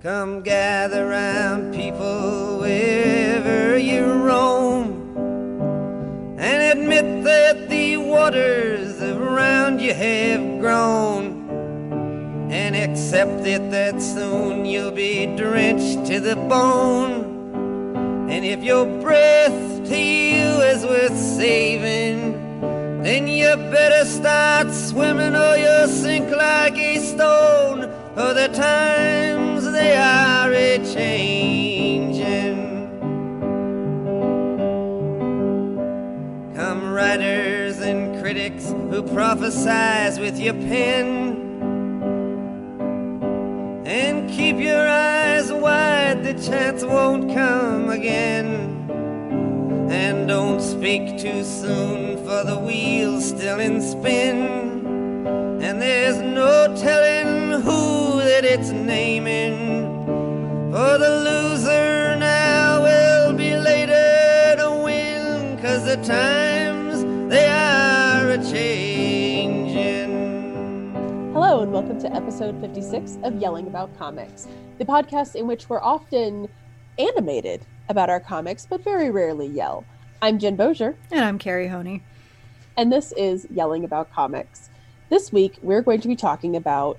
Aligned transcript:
Come 0.00 0.42
gather 0.42 1.08
round 1.08 1.74
people 1.74 2.60
wherever 2.60 3.76
you 3.76 4.04
roam 4.04 5.16
and 6.38 6.78
admit 6.78 7.24
that 7.24 7.68
the 7.68 7.96
waters 7.96 9.02
around 9.02 9.80
you 9.80 9.92
have 9.92 10.60
grown 10.60 11.50
and 12.48 12.76
accept 12.76 13.44
it 13.44 13.72
that 13.72 14.00
soon 14.00 14.64
you'll 14.64 14.92
be 14.92 15.26
drenched 15.34 16.06
to 16.06 16.20
the 16.20 16.36
bone. 16.36 18.30
And 18.30 18.44
if 18.44 18.62
your 18.62 18.86
breath 19.02 19.88
to 19.88 19.98
you 19.98 20.62
is 20.62 20.84
worth 20.84 21.18
saving, 21.18 23.02
then 23.02 23.26
you 23.26 23.48
better 23.72 24.04
start 24.04 24.72
swimming 24.72 25.34
or 25.34 25.56
you'll 25.56 25.88
sink 25.88 26.30
like 26.30 26.78
a 26.78 27.00
stone. 27.00 27.92
For 28.14 28.34
the 28.34 28.48
they 29.78 29.96
are 29.96 30.52
a 30.52 30.78
changing. 30.92 32.56
Come 36.56 36.92
writers 36.92 37.78
and 37.78 38.20
critics 38.20 38.70
who 38.70 39.04
prophesize 39.04 40.18
with 40.18 40.36
your 40.40 40.54
pen. 40.54 41.36
And 43.86 44.28
keep 44.28 44.56
your 44.56 44.88
eyes 44.88 45.52
wide, 45.52 46.24
the 46.24 46.34
chance 46.34 46.82
won't 46.82 47.32
come 47.32 47.88
again. 47.88 48.46
And 49.90 50.26
don't 50.26 50.60
speak 50.60 51.18
too 51.18 51.44
soon, 51.44 52.16
for 52.26 52.42
the 52.42 52.58
wheel's 52.58 53.28
still 53.28 53.60
in 53.60 53.80
spin. 53.80 54.38
And 55.62 55.80
there's 55.80 56.18
no 56.18 56.74
telling 56.76 57.62
who 57.62 58.07
that 58.40 58.44
it's 58.44 58.70
naming. 58.70 60.06
For 60.70 60.96
the 60.96 61.10
loser 61.24 62.14
now 62.16 62.80
will 62.84 63.32
be 63.32 63.56
later 63.56 64.54
to 64.58 64.80
win, 64.84 65.58
cause 65.60 65.84
the 65.84 65.96
times 65.96 67.02
they 67.28 67.48
are 67.48 68.30
a 68.30 68.36
changing. 68.36 70.12
Hello, 71.32 71.62
and 71.62 71.72
welcome 71.72 72.00
to 72.00 72.14
episode 72.14 72.60
56 72.60 73.18
of 73.24 73.34
Yelling 73.40 73.66
About 73.66 73.98
Comics, 73.98 74.46
the 74.78 74.84
podcast 74.84 75.34
in 75.34 75.48
which 75.48 75.68
we're 75.68 75.82
often 75.82 76.48
animated 76.96 77.62
about 77.88 78.08
our 78.08 78.20
comics, 78.20 78.68
but 78.70 78.84
very 78.84 79.10
rarely 79.10 79.48
yell. 79.48 79.84
I'm 80.22 80.38
Jen 80.38 80.56
Bozier, 80.56 80.94
And 81.10 81.24
I'm 81.24 81.40
Carrie 81.40 81.66
Honey. 81.66 82.04
and 82.76 82.92
this 82.92 83.10
is 83.16 83.48
Yelling 83.50 83.82
About 83.82 84.12
Comics. 84.12 84.70
This 85.10 85.32
week, 85.32 85.58
we're 85.60 85.82
going 85.82 86.00
to 86.02 86.08
be 86.08 86.14
talking 86.14 86.54
about 86.54 86.98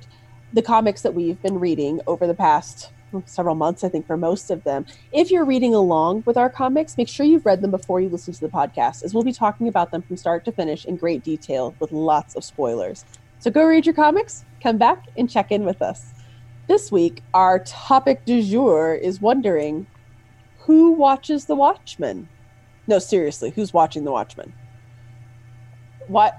the 0.53 0.61
comics 0.61 1.01
that 1.03 1.13
we've 1.13 1.41
been 1.41 1.59
reading 1.59 2.01
over 2.07 2.25
the 2.25 2.33
past 2.33 2.91
several 3.25 3.55
months, 3.55 3.83
I 3.83 3.89
think, 3.89 4.05
for 4.05 4.17
most 4.17 4.51
of 4.51 4.63
them. 4.63 4.85
If 5.11 5.31
you're 5.31 5.45
reading 5.45 5.73
along 5.73 6.23
with 6.25 6.37
our 6.37 6.49
comics, 6.49 6.97
make 6.97 7.07
sure 7.07 7.25
you've 7.25 7.45
read 7.45 7.61
them 7.61 7.71
before 7.71 8.01
you 8.01 8.09
listen 8.09 8.33
to 8.33 8.39
the 8.39 8.49
podcast, 8.49 9.03
as 9.03 9.13
we'll 9.13 9.23
be 9.23 9.33
talking 9.33 9.67
about 9.67 9.91
them 9.91 10.01
from 10.01 10.17
start 10.17 10.45
to 10.45 10.51
finish 10.51 10.85
in 10.85 10.95
great 10.95 11.23
detail 11.23 11.75
with 11.79 11.91
lots 11.91 12.35
of 12.35 12.43
spoilers. 12.43 13.05
So 13.39 13.49
go 13.49 13.65
read 13.65 13.85
your 13.85 13.95
comics, 13.95 14.45
come 14.61 14.77
back, 14.77 15.07
and 15.17 15.29
check 15.29 15.51
in 15.51 15.65
with 15.65 15.81
us. 15.81 16.13
This 16.67 16.91
week, 16.91 17.23
our 17.33 17.59
topic 17.59 18.25
du 18.25 18.43
jour 18.43 18.93
is 18.93 19.21
wondering 19.21 19.87
who 20.59 20.91
watches 20.91 21.45
The 21.45 21.55
Watchmen? 21.55 22.27
No, 22.85 22.99
seriously, 22.99 23.49
who's 23.49 23.73
watching 23.73 24.03
The 24.03 24.11
Watchmen? 24.11 24.53
What? 26.07 26.37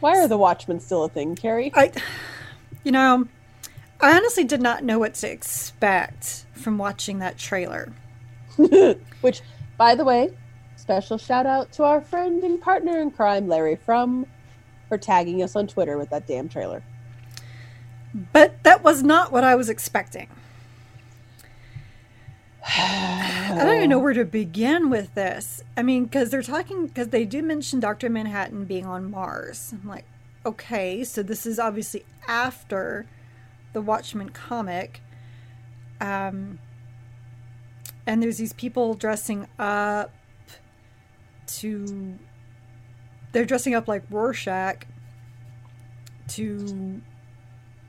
Why 0.00 0.18
are 0.18 0.26
The 0.26 0.38
Watchmen 0.38 0.80
still 0.80 1.04
a 1.04 1.08
thing, 1.08 1.36
Carrie? 1.36 1.70
I, 1.74 1.92
you 2.84 2.92
know, 2.92 3.26
I 4.00 4.16
honestly 4.16 4.44
did 4.44 4.62
not 4.62 4.84
know 4.84 4.98
what 4.98 5.14
to 5.14 5.30
expect 5.30 6.46
from 6.54 6.78
watching 6.78 7.18
that 7.18 7.38
trailer. 7.38 7.92
Which, 9.20 9.42
by 9.76 9.94
the 9.94 10.04
way, 10.04 10.30
special 10.76 11.18
shout 11.18 11.46
out 11.46 11.72
to 11.72 11.84
our 11.84 12.00
friend 12.00 12.42
and 12.42 12.60
partner 12.60 13.00
in 13.00 13.10
crime, 13.10 13.48
Larry 13.48 13.76
From, 13.76 14.26
for 14.88 14.98
tagging 14.98 15.42
us 15.42 15.54
on 15.54 15.66
Twitter 15.66 15.98
with 15.98 16.10
that 16.10 16.26
damn 16.26 16.48
trailer. 16.48 16.82
But 18.32 18.62
that 18.64 18.82
was 18.82 19.02
not 19.02 19.30
what 19.30 19.44
I 19.44 19.54
was 19.54 19.68
expecting. 19.68 20.28
I 22.66 23.54
don't 23.56 23.76
even 23.76 23.90
know 23.90 23.98
where 23.98 24.14
to 24.14 24.24
begin 24.24 24.90
with 24.90 25.14
this. 25.14 25.62
I 25.76 25.82
mean, 25.82 26.04
because 26.04 26.30
they're 26.30 26.42
talking, 26.42 26.86
because 26.86 27.08
they 27.08 27.24
do 27.24 27.42
mention 27.42 27.80
Dr. 27.80 28.10
Manhattan 28.10 28.64
being 28.64 28.86
on 28.86 29.10
Mars. 29.10 29.72
I'm 29.72 29.88
like, 29.88 30.04
okay, 30.44 31.04
so 31.04 31.22
this 31.22 31.46
is 31.46 31.58
obviously 31.58 32.04
after 32.26 33.06
the 33.72 33.80
Watchmen 33.80 34.30
comic. 34.30 35.00
Um, 36.00 36.58
and 38.06 38.22
there's 38.22 38.38
these 38.38 38.52
people 38.52 38.94
dressing 38.94 39.46
up 39.58 40.12
to. 41.46 42.18
They're 43.32 43.44
dressing 43.44 43.74
up 43.74 43.88
like 43.88 44.04
Rorschach 44.10 44.86
to. 46.28 47.00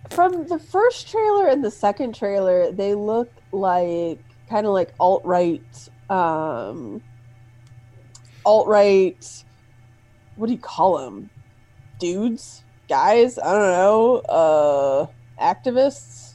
From 0.10 0.46
the 0.48 0.60
first 0.60 1.10
trailer 1.10 1.48
and 1.48 1.64
the 1.64 1.72
second 1.72 2.16
trailer, 2.16 2.72
they 2.72 2.96
look 2.96 3.32
like 3.52 4.20
kind 4.50 4.66
of 4.66 4.74
like 4.74 4.94
alt 5.00 5.24
right, 5.24 5.90
um, 6.10 7.02
alt 8.46 8.68
right. 8.68 9.44
What 10.36 10.48
do 10.48 10.54
you 10.54 10.60
call 10.60 10.98
them? 10.98 11.30
Dudes, 12.02 12.64
guys. 12.90 13.38
I 13.38 13.54
don't 13.54 13.72
know. 13.72 14.16
Uh, 14.28 15.08
activists. 15.40 16.34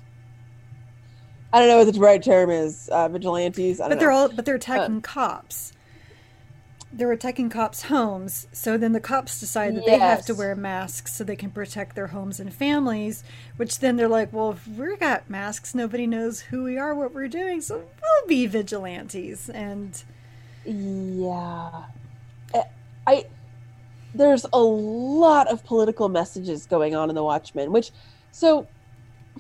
I 1.53 1.59
don't 1.59 1.69
know 1.69 1.79
what 1.79 1.93
the 1.93 2.01
right 2.01 2.23
term 2.23 2.51
is. 2.51 2.89
Uh, 2.89 3.09
vigilantes. 3.09 3.81
I 3.81 3.89
don't 3.89 3.91
But 3.91 4.01
they're 4.01 4.13
all. 4.13 4.29
But 4.29 4.45
they're 4.45 4.55
attacking 4.55 5.01
cops. 5.01 5.73
They're 6.93 7.11
attacking 7.11 7.51
cops' 7.51 7.83
homes. 7.83 8.47
So 8.53 8.79
then 8.79 8.93
the 8.93 9.01
cops 9.01 9.41
decide 9.41 9.75
that 9.77 9.85
they 9.85 9.99
have 9.99 10.25
to 10.27 10.35
wear 10.35 10.55
masks 10.55 11.13
so 11.15 11.25
they 11.25 11.37
can 11.37 11.51
protect 11.51 11.97
their 11.97 12.07
homes 12.07 12.39
and 12.39 12.55
families. 12.55 13.25
Which 13.57 13.81
then 13.81 13.97
they're 13.97 14.09
like, 14.09 14.33
well, 14.33 14.53
if 14.53 14.69
we 14.69 14.97
got 14.97 15.29
masks, 15.29 15.75
nobody 15.75 16.07
knows 16.07 16.43
who 16.43 16.63
we 16.63 16.79
are, 16.79 16.95
what 16.95 17.13
we're 17.13 17.29
doing, 17.29 17.61
so 17.61 17.75
we'll 17.77 18.29
be 18.29 18.47
vigilantes. 18.47 19.51
And 19.51 20.01
Yeah. 20.65 21.87
I 23.07 23.27
there's 24.17 24.47
a 24.53 24.59
lot 24.59 25.51
of 25.51 25.65
political 25.65 26.09
messages 26.09 26.67
going 26.67 26.95
on 26.95 27.09
in 27.09 27.15
the 27.15 27.25
Watchmen, 27.25 27.73
which 27.73 27.91
so 28.31 28.69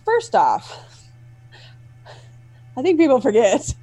first 0.05 0.35
off, 0.35 1.11
I 2.77 2.83
think 2.83 2.99
people 2.99 3.21
forget 3.21 3.75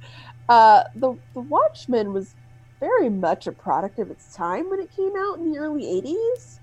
uh 0.48 0.84
the 0.94 1.16
the 1.34 1.40
Watchmen 1.40 2.12
was 2.12 2.34
very 2.80 3.08
much 3.08 3.46
a 3.46 3.52
product 3.52 3.98
of 3.98 4.10
its 4.10 4.34
time 4.34 4.68
when 4.70 4.80
it 4.80 4.90
came 4.94 5.12
out 5.18 5.38
in 5.38 5.50
the 5.50 5.58
early 5.58 5.84
80s. 5.84 6.60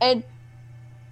And 0.00 0.24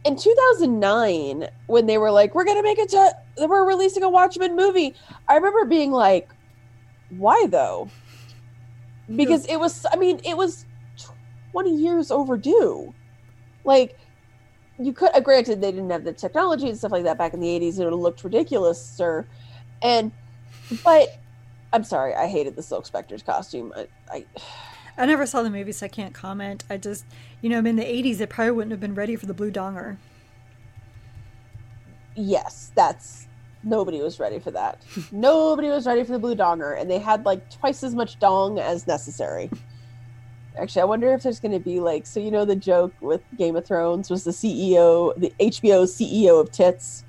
in 0.04 0.16
2009 0.16 1.48
when 1.66 1.86
they 1.86 1.98
were 1.98 2.10
like 2.10 2.34
we're 2.34 2.44
going 2.44 2.56
to 2.56 2.62
make 2.62 2.78
a 2.78 2.86
t- 2.86 3.46
we're 3.46 3.66
releasing 3.66 4.02
a 4.02 4.08
Watchmen 4.08 4.56
movie, 4.56 4.96
I 5.28 5.34
remember 5.36 5.64
being 5.66 5.92
like 5.92 6.30
why 7.10 7.46
though? 7.48 7.90
because 9.16 9.46
it 9.46 9.56
was 9.58 9.86
i 9.92 9.96
mean 9.96 10.20
it 10.24 10.36
was 10.36 10.66
20 11.52 11.74
years 11.74 12.10
overdue. 12.10 12.94
Like 13.64 13.98
you 14.78 14.92
could 14.92 15.10
uh, 15.14 15.20
granted 15.20 15.60
they 15.60 15.72
didn't 15.72 15.90
have 15.90 16.04
the 16.04 16.12
technology 16.12 16.68
and 16.68 16.78
stuff 16.78 16.92
like 16.92 17.04
that 17.04 17.18
back 17.18 17.34
in 17.34 17.40
the 17.40 17.46
80s 17.46 17.78
and 17.78 17.88
it 17.88 17.94
looked 17.94 18.24
ridiculous 18.24 18.80
sir. 18.84 19.26
And 19.82 20.12
but 20.84 21.08
i'm 21.72 21.84
sorry 21.84 22.14
i 22.14 22.26
hated 22.26 22.56
the 22.56 22.62
silk 22.62 22.86
spectre's 22.86 23.22
costume. 23.22 23.72
I, 23.76 23.88
I 24.10 24.26
I 24.96 25.06
never 25.06 25.26
saw 25.26 25.42
the 25.42 25.50
movie, 25.50 25.70
so 25.70 25.86
I 25.86 25.88
can't 25.88 26.12
comment. 26.12 26.64
I 26.68 26.76
just, 26.76 27.04
you 27.40 27.48
know, 27.48 27.58
I'm 27.58 27.68
in 27.68 27.76
the 27.76 27.84
80s, 27.84 28.20
it 28.20 28.30
probably 28.30 28.50
wouldn't 28.50 28.72
have 28.72 28.80
been 28.80 28.96
ready 28.96 29.14
for 29.14 29.26
the 29.26 29.34
Blue 29.34 29.52
Donger. 29.52 29.96
yes 32.16 32.72
that's 32.74 33.28
nobody 33.62 34.00
was 34.00 34.20
ready 34.20 34.38
for 34.38 34.50
that. 34.52 34.82
Nobody 35.12 35.68
was 35.68 35.86
ready 35.86 36.04
for 36.04 36.12
the 36.12 36.18
blue 36.18 36.36
donger 36.36 36.80
and 36.80 36.90
they 36.90 36.98
had 36.98 37.24
like 37.24 37.50
twice 37.50 37.82
as 37.82 37.94
much 37.94 38.18
dong 38.18 38.58
as 38.58 38.86
necessary 38.86 39.50
actually 40.58 40.82
i 40.82 40.84
wonder 40.84 41.12
if 41.12 41.22
there's 41.22 41.40
going 41.40 41.52
to 41.52 41.58
be 41.60 41.80
like 41.80 42.06
so 42.06 42.18
you 42.20 42.30
know 42.30 42.44
the 42.44 42.56
joke 42.56 42.92
with 43.00 43.20
game 43.36 43.56
of 43.56 43.64
thrones 43.66 44.10
was 44.10 44.24
the 44.24 44.30
ceo 44.30 45.14
the 45.16 45.32
hbo 45.40 45.84
ceo 45.84 46.40
of 46.40 46.50
tits 46.50 47.04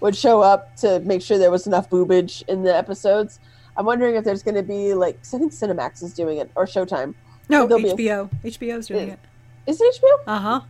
would 0.00 0.16
show 0.16 0.40
up 0.40 0.74
to 0.76 1.00
make 1.00 1.22
sure 1.22 1.38
there 1.38 1.50
was 1.50 1.66
enough 1.66 1.88
boobage 1.90 2.42
in 2.48 2.62
the 2.62 2.74
episodes 2.74 3.38
i'm 3.76 3.86
wondering 3.86 4.14
if 4.16 4.24
there's 4.24 4.42
going 4.42 4.54
to 4.54 4.62
be 4.62 4.94
like 4.94 5.18
'cause 5.22 5.34
i 5.34 5.38
think 5.38 5.52
cinemax 5.52 6.02
is 6.02 6.14
doing 6.14 6.38
it 6.38 6.50
or 6.56 6.66
showtime 6.66 7.14
No, 7.48 7.66
There'll 7.66 7.82
be 7.82 7.90
a- 7.90 7.94
HBO. 7.94 8.30
HBO's 8.42 8.86
doing 8.86 9.08
it. 9.10 9.18
is 9.66 9.80
it 9.80 10.00
hbo 10.00 10.08
Uh 10.26 10.38
huh. 10.38 10.60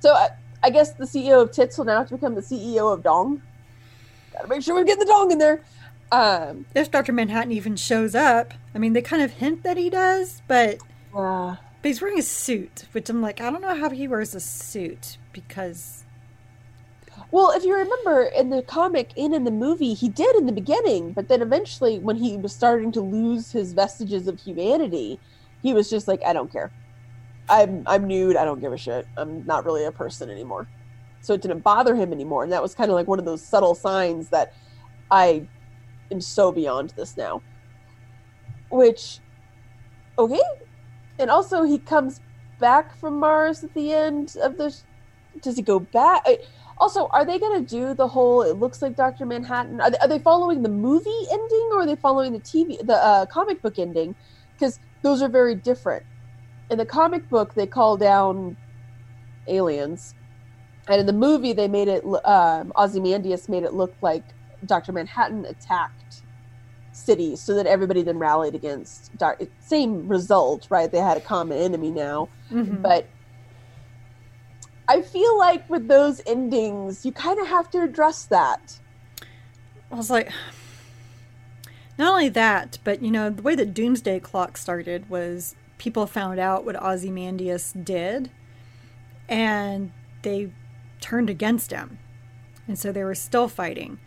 so 0.00 0.12
I, 0.12 0.28
I 0.62 0.70
guess 0.70 0.92
the 0.92 1.04
ceo 1.04 1.42
of 1.42 1.50
tits 1.52 1.76
will 1.78 1.84
now 1.84 1.98
have 1.98 2.08
to 2.08 2.14
become 2.14 2.34
the 2.34 2.42
ceo 2.42 2.92
of 2.92 3.02
dong 3.02 3.42
gotta 4.32 4.48
make 4.48 4.62
sure 4.62 4.74
we 4.76 4.84
get 4.84 4.98
the 4.98 5.04
dong 5.04 5.30
in 5.32 5.38
there 5.38 5.62
um 6.12 6.64
If 6.74 6.90
Dr. 6.92 7.12
Manhattan 7.12 7.50
even 7.50 7.74
shows 7.74 8.14
up, 8.14 8.54
I 8.74 8.78
mean, 8.78 8.92
they 8.92 9.02
kind 9.02 9.22
of 9.22 9.32
hint 9.32 9.64
that 9.64 9.76
he 9.76 9.90
does, 9.90 10.40
but 10.46 10.78
uh, 11.16 11.56
But 11.82 11.88
he's 11.88 12.02
wearing 12.02 12.18
a 12.18 12.22
suit, 12.22 12.86
which 12.92 13.08
I'm 13.10 13.22
like, 13.22 13.40
I 13.40 13.50
don't 13.50 13.62
know 13.62 13.74
how 13.76 13.90
he 13.90 14.08
wears 14.08 14.34
a 14.34 14.40
suit 14.40 15.18
because 15.32 16.06
Well, 17.30 17.50
if 17.52 17.64
you 17.64 17.74
remember 17.74 18.22
in 18.24 18.50
the 18.50 18.62
comic 18.62 19.12
and 19.16 19.34
in 19.34 19.44
the 19.44 19.50
movie, 19.50 19.94
he 19.94 20.08
did 20.08 20.36
in 20.36 20.46
the 20.46 20.52
beginning, 20.52 21.12
but 21.12 21.28
then 21.28 21.42
eventually, 21.42 21.98
when 21.98 22.16
he 22.16 22.36
was 22.36 22.54
starting 22.54 22.92
to 22.92 23.00
lose 23.00 23.52
his 23.52 23.72
vestiges 23.72 24.28
of 24.28 24.40
humanity, 24.40 25.20
he 25.62 25.74
was 25.74 25.90
just 25.90 26.08
like, 26.08 26.22
"I 26.24 26.32
don't 26.32 26.52
care. 26.52 26.72
I'm 27.48 27.84
I'm 27.86 28.06
nude. 28.06 28.36
I 28.36 28.44
don't 28.44 28.60
give 28.60 28.72
a 28.72 28.78
shit. 28.78 29.08
I'm 29.16 29.44
not 29.46 29.64
really 29.66 29.84
a 29.84 29.92
person 29.92 30.30
anymore." 30.30 30.68
So 31.20 31.34
it 31.34 31.42
didn't 31.42 31.60
bother 31.60 31.96
him 31.96 32.12
anymore, 32.12 32.44
and 32.44 32.52
that 32.52 32.62
was 32.62 32.74
kind 32.74 32.90
of 32.90 32.96
like 32.96 33.08
one 33.08 33.18
of 33.20 33.24
those 33.26 33.46
subtle 33.46 33.74
signs 33.74 34.30
that 34.30 34.52
I 35.10 35.48
am 36.12 36.20
so 36.20 36.52
beyond 36.52 36.92
this 36.96 37.16
now. 37.16 37.42
Which, 38.70 39.20
okay, 40.18 40.40
and 41.18 41.30
also 41.30 41.64
he 41.64 41.78
comes 41.78 42.20
back 42.58 42.96
from 42.98 43.18
Mars 43.20 43.62
at 43.64 43.74
the 43.74 43.92
end 43.92 44.34
of 44.42 44.56
the. 44.56 44.74
Does 45.42 45.56
he 45.56 45.62
go 45.62 45.80
back? 45.80 46.24
Also, 46.78 47.08
are 47.12 47.24
they 47.24 47.38
going 47.38 47.62
to 47.62 47.66
do 47.66 47.94
the 47.94 48.08
whole? 48.08 48.42
It 48.42 48.56
looks 48.56 48.80
like 48.80 48.96
Doctor 48.96 49.26
Manhattan. 49.26 49.80
Are 49.80 49.90
they, 49.90 49.98
are 49.98 50.08
they 50.08 50.18
following 50.18 50.62
the 50.62 50.70
movie 50.70 51.10
ending 51.30 51.68
or 51.72 51.80
are 51.80 51.86
they 51.86 51.96
following 51.96 52.32
the 52.32 52.40
TV, 52.40 52.78
the 52.86 52.94
uh, 52.94 53.26
comic 53.26 53.62
book 53.62 53.78
ending? 53.78 54.14
Because 54.58 54.78
those 55.02 55.22
are 55.22 55.28
very 55.28 55.54
different. 55.54 56.04
In 56.70 56.78
the 56.78 56.86
comic 56.86 57.28
book, 57.28 57.54
they 57.54 57.66
call 57.66 57.96
down 57.96 58.56
aliens, 59.46 60.14
and 60.88 61.00
in 61.00 61.06
the 61.06 61.12
movie, 61.12 61.52
they 61.52 61.68
made 61.68 61.88
it. 61.88 62.02
Um, 62.24 62.72
Ozymandias 62.76 63.48
made 63.48 63.62
it 63.62 63.74
look 63.74 63.96
like 64.00 64.24
Doctor 64.64 64.92
Manhattan 64.92 65.44
attacked 65.46 66.05
cities, 66.96 67.40
so 67.40 67.54
that 67.54 67.66
everybody 67.66 68.02
then 68.02 68.18
rallied 68.18 68.54
against. 68.54 69.16
Dark, 69.18 69.42
same 69.60 70.08
result, 70.08 70.66
right? 70.70 70.90
They 70.90 70.98
had 70.98 71.16
a 71.16 71.20
common 71.20 71.58
enemy 71.58 71.90
now, 71.90 72.28
Mhm. 72.50 72.82
but 72.82 73.06
I 74.88 75.02
feel 75.02 75.36
like 75.38 75.68
with 75.68 75.88
those 75.88 76.20
endings, 76.26 77.04
you 77.04 77.12
kind 77.12 77.40
of 77.40 77.48
have 77.48 77.70
to 77.70 77.82
address 77.82 78.24
that. 78.26 78.78
I 79.90 79.94
was 79.96 80.10
like, 80.10 80.30
not 81.98 82.10
only 82.12 82.28
that, 82.30 82.78
but 82.84 83.02
you 83.02 83.10
know, 83.10 83.30
the 83.30 83.42
way 83.42 83.54
the 83.54 83.66
Doomsday 83.66 84.20
Clock 84.20 84.56
started 84.56 85.10
was 85.10 85.54
people 85.78 86.06
found 86.06 86.38
out 86.38 86.64
what 86.64 86.80
Ozymandias 86.82 87.72
did, 87.72 88.30
and 89.28 89.92
they 90.22 90.52
turned 91.00 91.28
against 91.28 91.70
him, 91.70 91.98
and 92.66 92.78
so 92.78 92.90
they 92.92 93.04
were 93.04 93.14
still 93.14 93.48
fighting. 93.48 93.98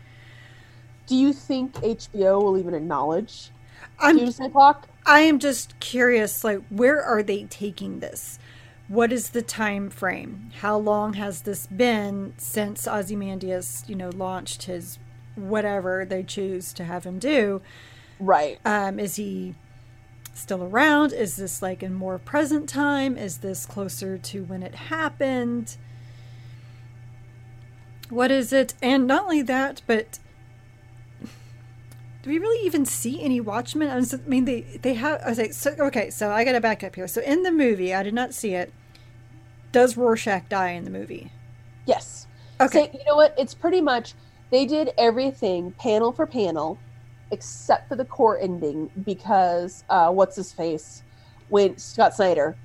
Do 1.10 1.16
you 1.16 1.32
think 1.32 1.74
HBO 1.74 2.40
will 2.40 2.56
even 2.56 2.72
acknowledge 2.72 3.50
I'm 3.98 4.16
Doomsday 4.16 4.48
Clock? 4.50 4.88
I 5.04 5.22
am 5.22 5.40
just 5.40 5.80
curious, 5.80 6.44
like, 6.44 6.60
where 6.68 7.02
are 7.02 7.20
they 7.20 7.46
taking 7.46 7.98
this? 7.98 8.38
What 8.86 9.12
is 9.12 9.30
the 9.30 9.42
time 9.42 9.90
frame? 9.90 10.52
How 10.60 10.78
long 10.78 11.14
has 11.14 11.42
this 11.42 11.66
been 11.66 12.34
since 12.36 12.86
Ozymandias, 12.86 13.82
you 13.88 13.96
know, 13.96 14.10
launched 14.10 14.62
his 14.62 15.00
whatever 15.34 16.04
they 16.04 16.22
choose 16.22 16.72
to 16.74 16.84
have 16.84 17.02
him 17.02 17.18
do? 17.18 17.60
Right. 18.20 18.60
Um, 18.64 19.00
is 19.00 19.16
he 19.16 19.56
still 20.32 20.62
around? 20.62 21.12
Is 21.12 21.34
this 21.34 21.60
like 21.60 21.82
in 21.82 21.92
more 21.92 22.18
present 22.18 22.68
time? 22.68 23.18
Is 23.18 23.38
this 23.38 23.66
closer 23.66 24.16
to 24.16 24.44
when 24.44 24.62
it 24.62 24.76
happened? 24.76 25.76
What 28.10 28.30
is 28.30 28.52
it? 28.52 28.74
And 28.80 29.08
not 29.08 29.24
only 29.24 29.42
that, 29.42 29.82
but 29.88 30.20
do 32.22 32.30
we 32.30 32.38
really 32.38 32.66
even 32.66 32.84
see 32.84 33.22
any 33.22 33.40
Watchmen? 33.40 33.88
I, 33.88 33.96
was, 33.96 34.12
I 34.12 34.18
mean, 34.26 34.44
they 34.44 34.60
they 34.82 34.94
have. 34.94 35.22
I 35.24 35.32
like, 35.32 35.52
so, 35.52 35.74
okay, 35.78 36.10
so 36.10 36.30
I 36.30 36.44
got 36.44 36.52
to 36.52 36.60
back 36.60 36.84
up 36.84 36.94
here. 36.94 37.08
So 37.08 37.22
in 37.22 37.42
the 37.42 37.52
movie, 37.52 37.94
I 37.94 38.02
did 38.02 38.14
not 38.14 38.34
see 38.34 38.54
it. 38.54 38.72
Does 39.72 39.96
Rorschach 39.96 40.48
die 40.48 40.70
in 40.70 40.84
the 40.84 40.90
movie? 40.90 41.32
Yes. 41.86 42.26
Okay. 42.60 42.90
So, 42.92 42.98
you 42.98 43.04
know 43.06 43.16
what? 43.16 43.34
It's 43.38 43.54
pretty 43.54 43.80
much 43.80 44.14
they 44.50 44.66
did 44.66 44.90
everything 44.98 45.72
panel 45.72 46.12
for 46.12 46.26
panel 46.26 46.78
except 47.30 47.88
for 47.88 47.96
the 47.96 48.04
core 48.04 48.38
ending 48.38 48.90
because 49.04 49.84
uh, 49.88 50.10
what's 50.10 50.36
his 50.36 50.52
face 50.52 51.02
when 51.48 51.76
Scott 51.78 52.14
Snyder 52.14 52.56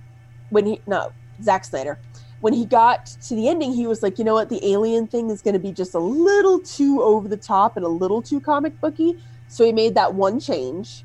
when 0.49 0.65
he 0.65 0.81
no 0.87 1.11
Zack 1.41 1.65
Snyder 1.65 1.99
when 2.41 2.53
he 2.53 2.65
got 2.65 3.05
to 3.05 3.35
the 3.35 3.47
ending 3.47 3.71
he 3.71 3.87
was 3.87 4.01
like 4.01 4.17
you 4.17 4.25
know 4.25 4.33
what 4.33 4.49
the 4.49 4.59
alien 4.65 5.07
thing 5.07 5.29
is 5.29 5.41
going 5.41 5.53
to 5.53 5.59
be 5.59 5.71
just 5.71 5.93
a 5.93 5.99
little 5.99 6.59
too 6.59 7.01
over 7.01 7.27
the 7.27 7.37
top 7.37 7.77
and 7.77 7.85
a 7.85 7.89
little 7.89 8.21
too 8.21 8.39
comic 8.39 8.79
booky 8.81 9.17
so 9.47 9.63
he 9.65 9.71
made 9.71 9.95
that 9.95 10.13
one 10.13 10.39
change 10.39 11.03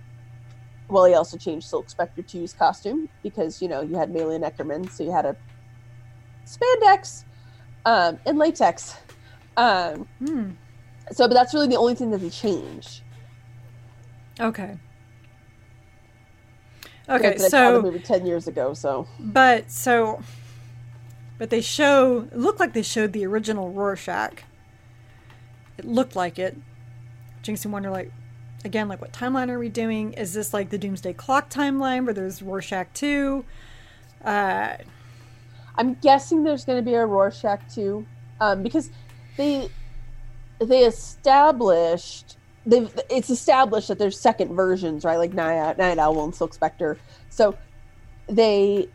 well 0.88 1.04
he 1.04 1.14
also 1.14 1.36
changed 1.36 1.66
Silk 1.66 1.88
Spectre 1.90 2.22
2's 2.22 2.52
costume 2.52 3.08
because 3.22 3.60
you 3.62 3.68
know 3.68 3.80
you 3.82 3.96
had 3.96 4.10
Malin 4.10 4.42
Akerman 4.42 4.90
so 4.90 5.04
you 5.04 5.12
had 5.12 5.24
a 5.26 5.36
spandex 6.46 7.24
um, 7.86 8.18
and 8.26 8.38
latex. 8.38 8.96
Um, 9.56 10.06
Hmm. 10.18 10.50
so, 11.12 11.26
but 11.28 11.34
that's 11.34 11.54
really 11.54 11.68
the 11.68 11.76
only 11.76 11.94
thing 11.94 12.10
that 12.10 12.18
they 12.18 12.30
changed. 12.30 13.02
Okay. 14.38 14.76
Okay, 17.08 17.18
Granted, 17.22 17.44
I 17.44 17.48
saw 17.48 17.72
the 17.72 17.78
so 17.78 17.82
movie 17.82 17.98
ten 17.98 18.26
years 18.26 18.46
ago, 18.46 18.72
so 18.72 19.08
But 19.18 19.70
so, 19.70 20.22
but 21.38 21.50
they 21.50 21.60
show. 21.60 22.28
It 22.30 22.38
looked 22.38 22.60
like 22.60 22.72
they 22.72 22.82
showed 22.82 23.12
the 23.12 23.26
original 23.26 23.70
Rorschach. 23.70 24.44
It 25.76 25.84
looked 25.84 26.14
like 26.14 26.38
it. 26.38 26.56
Jinx 27.42 27.64
and 27.64 27.72
wonder, 27.72 27.90
like, 27.90 28.12
again, 28.64 28.88
like, 28.88 29.00
what 29.00 29.12
timeline 29.12 29.48
are 29.50 29.58
we 29.58 29.68
doing? 29.68 30.12
Is 30.14 30.32
this 30.32 30.52
like 30.52 30.70
the 30.70 30.78
Doomsday 30.78 31.14
Clock 31.14 31.50
timeline 31.50 32.04
where 32.04 32.14
there's 32.14 32.42
Rorschach 32.42 32.92
two? 32.94 33.44
Uh, 34.24 34.76
I'm 35.76 35.94
guessing 35.94 36.44
there's 36.44 36.64
going 36.64 36.78
to 36.78 36.82
be 36.84 36.94
a 36.94 37.06
Rorschach 37.06 37.60
too, 37.74 38.06
um, 38.40 38.62
because 38.62 38.90
they 39.36 39.70
they 40.58 40.84
established 40.84 42.36
they've 42.66 42.92
it's 43.08 43.30
established 43.30 43.88
that 43.88 43.98
there's 43.98 44.18
second 44.18 44.54
versions, 44.54 45.04
right? 45.04 45.16
Like 45.16 45.32
Night, 45.32 45.78
Night 45.78 45.98
Owl 45.98 46.24
and 46.24 46.34
Silk 46.34 46.54
Spectre. 46.54 46.98
So 47.30 47.56
they, 48.26 48.88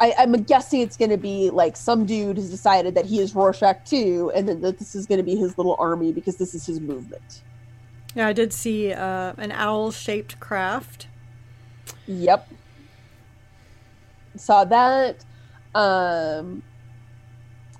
I, 0.00 0.14
I'm 0.18 0.32
guessing 0.42 0.80
it's 0.80 0.96
going 0.96 1.10
to 1.10 1.16
be 1.16 1.50
like 1.50 1.76
some 1.76 2.04
dude 2.04 2.36
has 2.36 2.50
decided 2.50 2.94
that 2.96 3.06
he 3.06 3.20
is 3.20 3.34
Rorschach 3.34 3.84
too, 3.84 4.32
and 4.34 4.48
then 4.48 4.60
that 4.62 4.78
this 4.78 4.94
is 4.94 5.06
going 5.06 5.18
to 5.18 5.24
be 5.24 5.36
his 5.36 5.56
little 5.56 5.76
army 5.78 6.12
because 6.12 6.36
this 6.36 6.54
is 6.54 6.66
his 6.66 6.80
movement. 6.80 7.42
Yeah, 8.14 8.28
I 8.28 8.32
did 8.32 8.52
see 8.52 8.92
uh, 8.92 9.32
an 9.38 9.52
owl-shaped 9.52 10.38
craft. 10.40 11.08
Yep. 12.06 12.48
Saw 14.36 14.64
that. 14.64 15.24
Um 15.74 16.62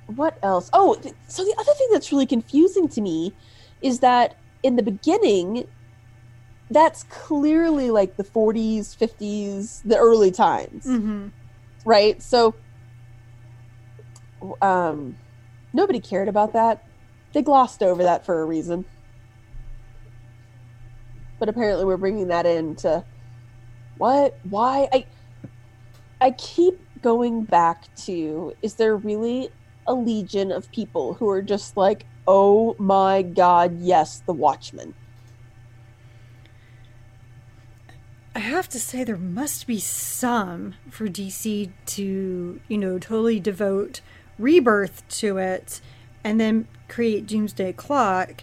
what 0.06 0.38
else? 0.42 0.68
Oh, 0.72 0.94
th- 1.00 1.14
so 1.28 1.44
the 1.44 1.54
other 1.58 1.72
thing 1.78 1.88
that's 1.92 2.12
really 2.12 2.26
confusing 2.26 2.88
to 2.90 3.00
me 3.00 3.34
is 3.80 4.00
that 4.00 4.34
in 4.62 4.76
the 4.76 4.82
beginning 4.82 5.64
that's 6.70 7.04
clearly 7.04 7.90
like 7.90 8.16
the 8.16 8.24
40s, 8.24 8.96
50s, 8.96 9.80
the 9.84 9.96
early 9.96 10.30
times, 10.30 10.84
Mm-hmm. 10.86 11.28
right? 11.84 12.20
So 12.22 12.56
um 14.60 15.16
nobody 15.72 16.00
cared 16.00 16.28
about 16.28 16.52
that. 16.52 16.82
They 17.32 17.42
glossed 17.42 17.82
over 17.82 18.02
that 18.02 18.24
for 18.26 18.40
a 18.42 18.46
reason. 18.46 18.84
But 21.38 21.48
apparently 21.48 21.84
we're 21.84 21.96
bringing 21.96 22.28
that 22.28 22.46
in 22.46 22.76
to 22.76 23.04
what 23.98 24.38
why 24.50 24.88
i 24.92 25.06
i 26.20 26.30
keep 26.32 26.80
going 27.02 27.44
back 27.44 27.94
to 27.96 28.52
is 28.62 28.74
there 28.74 28.96
really 28.96 29.48
a 29.86 29.94
legion 29.94 30.50
of 30.50 30.70
people 30.72 31.14
who 31.14 31.28
are 31.28 31.42
just 31.42 31.76
like 31.76 32.06
oh 32.26 32.74
my 32.78 33.22
god 33.22 33.78
yes 33.80 34.22
the 34.26 34.32
watchmen 34.32 34.94
I 38.36 38.40
have 38.40 38.68
to 38.70 38.80
say 38.80 39.04
there 39.04 39.16
must 39.16 39.64
be 39.64 39.78
some 39.78 40.74
for 40.90 41.06
DC 41.06 41.70
to, 41.86 42.60
you 42.66 42.78
know, 42.78 42.98
totally 42.98 43.38
devote 43.38 44.00
rebirth 44.40 45.06
to 45.20 45.38
it 45.38 45.80
and 46.24 46.40
then 46.40 46.66
create 46.88 47.28
Doomsday 47.28 47.74
Clock. 47.74 48.42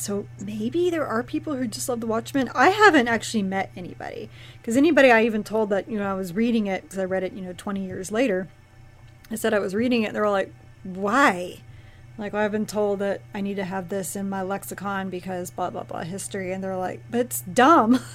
So 0.00 0.26
maybe 0.40 0.88
there 0.88 1.06
are 1.06 1.22
people 1.22 1.56
who 1.56 1.66
just 1.66 1.86
love 1.88 2.00
the 2.00 2.06
Watchmen. 2.06 2.50
I 2.54 2.70
haven't 2.70 3.06
actually 3.06 3.42
met 3.42 3.70
anybody 3.76 4.30
because 4.56 4.76
anybody 4.76 5.10
I 5.10 5.24
even 5.24 5.44
told 5.44 5.68
that, 5.70 5.90
you 5.90 5.98
know, 5.98 6.10
I 6.10 6.14
was 6.14 6.32
reading 6.32 6.66
it 6.66 6.82
because 6.82 6.98
I 6.98 7.04
read 7.04 7.22
it, 7.22 7.34
you 7.34 7.42
know, 7.42 7.52
20 7.56 7.84
years 7.84 8.10
later. 8.10 8.48
I 9.30 9.34
said 9.34 9.52
I 9.52 9.58
was 9.58 9.74
reading 9.74 10.02
it 10.02 10.06
and 10.06 10.16
they 10.16 10.20
were 10.20 10.30
like, 10.30 10.52
why? 10.84 11.58
Like, 12.16 12.32
well, 12.32 12.42
I've 12.42 12.50
been 12.52 12.64
told 12.66 12.98
that 13.00 13.20
I 13.34 13.42
need 13.42 13.56
to 13.56 13.64
have 13.64 13.90
this 13.90 14.16
in 14.16 14.28
my 14.30 14.40
lexicon 14.40 15.10
because 15.10 15.50
blah, 15.50 15.68
blah, 15.68 15.84
blah 15.84 16.02
history. 16.02 16.50
And 16.50 16.64
they're 16.64 16.76
like, 16.76 17.02
but 17.10 17.20
it's 17.20 17.42
dumb. 17.42 18.00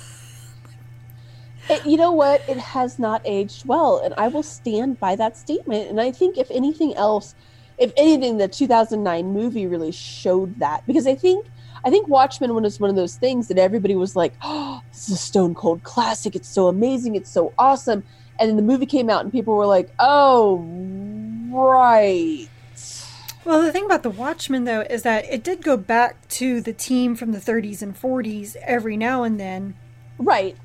It- 1.70 1.86
you 1.86 1.98
know 1.98 2.12
what 2.12 2.42
it 2.48 2.58
has 2.58 3.00
not 3.00 3.24
aged 3.26 3.66
well 3.66 3.98
and 3.98 4.14
i 4.20 4.28
will 4.28 4.44
stand 4.44 5.00
by 5.00 5.16
that 5.16 5.36
statement 5.36 5.90
and 5.90 6.00
i 6.00 6.12
think 6.12 6.38
if 6.38 6.52
anything 6.52 6.94
else 6.96 7.34
if 7.80 7.92
anything 7.98 8.38
the 8.38 8.48
2009 8.48 9.26
movie 9.26 9.66
really 9.66 9.92
showed 9.92 10.60
that 10.60 10.86
because 10.86 11.08
i 11.08 11.16
think 11.16 11.48
i 11.86 11.90
think 11.90 12.08
watchmen 12.08 12.54
was 12.54 12.80
one 12.80 12.90
of 12.90 12.96
those 12.96 13.16
things 13.16 13.48
that 13.48 13.58
everybody 13.58 13.96
was 13.96 14.16
like 14.16 14.34
oh 14.42 14.82
this 14.92 15.08
is 15.08 15.16
a 15.16 15.18
stone 15.18 15.56
cold 15.56 15.82
classic 15.84 16.36
it's 16.36 16.50
so 16.50 16.68
amazing 16.68 17.16
it's 17.16 17.32
so 17.32 17.54
awesome 17.58 18.04
and 18.40 18.50
then 18.50 18.58
the 18.58 18.64
movie 18.64 18.86
came 18.86 19.10
out 19.10 19.24
and 19.24 19.32
people 19.32 19.56
were 19.56 19.66
like 19.66 19.90
oh 20.00 20.58
right 21.52 22.50
Well, 23.46 23.62
the 23.62 23.72
thing 23.72 23.86
about 23.86 24.02
the 24.02 24.10
Watchmen, 24.10 24.64
though, 24.64 24.82
is 24.82 25.04
that 25.04 25.26
it 25.26 25.44
did 25.44 25.64
go 25.64 25.78
back 25.78 26.28
to 26.30 26.62
the 26.62 26.74
team 26.74 27.16
from 27.16 27.32
the 27.32 27.38
30s 27.38 27.84
and 27.84 27.96
40s 27.96 28.56
every 28.56 28.98
now 28.98 29.22
and 29.22 29.40
then. 29.40 29.76
Right. 30.18 30.58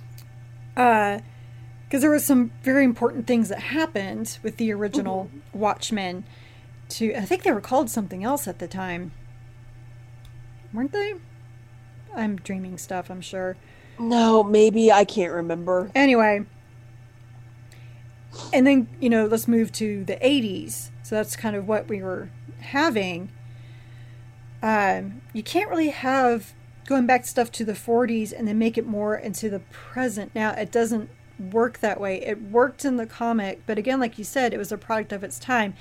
Because 0.74 1.20
uh, 1.20 1.98
there 1.98 2.10
was 2.10 2.24
some 2.24 2.52
very 2.62 2.84
important 2.84 3.26
things 3.26 3.50
that 3.50 3.60
happened 3.60 4.38
with 4.42 4.56
the 4.56 4.72
original 4.72 5.26
mm-hmm. 5.26 5.58
Watchmen. 5.58 6.24
To 6.90 7.14
I 7.14 7.20
think 7.20 7.42
they 7.42 7.52
were 7.52 7.60
called 7.60 7.90
something 7.90 8.24
else 8.24 8.48
at 8.48 8.58
the 8.58 8.66
time, 8.66 9.12
weren't 10.72 10.92
they? 10.92 11.14
I'm 12.14 12.36
dreaming 12.36 12.78
stuff. 12.78 13.10
I'm 13.10 13.20
sure. 13.20 13.56
No, 13.98 14.42
maybe 14.42 14.90
I 14.90 15.04
can't 15.04 15.32
remember. 15.32 15.90
Anyway, 15.94 16.46
and 18.52 18.66
then 18.66 18.88
you 19.00 19.10
know, 19.10 19.26
let's 19.26 19.46
move 19.46 19.72
to 19.72 20.04
the 20.04 20.16
80s. 20.16 20.90
So 21.02 21.16
that's 21.16 21.36
kind 21.36 21.56
of 21.56 21.66
what 21.68 21.88
we 21.88 22.02
were 22.02 22.30
having, 22.60 23.30
um, 24.62 25.22
you 25.32 25.42
can't 25.42 25.70
really 25.70 25.88
have 25.88 26.52
going 26.86 27.06
back 27.06 27.26
stuff 27.26 27.50
to 27.52 27.64
the 27.64 27.72
40s 27.72 28.32
and 28.36 28.46
then 28.46 28.58
make 28.58 28.76
it 28.76 28.86
more 28.86 29.16
into 29.16 29.48
the 29.48 29.60
present. 29.60 30.34
Now, 30.34 30.50
it 30.50 30.70
doesn't 30.72 31.08
work 31.38 31.78
that 31.78 32.00
way. 32.00 32.20
It 32.22 32.42
worked 32.42 32.84
in 32.84 32.96
the 32.96 33.06
comic, 33.06 33.62
but 33.66 33.78
again, 33.78 34.00
like 34.00 34.18
you 34.18 34.24
said, 34.24 34.52
it 34.52 34.58
was 34.58 34.72
a 34.72 34.76
product 34.76 35.12
of 35.12 35.24
its 35.24 35.38
time. 35.38 35.74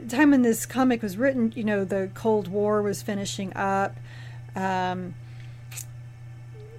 The 0.00 0.16
time 0.16 0.30
when 0.30 0.42
this 0.42 0.66
comic 0.66 1.02
was 1.02 1.16
written, 1.16 1.52
you 1.54 1.64
know, 1.64 1.84
the 1.84 2.10
Cold 2.14 2.48
War 2.48 2.82
was 2.82 3.02
finishing 3.02 3.54
up. 3.54 3.96
Um, 4.56 5.14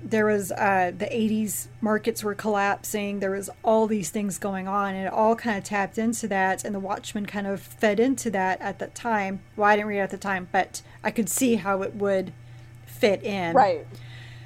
there 0.09 0.25
was 0.25 0.51
uh, 0.51 0.91
the 0.97 1.05
80s 1.05 1.67
markets 1.81 2.23
were 2.23 2.35
collapsing. 2.35 3.19
There 3.19 3.31
was 3.31 3.49
all 3.63 3.87
these 3.87 4.09
things 4.09 4.37
going 4.37 4.67
on 4.67 4.95
and 4.95 5.07
it 5.07 5.13
all 5.13 5.35
kind 5.35 5.57
of 5.57 5.63
tapped 5.63 5.97
into 5.97 6.27
that 6.29 6.63
and 6.63 6.73
the 6.73 6.79
watchmen 6.79 7.25
kind 7.25 7.47
of 7.47 7.61
fed 7.61 7.99
into 7.99 8.29
that 8.31 8.61
at 8.61 8.79
that 8.79 8.95
time. 8.95 9.41
Well 9.55 9.69
i 9.69 9.75
didn't 9.75 9.87
read 9.87 9.99
it 9.99 10.01
at 10.01 10.09
the 10.11 10.17
time 10.17 10.47
but 10.51 10.81
i 11.03 11.11
could 11.11 11.29
see 11.29 11.55
how 11.55 11.81
it 11.81 11.95
would 11.95 12.31
fit 12.85 13.23
in. 13.23 13.55
Right. 13.55 13.85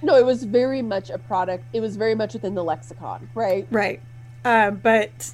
No 0.02 0.16
it 0.16 0.26
was 0.26 0.44
very 0.44 0.82
much 0.82 1.10
a 1.10 1.18
product 1.18 1.64
it 1.74 1.82
was 1.82 1.96
very 1.96 2.16
much 2.16 2.34
within 2.34 2.56
the 2.56 2.64
lexicon 2.64 3.30
right? 3.36 3.68
Right. 3.70 4.02
Uh, 4.44 4.72
but 4.72 5.32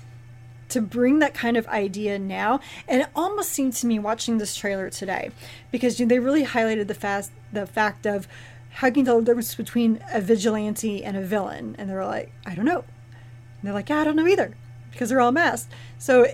to 0.70 0.82
bring 0.82 1.20
that 1.20 1.34
kind 1.34 1.58
of 1.58 1.66
idea 1.68 2.20
now 2.20 2.60
and 2.88 3.02
it 3.02 3.08
almost 3.16 3.50
seemed 3.50 3.74
to 3.74 3.88
me 3.88 3.98
watching 3.98 4.38
this 4.38 4.56
trailer 4.56 4.90
today 4.90 5.32
because 5.72 5.98
they 5.98 6.20
really 6.20 6.46
highlighted 6.46 6.88
the 6.88 6.94
fast 6.94 7.32
the 7.52 7.66
fact 7.66 8.06
of 8.06 8.28
how 8.78 8.90
can 8.90 9.00
you 9.00 9.06
tell 9.06 9.20
the 9.20 9.26
difference 9.26 9.56
between 9.56 10.04
a 10.14 10.22
vigilante 10.22 11.04
and 11.04 11.18
a 11.18 11.22
villain? 11.22 11.76
And 11.80 11.90
they're 11.90 12.06
like, 12.06 12.32
I 12.46 12.54
don't 12.54 12.66
know. 12.66 12.82
And 12.82 13.64
they're 13.64 13.74
like, 13.74 13.90
yeah, 13.90 14.02
I 14.02 14.04
don't 14.04 14.16
know 14.16 14.28
either 14.28 14.56
because 14.92 15.10
they're 15.10 15.20
all 15.20 15.32
masked. 15.32 15.74
So 15.98 16.28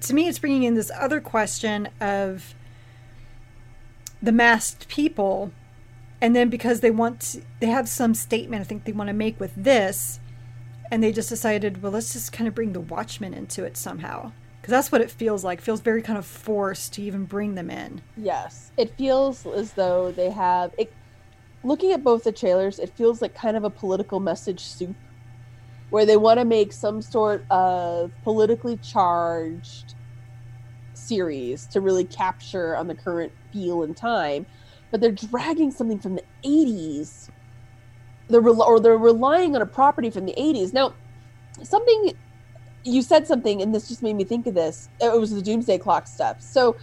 to 0.00 0.14
me, 0.14 0.26
it's 0.26 0.40
bringing 0.40 0.64
in 0.64 0.74
this 0.74 0.90
other 0.98 1.20
question 1.20 1.88
of 2.00 2.54
the 4.20 4.32
masked 4.32 4.88
people. 4.88 5.52
And 6.20 6.34
then 6.34 6.48
because 6.48 6.80
they 6.80 6.90
want, 6.90 7.20
to, 7.20 7.42
they 7.60 7.68
have 7.68 7.88
some 7.88 8.12
statement 8.12 8.60
I 8.60 8.64
think 8.64 8.82
they 8.82 8.90
want 8.90 9.06
to 9.06 9.14
make 9.14 9.38
with 9.38 9.52
this, 9.54 10.18
and 10.90 11.02
they 11.02 11.12
just 11.12 11.28
decided, 11.28 11.82
well, 11.82 11.92
let's 11.92 12.12
just 12.12 12.32
kind 12.32 12.48
of 12.48 12.54
bring 12.54 12.72
the 12.72 12.80
Watchmen 12.80 13.34
into 13.34 13.64
it 13.64 13.76
somehow 13.76 14.32
because 14.60 14.72
that's 14.72 14.92
what 14.92 15.00
it 15.00 15.10
feels 15.10 15.44
like. 15.44 15.60
It 15.60 15.62
feels 15.62 15.80
very 15.80 16.02
kind 16.02 16.18
of 16.18 16.26
forced 16.26 16.92
to 16.94 17.02
even 17.02 17.24
bring 17.24 17.54
them 17.54 17.70
in. 17.70 18.02
Yes, 18.16 18.72
it 18.76 18.96
feels 18.96 19.46
as 19.46 19.72
though 19.72 20.12
they 20.12 20.30
have 20.30 20.74
it 20.78 20.92
looking 21.62 21.92
at 21.92 22.04
both 22.04 22.24
the 22.24 22.32
trailers, 22.32 22.78
it 22.78 22.96
feels 22.96 23.20
like 23.20 23.34
kind 23.34 23.56
of 23.56 23.64
a 23.64 23.70
political 23.70 24.20
message 24.20 24.60
soup 24.60 24.96
where 25.90 26.06
they 26.06 26.16
want 26.16 26.38
to 26.38 26.44
make 26.44 26.72
some 26.72 27.00
sort 27.00 27.44
of 27.50 28.12
politically 28.22 28.76
charged 28.76 29.94
series 30.94 31.66
to 31.66 31.80
really 31.80 32.04
capture 32.04 32.76
on 32.76 32.86
the 32.86 32.94
current 32.94 33.32
feel 33.52 33.82
and 33.82 33.96
time, 33.96 34.46
but 34.90 35.00
they're 35.00 35.12
dragging 35.12 35.70
something 35.70 35.98
from 35.98 36.14
the 36.14 36.24
80s. 36.44 37.30
They're 38.28 38.40
re- 38.40 38.52
or 38.52 38.80
they're 38.80 38.98
relying 38.98 39.56
on 39.56 39.62
a 39.62 39.66
property 39.66 40.10
from 40.10 40.26
the 40.26 40.34
80s. 40.38 40.72
Now, 40.72 40.94
something 41.62 42.12
you 42.84 43.02
said 43.02 43.26
something, 43.26 43.60
and 43.62 43.74
this 43.74 43.88
just 43.88 44.02
made 44.02 44.14
me 44.14 44.24
think 44.24 44.46
of 44.46 44.54
this. 44.54 44.88
It 45.00 45.18
was 45.18 45.30
the 45.30 45.42
Doomsday 45.42 45.78
Clock 45.78 46.06
stuff. 46.06 46.40
So 46.40 46.76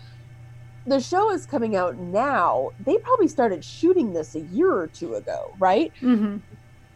the 0.86 1.00
show 1.00 1.32
is 1.32 1.46
coming 1.46 1.76
out 1.76 1.98
now. 1.98 2.72
They 2.86 2.98
probably 2.98 3.28
started 3.28 3.64
shooting 3.64 4.14
this 4.14 4.36
a 4.36 4.42
year 4.42 4.72
or 4.72 4.88
two 4.88 5.16
ago, 5.16 5.54
right? 5.60 5.92
Mm-hmm. 6.02 6.38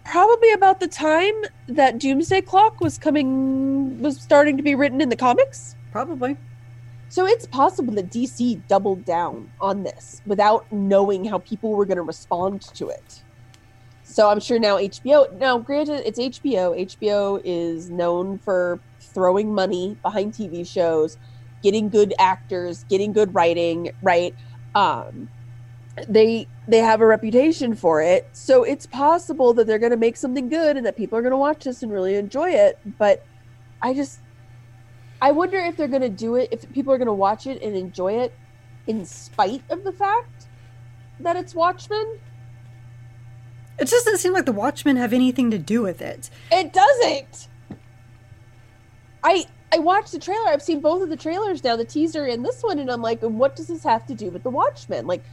Probably 0.06 0.52
about 0.52 0.80
the 0.80 0.88
time 0.88 1.34
that 1.68 2.00
Doomsday 2.00 2.42
Clock 2.42 2.82
was 2.82 2.98
coming, 2.98 4.00
was 4.02 4.20
starting 4.20 4.58
to 4.58 4.64
be 4.64 4.76
written 4.76 5.02
in 5.02 5.10
the 5.10 5.16
comics. 5.16 5.76
Probably. 5.92 6.38
So 7.10 7.26
it's 7.26 7.48
possible 7.48 7.94
that 7.96 8.12
DC 8.12 8.62
doubled 8.68 9.04
down 9.06 9.52
on 9.60 9.84
this 9.84 10.22
without 10.28 10.72
knowing 10.72 11.26
how 11.26 11.40
people 11.40 11.72
were 11.72 11.86
going 11.86 11.98
to 11.98 12.04
respond 12.04 12.62
to 12.76 12.90
it. 12.90 13.24
So 14.10 14.30
I'm 14.30 14.40
sure 14.40 14.60
now 14.60 14.78
HBO. 14.78 15.28
Now, 15.34 15.60
granted, 15.60 16.02
it's 16.06 16.20
HBO. 16.20 16.74
HBO 16.74 17.40
is 17.44 17.90
known 17.92 18.40
for 18.40 18.82
throwing 19.14 19.54
money 19.54 19.98
behind 20.04 20.34
TV 20.34 20.64
shows 20.64 21.18
getting 21.62 21.90
good 21.90 22.14
actors, 22.20 22.86
getting 22.90 23.12
good 23.14 23.34
writing, 23.36 23.92
right? 24.02 24.34
Um, 24.76 25.30
they 26.10 26.50
they 26.68 26.80
have 26.80 27.02
a 27.02 27.08
reputation 27.08 27.76
for 27.76 28.02
it, 28.02 28.26
so 28.34 28.64
it's 28.64 28.86
possible 28.88 29.54
that 29.56 29.68
they're 29.68 29.80
going 29.80 29.92
to 29.92 29.98
make 29.98 30.18
something 30.18 30.50
good 30.50 30.78
and 30.78 30.86
that 30.86 30.98
people 30.98 31.18
are 31.20 31.24
going 31.24 31.32
to 31.32 31.38
watch 31.38 31.64
this 31.66 31.84
and 31.84 31.92
really 31.92 32.16
enjoy 32.16 32.52
it. 32.52 32.76
But 33.00 33.20
I 33.82 33.94
just 33.94 34.22
I 35.22 35.32
wonder 35.32 35.58
if 35.58 35.76
they're 35.78 35.88
going 35.88 36.02
to 36.02 36.10
do 36.10 36.36
it 36.36 36.50
if 36.52 36.70
people 36.72 36.94
are 36.94 36.98
going 36.98 37.08
to 37.08 37.14
watch 37.14 37.46
it 37.46 37.62
and 37.62 37.76
enjoy 37.76 38.14
it 38.20 38.38
in 38.88 39.06
spite 39.06 39.64
of 39.70 39.84
the 39.84 39.92
fact 39.94 40.48
that 41.20 41.38
it's 41.38 41.56
Watchmen. 41.56 42.06
It 43.80 43.88
just 43.88 44.06
doesn't 44.06 44.20
seem 44.20 44.34
like 44.34 44.46
the 44.46 44.52
Watchmen 44.52 44.98
have 44.98 45.14
anything 45.14 45.52
to 45.52 45.58
do 45.58 45.82
with 45.82 46.02
it. 46.02 46.30
It 46.52 46.74
doesn't. 46.74 47.48
I 49.24 49.46
I 49.72 49.78
watched 49.80 50.12
the 50.12 50.20
trailer. 50.20 50.48
I've 50.48 50.62
seen 50.62 50.80
both 50.80 51.02
of 51.02 51.10
the 51.10 51.16
trailers 51.16 51.64
now, 51.64 51.76
the 51.76 51.86
teaser 51.86 52.26
and 52.26 52.44
this 52.44 52.62
one, 52.64 52.80
and 52.80 52.90
I'm 52.90 53.02
like, 53.02 53.22
what 53.22 53.56
does 53.56 53.68
this 53.68 53.84
have 53.84 54.06
to 54.08 54.16
do 54.16 54.32
with 54.32 54.44
the 54.44 54.50
Watchmen? 54.50 55.06
Like, 55.06 55.24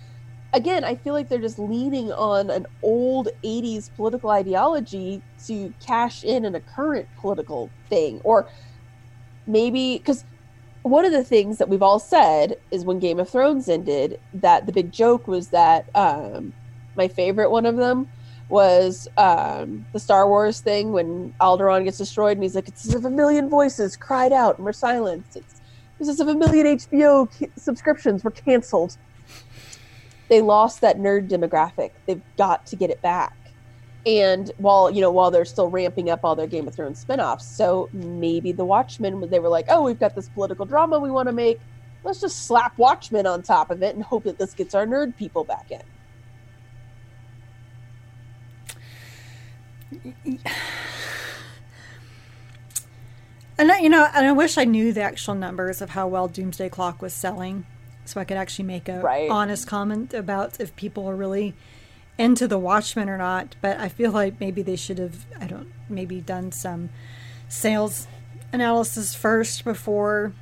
again, 0.52 0.84
I 0.84 0.94
feel 0.94 1.14
like 1.14 1.28
they're 1.28 1.38
just 1.38 1.58
leaning 1.58 2.12
on 2.12 2.50
an 2.50 2.66
old 2.82 3.28
80s 3.42 3.90
political 3.96 4.30
ideology 4.30 5.22
to 5.46 5.72
cash 5.80 6.22
in 6.22 6.44
in 6.44 6.54
a 6.54 6.60
current 6.60 7.08
political 7.16 7.70
thing. 7.88 8.20
Or 8.24 8.46
maybe, 9.46 9.96
because 9.96 10.24
one 10.82 11.06
of 11.06 11.12
the 11.12 11.24
things 11.24 11.56
that 11.58 11.68
we've 11.68 11.82
all 11.82 11.98
said 11.98 12.60
is 12.70 12.84
when 12.84 12.98
Game 12.98 13.18
of 13.18 13.30
Thrones 13.30 13.68
ended, 13.68 14.20
that 14.34 14.66
the 14.66 14.72
big 14.72 14.92
joke 14.92 15.26
was 15.26 15.48
that 15.48 15.88
um, 15.94 16.52
my 16.94 17.08
favorite 17.08 17.50
one 17.50 17.64
of 17.64 17.76
them 17.76 18.08
was 18.48 19.08
um, 19.16 19.84
the 19.92 19.98
Star 19.98 20.28
Wars 20.28 20.60
thing 20.60 20.92
when 20.92 21.34
Alderaan 21.40 21.84
gets 21.84 21.98
destroyed, 21.98 22.36
and 22.36 22.42
he's 22.42 22.54
like, 22.54 22.68
"It's 22.68 22.86
as 22.86 22.94
if 22.94 23.04
a 23.04 23.10
million 23.10 23.48
voices 23.48 23.96
cried 23.96 24.32
out 24.32 24.56
and 24.56 24.64
were 24.64 24.72
silenced. 24.72 25.36
It's, 25.36 25.60
it's 25.98 26.08
as 26.08 26.20
if 26.20 26.28
a 26.28 26.34
million 26.34 26.66
HBO 26.66 27.28
subscriptions 27.56 28.22
were 28.22 28.30
canceled." 28.30 28.96
They 30.28 30.40
lost 30.40 30.80
that 30.80 30.98
nerd 30.98 31.28
demographic. 31.28 31.90
They've 32.06 32.22
got 32.36 32.66
to 32.66 32.76
get 32.76 32.90
it 32.90 33.00
back. 33.00 33.36
And 34.04 34.52
while 34.58 34.90
you 34.90 35.00
know, 35.00 35.10
while 35.10 35.32
they're 35.32 35.44
still 35.44 35.68
ramping 35.68 36.10
up 36.10 36.20
all 36.22 36.36
their 36.36 36.46
Game 36.46 36.68
of 36.68 36.74
Thrones 36.74 37.04
spinoffs, 37.04 37.42
so 37.42 37.88
maybe 37.92 38.52
the 38.52 38.64
Watchmen, 38.64 39.28
they 39.28 39.40
were 39.40 39.48
like, 39.48 39.66
"Oh, 39.68 39.82
we've 39.82 39.98
got 39.98 40.14
this 40.14 40.28
political 40.28 40.64
drama 40.66 41.00
we 41.00 41.10
want 41.10 41.28
to 41.28 41.32
make. 41.32 41.58
Let's 42.04 42.20
just 42.20 42.46
slap 42.46 42.78
Watchmen 42.78 43.26
on 43.26 43.42
top 43.42 43.70
of 43.70 43.82
it 43.82 43.96
and 43.96 44.04
hope 44.04 44.22
that 44.24 44.38
this 44.38 44.54
gets 44.54 44.76
our 44.76 44.86
nerd 44.86 45.16
people 45.16 45.42
back 45.42 45.72
in." 45.72 45.82
And 53.58 53.72
I, 53.72 53.78
you 53.78 53.88
know, 53.88 54.06
and 54.14 54.26
I 54.26 54.32
wish 54.32 54.58
I 54.58 54.64
knew 54.64 54.92
the 54.92 55.02
actual 55.02 55.34
numbers 55.34 55.80
of 55.80 55.90
how 55.90 56.08
well 56.08 56.28
Doomsday 56.28 56.68
Clock 56.68 57.00
was 57.00 57.14
selling, 57.14 57.64
so 58.04 58.20
I 58.20 58.24
could 58.24 58.36
actually 58.36 58.66
make 58.66 58.88
a 58.88 59.00
right. 59.00 59.30
honest 59.30 59.66
comment 59.66 60.12
about 60.12 60.60
if 60.60 60.76
people 60.76 61.08
are 61.08 61.16
really 61.16 61.54
into 62.18 62.46
the 62.46 62.58
Watchmen 62.58 63.08
or 63.08 63.16
not. 63.16 63.56
But 63.62 63.78
I 63.78 63.88
feel 63.88 64.10
like 64.10 64.40
maybe 64.40 64.60
they 64.60 64.76
should 64.76 64.98
have, 64.98 65.24
I 65.40 65.46
don't, 65.46 65.72
maybe 65.88 66.20
done 66.20 66.52
some 66.52 66.90
sales 67.48 68.06
analysis 68.52 69.14
first 69.14 69.64
before 69.64 70.32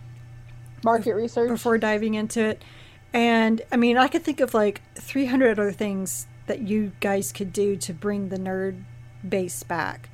market 0.82 1.14
research 1.14 1.48
before 1.48 1.78
diving 1.78 2.14
into 2.14 2.44
it. 2.44 2.62
And 3.12 3.62
I 3.70 3.76
mean, 3.76 3.96
I 3.96 4.08
could 4.08 4.24
think 4.24 4.40
of 4.40 4.54
like 4.54 4.82
300 4.96 5.52
other 5.52 5.70
things 5.70 6.26
that 6.46 6.60
you 6.60 6.92
guys 7.00 7.30
could 7.30 7.52
do 7.52 7.76
to 7.76 7.94
bring 7.94 8.28
the 8.28 8.38
nerd 8.38 8.82
base 9.28 9.62
back. 9.62 10.08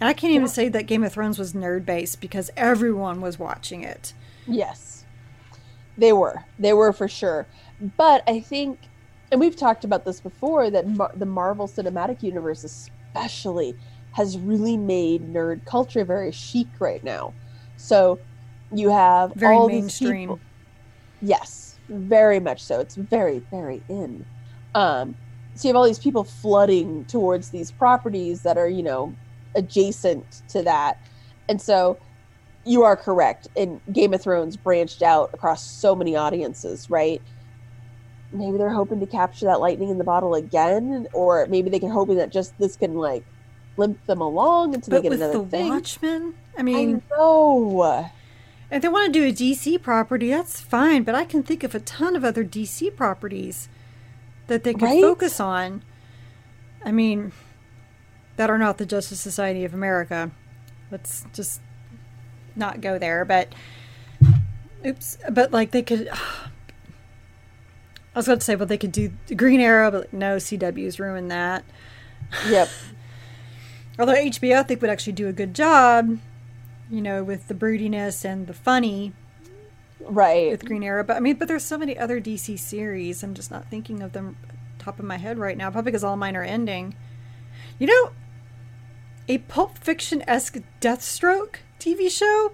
And 0.00 0.08
I 0.08 0.12
can't 0.12 0.32
even 0.32 0.48
say 0.48 0.68
that 0.68 0.86
Game 0.86 1.04
of 1.04 1.12
Thrones 1.12 1.38
was 1.38 1.52
nerd 1.52 1.84
based 1.86 2.20
because 2.20 2.50
everyone 2.56 3.20
was 3.20 3.38
watching 3.38 3.82
it. 3.82 4.12
Yes. 4.46 5.04
They 5.96 6.12
were. 6.12 6.44
They 6.58 6.72
were 6.72 6.92
for 6.92 7.08
sure. 7.08 7.46
But 7.96 8.22
I 8.28 8.40
think, 8.40 8.80
and 9.30 9.40
we've 9.40 9.56
talked 9.56 9.84
about 9.84 10.04
this 10.04 10.20
before, 10.20 10.70
that 10.70 10.88
Mar- 10.88 11.12
the 11.14 11.26
Marvel 11.26 11.68
Cinematic 11.68 12.22
Universe, 12.22 12.64
especially, 12.64 13.76
has 14.12 14.38
really 14.38 14.76
made 14.76 15.32
nerd 15.32 15.64
culture 15.64 16.04
very 16.04 16.32
chic 16.32 16.68
right 16.78 17.02
now. 17.04 17.32
So 17.76 18.18
you 18.72 18.90
have 18.90 19.32
very 19.34 19.56
all 19.56 19.68
mainstream. 19.68 20.10
These 20.10 20.20
people, 20.20 20.40
yes. 21.22 21.78
very 21.88 22.40
much 22.40 22.62
so. 22.62 22.80
It's 22.80 22.94
very, 22.94 23.40
very 23.50 23.82
in. 23.88 24.24
Um, 24.74 25.16
so 25.54 25.68
you 25.68 25.72
have 25.72 25.76
all 25.76 25.84
these 25.84 25.98
people 25.98 26.24
flooding 26.24 27.04
towards 27.04 27.50
these 27.50 27.70
properties 27.70 28.42
that 28.42 28.58
are, 28.58 28.68
you 28.68 28.82
know, 28.82 29.14
adjacent 29.54 30.42
to 30.48 30.62
that. 30.62 31.00
And 31.48 31.60
so 31.60 31.98
you 32.64 32.82
are 32.82 32.96
correct. 32.96 33.48
And 33.56 33.80
Game 33.92 34.14
of 34.14 34.22
Thrones 34.22 34.56
branched 34.56 35.02
out 35.02 35.30
across 35.32 35.64
so 35.64 35.94
many 35.94 36.16
audiences, 36.16 36.90
right? 36.90 37.22
Maybe 38.32 38.58
they're 38.58 38.70
hoping 38.70 38.98
to 39.00 39.06
capture 39.06 39.46
that 39.46 39.60
lightning 39.60 39.90
in 39.90 39.98
the 39.98 40.04
bottle 40.04 40.34
again, 40.34 41.06
or 41.12 41.46
maybe 41.46 41.70
they 41.70 41.78
can 41.78 41.90
hoping 41.90 42.16
that 42.16 42.30
just 42.30 42.58
this 42.58 42.74
can 42.74 42.94
like 42.94 43.24
limp 43.76 44.04
them 44.06 44.20
along 44.20 44.74
until 44.74 44.90
but 44.90 44.96
they 44.96 45.02
get 45.02 45.10
with 45.10 45.22
another 45.22 45.44
the 45.44 45.50
thing. 45.50 45.68
Watchmen, 45.68 46.34
I 46.58 46.62
mean, 46.62 47.02
know. 47.12 48.10
if 48.72 48.82
they 48.82 48.88
want 48.88 49.12
to 49.12 49.20
do 49.20 49.24
a 49.24 49.32
DC 49.32 49.80
property, 49.82 50.30
that's 50.30 50.60
fine. 50.60 51.04
But 51.04 51.14
I 51.14 51.24
can 51.24 51.44
think 51.44 51.62
of 51.62 51.76
a 51.76 51.80
ton 51.80 52.16
of 52.16 52.24
other 52.24 52.44
DC 52.44 52.96
properties 52.96 53.68
that 54.46 54.64
they 54.64 54.72
could 54.74 54.82
Right? 54.82 55.00
focus 55.02 55.40
on. 55.40 55.82
I 56.84 56.92
mean, 56.92 57.32
that 58.36 58.50
are 58.50 58.58
not 58.58 58.78
the 58.78 58.86
Justice 58.86 59.20
Society 59.20 59.64
of 59.64 59.72
America. 59.74 60.30
Let's 60.90 61.24
just 61.32 61.60
not 62.56 62.80
go 62.80 62.98
there. 62.98 63.24
But 63.24 63.54
oops. 64.86 65.16
But 65.30 65.52
like 65.52 65.70
they 65.70 65.82
could. 65.82 66.08
I 68.14 68.18
was 68.18 68.26
going 68.26 68.38
to 68.38 68.44
say, 68.44 68.54
well, 68.54 68.66
they 68.66 68.78
could 68.78 68.92
do 68.92 69.12
the 69.26 69.34
Green 69.34 69.58
Arrow, 69.60 69.90
but 69.90 70.12
no, 70.12 70.36
CW's 70.36 71.00
ruined 71.00 71.32
that. 71.32 71.64
Yep. 72.48 72.68
Although 73.98 74.14
HBO, 74.14 74.56
I 74.58 74.62
think, 74.62 74.80
would 74.82 74.90
actually 74.90 75.14
do 75.14 75.26
a 75.26 75.32
good 75.32 75.52
job, 75.52 76.18
you 76.88 77.00
know, 77.02 77.24
with 77.24 77.48
the 77.48 77.54
broodiness 77.54 78.24
and 78.24 78.46
the 78.46 78.54
funny 78.54 79.12
Right. 80.06 80.50
with 80.50 80.64
Green 80.64 80.82
Arrow. 80.82 81.04
But 81.04 81.16
I 81.16 81.20
mean, 81.20 81.36
but 81.36 81.48
there's 81.48 81.64
so 81.64 81.78
many 81.78 81.98
other 81.98 82.20
DC 82.20 82.58
series. 82.58 83.22
I'm 83.22 83.34
just 83.34 83.50
not 83.50 83.70
thinking 83.70 84.02
of 84.02 84.12
them 84.12 84.36
top 84.78 84.98
of 84.98 85.04
my 85.04 85.16
head 85.16 85.38
right 85.38 85.56
now. 85.56 85.70
Probably 85.70 85.90
because 85.90 86.04
all 86.04 86.16
mine 86.16 86.36
are 86.36 86.42
ending. 86.42 86.94
You 87.78 87.86
know, 87.86 88.12
a 89.28 89.38
Pulp 89.38 89.78
Fiction 89.78 90.22
esque 90.26 90.58
Deathstroke 90.80 91.56
TV 91.78 92.10
show 92.10 92.52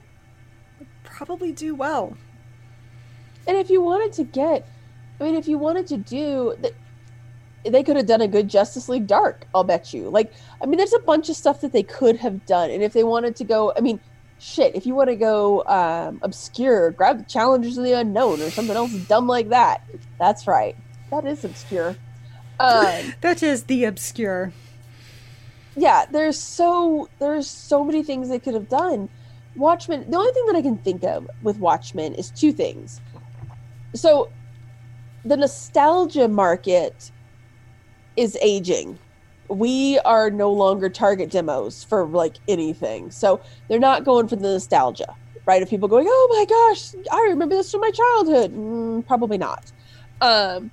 would 0.78 0.88
probably 1.04 1.52
do 1.52 1.75
well. 1.75 2.16
And 3.47 3.57
if 3.57 3.71
you 3.71 3.80
wanted 3.80 4.12
to 4.14 4.25
get, 4.25 4.69
I 5.21 5.25
mean, 5.25 5.35
if 5.35 5.49
you 5.49 5.59
wanted 5.59 5.87
to 5.88 5.97
do, 5.97 6.54
th- 6.62 6.75
they 7.64 7.83
could 7.83 7.97
have 7.97 8.07
done 8.07 8.21
a 8.21 8.28
good 8.28 8.49
Justice 8.49 8.88
League 8.88 9.07
Dark. 9.07 9.47
I'll 9.54 9.64
bet 9.64 9.92
you. 9.92 10.09
Like, 10.09 10.33
I 10.62 10.66
mean, 10.66 10.78
there's 10.78 10.95
a 10.95 11.00
bunch 11.00 11.28
of 11.28 11.37
stuff 11.37 11.61
that 11.61 11.73
they 11.73 11.83
could 11.83 12.16
have 12.16 12.47
done. 12.47 12.71
And 12.71 12.83
if 12.83 12.92
they 12.92 13.04
wanted 13.04 13.37
to 13.37 13.45
go, 13.45 13.73
I 13.76 13.80
mean, 13.80 14.00
shit, 14.40 14.75
if 14.75 14.87
you 14.87 14.94
want 14.94 15.11
to 15.11 15.16
go 15.16 15.64
um, 15.66 16.18
obscure, 16.23 16.90
grab 16.90 17.18
the 17.18 17.25
Challengers 17.25 17.78
of 17.78 17.85
the 17.85 17.92
Unknown 17.92 18.40
or 18.40 18.50
something 18.50 18.75
else 18.76 18.92
dumb 19.06 19.26
like 19.26 19.50
that. 19.50 19.82
That's 20.18 20.47
right. 20.47 20.76
That 21.11 21.25
is 21.26 21.44
obscure. 21.44 21.97
Um, 22.59 23.14
That 23.20 23.42
is 23.42 23.64
the 23.64 23.85
obscure. 23.85 24.52
yeah, 25.76 26.06
there's 26.11 26.38
so 26.38 27.09
there's 27.18 27.49
so 27.49 27.85
many 27.85 28.02
things 28.02 28.28
they 28.28 28.38
could 28.38 28.54
have 28.54 28.68
done. 28.68 29.09
Watchmen. 29.56 30.09
The 30.11 30.16
only 30.16 30.32
thing 30.32 30.47
that 30.47 30.56
I 30.56 30.62
can 30.62 30.78
think 30.78 31.02
of 31.04 31.28
with 31.42 31.59
Watchmen 31.59 32.14
is 32.14 32.30
two 32.30 32.52
things. 32.52 33.00
So, 33.94 34.30
the 35.25 35.37
nostalgia 35.37 36.28
market 36.28 37.11
is 38.16 38.37
aging. 38.40 38.99
We 39.50 39.99
are 40.00 40.30
no 40.30 40.52
longer 40.52 40.88
target 40.88 41.30
demos 41.30 41.85
for 41.85 42.07
like 42.07 42.37
anything. 42.49 43.11
So 43.11 43.40
they're 43.69 43.78
not 43.78 44.04
going 44.04 44.28
for 44.28 44.37
the 44.37 44.42
nostalgia, 44.42 45.14
right? 45.47 45.62
Of 45.62 45.69
people 45.69 45.88
going, 45.88 46.07
"Oh 46.09 46.28
my 46.30 46.45
gosh, 46.45 46.95
I 47.12 47.26
remember 47.30 47.57
this 47.57 47.71
from 47.71 47.80
my 47.80 47.90
childhood." 47.90 48.54
Mm, 48.54 49.07
probably 49.07 49.38
not. 49.38 49.73
Um, 50.21 50.71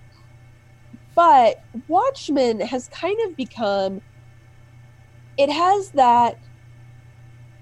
but 1.16 1.64
Watchmen 1.88 2.60
has 2.60 2.88
kind 2.90 3.18
of 3.28 3.36
become 3.36 4.02
it 5.38 5.52
has 5.52 5.92
that 5.92 6.40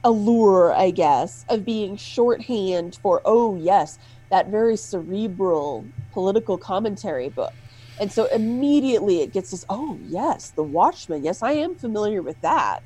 allure, 0.03 0.73
I 0.73 0.91
guess, 0.91 1.45
of 1.49 1.65
being 1.65 1.97
shorthand 1.97 2.97
for, 3.01 3.21
oh, 3.25 3.57
yes, 3.57 3.97
that 4.31 4.49
very 4.49 4.77
cerebral 4.77 5.85
political 6.13 6.57
commentary 6.57 7.29
book. 7.29 7.53
And 7.99 8.11
so 8.11 8.25
immediately 8.25 9.21
it 9.21 9.31
gets 9.31 9.51
this, 9.51 9.65
oh, 9.69 9.97
yes, 10.07 10.49
The 10.51 10.63
Watchmen. 10.63 11.23
Yes, 11.23 11.41
I 11.41 11.53
am 11.53 11.75
familiar 11.75 12.21
with 12.21 12.39
that. 12.41 12.81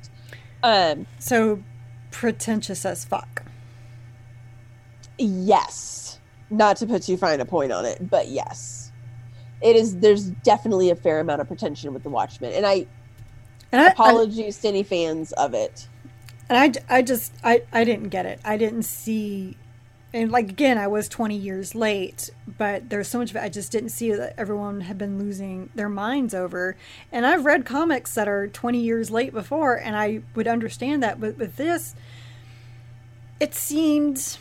Um, 0.62 1.06
So 1.18 1.62
pretentious 2.10 2.84
as 2.84 3.04
fuck. 3.04 3.42
yes, 5.18 6.18
not 6.50 6.76
to 6.78 6.86
put 6.86 7.02
too 7.02 7.16
fine 7.16 7.40
a 7.40 7.44
point 7.44 7.72
on 7.72 7.84
it, 7.84 8.08
but 8.10 8.28
yes. 8.28 8.92
It 9.62 9.76
is, 9.76 9.98
there's 9.98 10.26
definitely 10.30 10.90
a 10.90 10.96
fair 10.96 11.20
amount 11.20 11.40
of 11.40 11.46
pretension 11.48 11.92
with 11.92 12.02
The 12.02 12.08
Watchmen. 12.08 12.52
And 12.52 12.64
I, 12.66 12.86
And 13.72 13.80
I, 13.80 13.86
I, 13.86 13.90
apologies 13.90 14.58
to 14.58 14.68
any 14.68 14.82
fans 14.82 15.32
of 15.32 15.54
it. 15.54 15.86
and 16.48 16.58
I, 16.88 16.96
I 16.98 17.02
just 17.02 17.32
I, 17.44 17.62
I 17.72 17.84
didn't 17.84 18.08
get 18.08 18.26
it. 18.26 18.40
I 18.44 18.56
didn't 18.56 18.84
see 18.84 19.56
and 20.12 20.32
like 20.32 20.48
again, 20.48 20.76
I 20.78 20.86
was 20.88 21.08
20 21.08 21.36
years 21.36 21.74
late, 21.74 22.30
but 22.58 22.90
there's 22.90 23.08
so 23.08 23.18
much 23.18 23.30
of 23.30 23.36
it 23.36 23.42
I 23.42 23.48
just 23.48 23.70
didn't 23.70 23.90
see 23.90 24.12
that 24.12 24.34
everyone 24.36 24.82
had 24.82 24.98
been 24.98 25.18
losing 25.18 25.70
their 25.74 25.88
minds 25.88 26.34
over. 26.34 26.76
And 27.12 27.24
I've 27.24 27.44
read 27.44 27.64
comics 27.64 28.14
that 28.14 28.26
are 28.26 28.48
20 28.48 28.78
years 28.78 29.10
late 29.10 29.32
before, 29.32 29.76
and 29.76 29.96
I 29.96 30.22
would 30.34 30.48
understand 30.48 31.02
that. 31.02 31.20
But 31.20 31.38
with 31.38 31.56
this, 31.56 31.94
it 33.38 33.54
seemed 33.54 34.38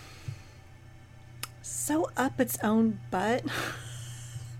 so 1.61 2.09
up 2.17 2.39
its 2.39 2.57
own 2.63 2.99
butt. 3.11 3.43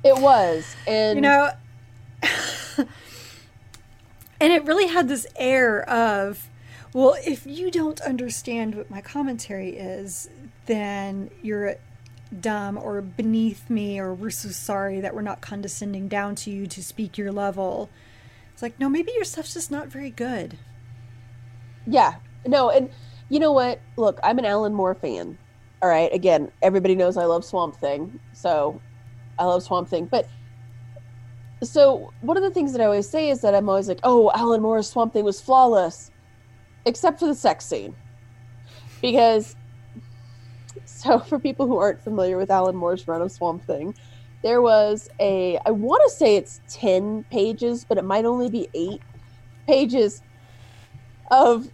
It 0.04 0.18
was. 0.20 0.76
And 0.88 1.18
you 1.18 1.22
know 1.22 1.52
and 4.42 4.54
it 4.54 4.66
really 4.66 4.88
had 4.88 5.08
this 5.08 5.28
air 5.36 5.88
of 5.90 6.50
well 6.94 7.16
if 7.26 7.46
you 7.46 7.72
don't 7.72 8.02
understand 8.02 8.76
what 8.76 8.90
my 8.90 9.02
commentary 9.02 9.78
is 9.78 10.30
then 10.70 11.30
you're 11.44 11.76
dumb 12.42 12.78
or 12.78 13.02
beneath 13.02 13.70
me 13.70 14.00
or 14.00 14.14
we're 14.14 14.30
so 14.32 14.50
sorry 14.50 15.02
that 15.02 15.16
we're 15.16 15.22
not 15.24 15.42
condescending 15.42 16.08
down 16.08 16.36
to 16.36 16.52
you 16.52 16.68
to 16.68 16.84
speak 16.84 17.18
your 17.18 17.32
level 17.34 17.90
it's 18.54 18.62
like 18.62 18.80
no 18.80 18.90
maybe 18.90 19.12
your 19.16 19.26
stuff's 19.26 19.54
just 19.56 19.72
not 19.72 19.90
very 19.90 20.12
good 20.12 20.58
Yeah. 21.88 22.16
No, 22.48 22.70
and 22.72 22.90
you 23.30 23.40
know 23.40 23.52
what? 23.54 23.82
Look, 23.98 24.20
I'm 24.24 24.40
an 24.40 24.46
Alan 24.46 24.74
Moore 24.74 24.96
fan. 24.96 25.38
All 25.82 25.90
right. 25.90 26.14
Again, 26.14 26.52
everybody 26.62 26.96
knows 26.96 27.18
I 27.18 27.26
love 27.26 27.46
Swamp 27.46 27.76
Thing. 27.78 28.20
So 28.34 28.82
I 29.40 29.46
love 29.46 29.64
Swamp 29.64 29.90
Thing. 29.90 30.06
But 30.06 30.30
so 31.64 32.14
one 32.22 32.38
of 32.38 32.44
the 32.44 32.52
things 32.52 32.74
that 32.74 32.82
I 32.82 32.86
always 32.86 33.10
say 33.10 33.30
is 33.30 33.42
that 33.42 33.56
I'm 33.56 33.70
always 33.70 33.88
like, 33.90 34.00
oh, 34.04 34.32
Alan 34.36 34.62
Moore's 34.62 34.90
Swamp 34.90 35.14
Thing 35.14 35.26
was 35.26 35.42
flawless, 35.42 36.12
except 36.86 37.20
for 37.20 37.28
the 37.28 37.36
sex 37.36 37.66
scene. 37.66 37.96
Because, 39.02 39.56
so 40.98 41.20
for 41.20 41.40
people 41.40 41.68
who 41.68 41.78
aren't 41.78 42.04
familiar 42.04 42.38
with 42.38 42.52
Alan 42.52 42.76
Moore's 42.76 43.08
run 43.08 43.22
of 43.22 43.32
Swamp 43.32 43.66
Thing, 43.66 43.94
there 44.44 44.62
was 44.62 45.08
a, 45.20 45.60
I 45.66 45.72
want 45.72 46.02
to 46.06 46.16
say 46.16 46.36
it's 46.36 46.62
10 46.70 47.26
pages, 47.30 47.86
but 47.88 47.98
it 47.98 48.06
might 48.06 48.26
only 48.26 48.50
be 48.50 48.70
eight 48.74 49.02
pages 49.68 50.22
of 51.32 51.68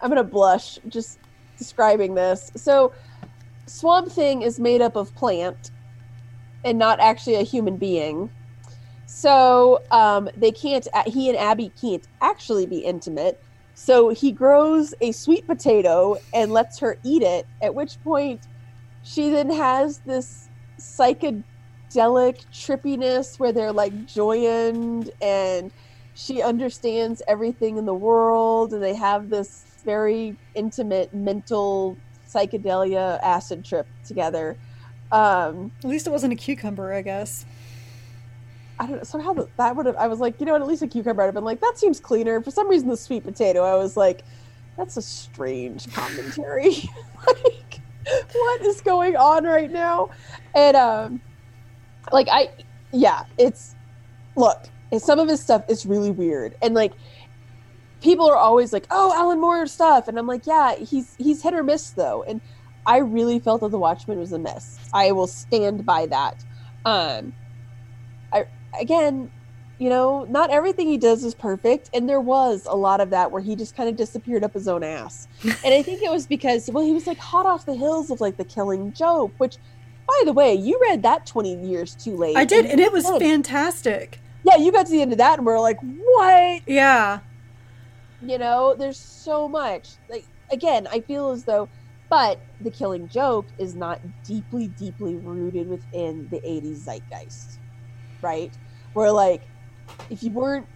I'm 0.00 0.08
gonna 0.10 0.24
blush 0.24 0.78
just 0.88 1.18
describing 1.56 2.14
this. 2.14 2.50
So 2.56 2.94
Swamp 3.68 4.10
Thing 4.10 4.42
is 4.42 4.58
made 4.58 4.80
up 4.82 4.96
of 4.96 5.14
plant 5.14 5.70
and 6.64 6.78
not 6.78 7.00
actually 7.00 7.36
a 7.36 7.42
human 7.42 7.76
being. 7.78 8.30
So 9.06 9.80
um, 9.90 10.28
they 10.36 10.52
can't. 10.52 10.86
He 11.06 11.28
and 11.28 11.38
Abby 11.38 11.72
can't 11.80 12.06
actually 12.20 12.66
be 12.66 12.78
intimate. 12.78 13.36
So 13.74 14.10
he 14.10 14.32
grows 14.32 14.94
a 15.00 15.12
sweet 15.12 15.46
potato 15.46 16.16
and 16.34 16.52
lets 16.52 16.78
her 16.80 16.98
eat 17.02 17.22
it. 17.22 17.46
At 17.60 17.74
which 17.74 18.00
point, 18.02 18.46
she 19.02 19.30
then 19.30 19.50
has 19.50 19.98
this 19.98 20.48
psychedelic 20.78 21.44
trippiness 22.52 23.38
where 23.38 23.52
they're 23.52 23.72
like 23.72 24.06
joined 24.06 25.10
and 25.20 25.70
she 26.14 26.42
understands 26.42 27.22
everything 27.26 27.78
in 27.78 27.86
the 27.86 27.94
world 27.94 28.72
and 28.72 28.82
they 28.82 28.94
have 28.94 29.30
this 29.30 29.64
very 29.84 30.36
intimate 30.54 31.12
mental 31.14 31.96
psychedelia 32.28 33.18
acid 33.22 33.64
trip 33.64 33.86
together 34.06 34.56
um 35.10 35.72
at 35.82 35.90
least 35.90 36.06
it 36.06 36.10
wasn't 36.10 36.32
a 36.32 36.36
cucumber 36.36 36.92
i 36.92 37.02
guess 37.02 37.44
i 38.78 38.86
don't 38.86 38.96
know 38.96 39.02
somehow 39.02 39.32
that, 39.32 39.56
that 39.56 39.76
would 39.76 39.86
have 39.86 39.96
i 39.96 40.06
was 40.06 40.20
like 40.20 40.38
you 40.40 40.46
know 40.46 40.52
what 40.52 40.62
at 40.62 40.68
least 40.68 40.82
a 40.82 40.86
cucumber 40.86 41.22
I'd 41.22 41.26
have 41.26 41.34
been 41.34 41.44
like 41.44 41.60
that 41.60 41.78
seems 41.78 42.00
cleaner. 42.00 42.42
For 42.42 42.50
some 42.50 42.68
reason 42.68 42.88
the 42.88 42.96
sweet 42.96 43.24
potato 43.24 43.62
i 43.62 43.76
was 43.76 43.96
like 43.96 44.24
that's 44.76 44.96
a 44.96 45.02
strange 45.02 45.92
commentary. 45.92 46.76
Like 47.24 47.80
what 48.32 48.62
is 48.62 48.80
going 48.80 49.14
on 49.14 49.44
right 49.44 49.70
now? 49.70 50.10
And 50.56 50.76
um 50.76 51.20
like 52.10 52.26
i 52.32 52.50
yeah 52.92 53.22
it's 53.38 53.76
look 54.34 54.64
some 54.98 55.20
of 55.20 55.28
his 55.28 55.40
stuff 55.40 55.64
is 55.68 55.86
really 55.86 56.10
weird. 56.10 56.56
And 56.62 56.74
like 56.74 56.94
people 58.00 58.28
are 58.28 58.36
always 58.36 58.72
like 58.72 58.88
oh 58.90 59.14
alan 59.16 59.40
moore 59.40 59.68
stuff. 59.68 60.08
And 60.08 60.18
i'm 60.18 60.26
like 60.26 60.48
yeah 60.48 60.74
he's 60.74 61.14
he's 61.16 61.42
hit 61.42 61.54
or 61.54 61.62
miss 61.62 61.90
though. 61.90 62.24
And 62.24 62.40
I 62.86 62.98
really 62.98 63.38
felt 63.38 63.60
that 63.60 63.70
The 63.70 63.78
Watchmen 63.78 64.18
was 64.18 64.32
a 64.32 64.38
miss. 64.38 64.78
I 64.92 65.12
will 65.12 65.28
stand 65.28 65.86
by 65.86 66.06
that. 66.06 66.44
Um, 66.84 67.32
again, 68.80 69.30
you 69.78 69.88
know, 69.88 70.24
not 70.24 70.50
everything 70.50 70.88
he 70.88 70.98
does 70.98 71.24
is 71.24 71.34
perfect, 71.34 71.90
and 71.92 72.08
there 72.08 72.20
was 72.20 72.66
a 72.68 72.76
lot 72.76 73.00
of 73.00 73.10
that 73.10 73.30
where 73.32 73.42
he 73.42 73.56
just 73.56 73.76
kind 73.76 73.88
of 73.88 73.96
disappeared 73.96 74.44
up 74.44 74.54
his 74.54 74.68
own 74.68 74.84
ass. 74.84 75.26
and 75.42 75.74
I 75.74 75.82
think 75.82 76.02
it 76.02 76.10
was 76.10 76.26
because, 76.26 76.70
well, 76.70 76.84
he 76.84 76.92
was 76.92 77.06
like 77.06 77.18
hot 77.18 77.46
off 77.46 77.66
the 77.66 77.74
hills 77.74 78.10
of 78.10 78.20
like 78.20 78.36
the 78.36 78.44
Killing 78.44 78.92
Joke, 78.92 79.32
which, 79.38 79.56
by 80.06 80.22
the 80.24 80.32
way, 80.32 80.54
you 80.54 80.78
read 80.82 81.02
that 81.02 81.26
twenty 81.26 81.56
years 81.56 81.94
too 81.96 82.16
late. 82.16 82.36
I 82.36 82.44
did, 82.44 82.66
and 82.66 82.78
you 82.78 82.86
it 82.86 82.92
was 82.92 83.08
fantastic. 83.18 84.20
Yeah, 84.44 84.56
you 84.56 84.72
got 84.72 84.86
to 84.86 84.92
the 84.92 85.02
end 85.02 85.12
of 85.12 85.18
that, 85.18 85.38
and 85.38 85.46
we're 85.46 85.58
like, 85.60 85.78
what? 85.80 86.62
Yeah. 86.66 87.20
you 88.24 88.38
know 88.38 88.74
there's 88.78 88.98
so 88.98 89.48
much 89.48 89.90
like 90.08 90.24
again 90.52 90.86
i 90.92 91.00
feel 91.00 91.30
as 91.30 91.44
though 91.44 91.68
but 92.08 92.38
the 92.60 92.70
killing 92.70 93.08
joke 93.08 93.46
is 93.58 93.74
not 93.74 94.00
deeply 94.22 94.68
deeply 94.68 95.16
rooted 95.16 95.68
within 95.68 96.28
the 96.30 96.38
80s 96.40 96.76
zeitgeist 96.86 97.58
right? 98.22 98.56
Where 98.92 99.12
like 99.12 99.42
if 100.10 100.22
you 100.22 100.30
weren't 100.32 100.66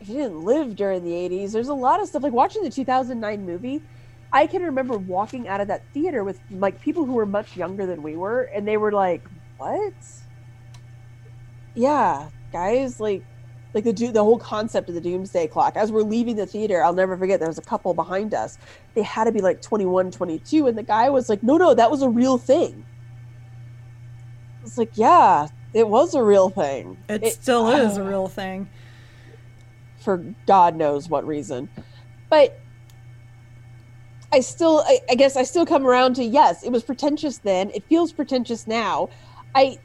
if 0.00 0.08
you 0.08 0.16
didn't 0.16 0.40
live 0.40 0.76
during 0.76 1.02
the 1.04 1.12
80s 1.12 1.52
there's 1.52 1.68
a 1.68 1.74
lot 1.74 2.00
of 2.02 2.08
stuff 2.08 2.22
like 2.22 2.32
watching 2.32 2.62
the 2.62 2.70
2009 2.70 3.44
movie 3.46 3.84
i 4.32 4.46
can 4.46 4.62
remember 4.62 4.98
walking 4.98 5.48
out 5.48 5.60
of 5.60 5.68
that 5.68 5.82
theater 5.94 6.22
with 6.24 6.40
like 6.50 6.80
people 6.80 7.06
who 7.06 7.14
were 7.14 7.26
much 7.26 7.56
younger 7.56 7.86
than 7.86 8.02
we 8.02 8.16
were 8.16 8.42
and 8.54 8.66
they 8.68 8.76
were 8.76 8.92
like 8.92 9.26
what? 9.56 9.94
Yeah 11.74 12.30
guys 12.52 13.00
like 13.00 13.24
like 13.74 13.84
the 13.84 13.92
do- 13.92 14.12
the 14.12 14.24
whole 14.24 14.38
concept 14.38 14.88
of 14.88 14.94
the 14.94 15.00
doomsday 15.02 15.46
clock. 15.48 15.76
As 15.76 15.92
we're 15.92 16.02
leaving 16.02 16.36
the 16.36 16.46
theater 16.46 16.82
i'll 16.82 16.94
never 16.94 17.16
forget 17.18 17.40
there 17.40 17.48
was 17.48 17.58
a 17.58 17.62
couple 17.62 17.94
behind 17.94 18.34
us. 18.34 18.58
They 18.94 19.02
had 19.02 19.24
to 19.24 19.32
be 19.32 19.40
like 19.42 19.60
21 19.62 20.10
22 20.10 20.66
and 20.66 20.78
the 20.78 20.82
guy 20.82 21.10
was 21.10 21.28
like 21.28 21.42
no 21.42 21.56
no 21.56 21.74
that 21.74 21.90
was 21.90 22.02
a 22.02 22.08
real 22.10 22.38
thing. 22.38 22.86
It's 24.62 24.78
like 24.78 24.92
yeah 24.96 25.48
it 25.74 25.88
was 25.88 26.14
a 26.14 26.22
real 26.22 26.48
thing. 26.48 26.96
It, 27.08 27.22
It- 27.24 27.32
still 27.34 27.68
is 27.70 27.96
a 27.98 28.02
uh, 28.04 28.08
real 28.08 28.28
thing. 28.28 28.68
for 29.98 30.18
god 30.46 30.76
knows 30.76 31.08
what 31.08 31.26
reason. 31.26 31.68
But 32.30 32.58
i 34.32 34.40
still 34.40 34.82
I, 34.86 34.98
I 35.08 35.14
guess 35.14 35.36
i 35.36 35.44
still 35.44 35.64
come 35.64 35.86
around 35.86 36.14
to 36.16 36.24
yes 36.24 36.62
it 36.64 36.70
was 36.72 36.82
pretentious 36.82 37.38
then. 37.38 37.70
It 37.74 37.84
feels 37.88 38.12
pretentious 38.12 38.66
now. 38.66 39.08
I 39.54 39.78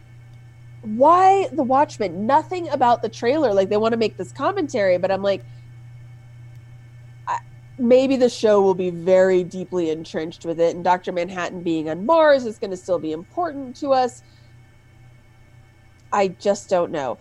why 0.83 1.47
the 1.51 1.61
watchmen? 1.63 2.25
Nothing 2.25 2.67
about 2.69 3.03
the 3.03 3.09
trailer. 3.09 3.53
Like 3.53 3.69
they 3.69 3.77
want 3.77 3.91
to 3.91 3.97
make 3.97 4.17
this 4.17 4.31
commentary 4.31 4.97
but 4.97 5.11
i'm 5.11 5.21
like 5.21 5.43
maybe 7.77 8.15
the 8.15 8.29
show 8.29 8.61
will 8.61 8.75
be 8.75 8.91
very 8.91 9.43
deeply 9.43 9.89
entrenched 9.89 10.45
with 10.45 10.59
it 10.59 10.75
and 10.75 10.83
dr 10.83 11.11
manhattan 11.11 11.63
being 11.63 11.89
on 11.89 12.05
mars 12.05 12.45
is 12.45 12.59
going 12.59 12.69
to 12.69 12.77
still 12.77 12.99
be 12.99 13.11
important 13.11 13.75
to 13.75 13.89
us 13.91 14.21
i 16.13 16.27
just 16.27 16.69
don't 16.69 16.91
know. 16.91 17.17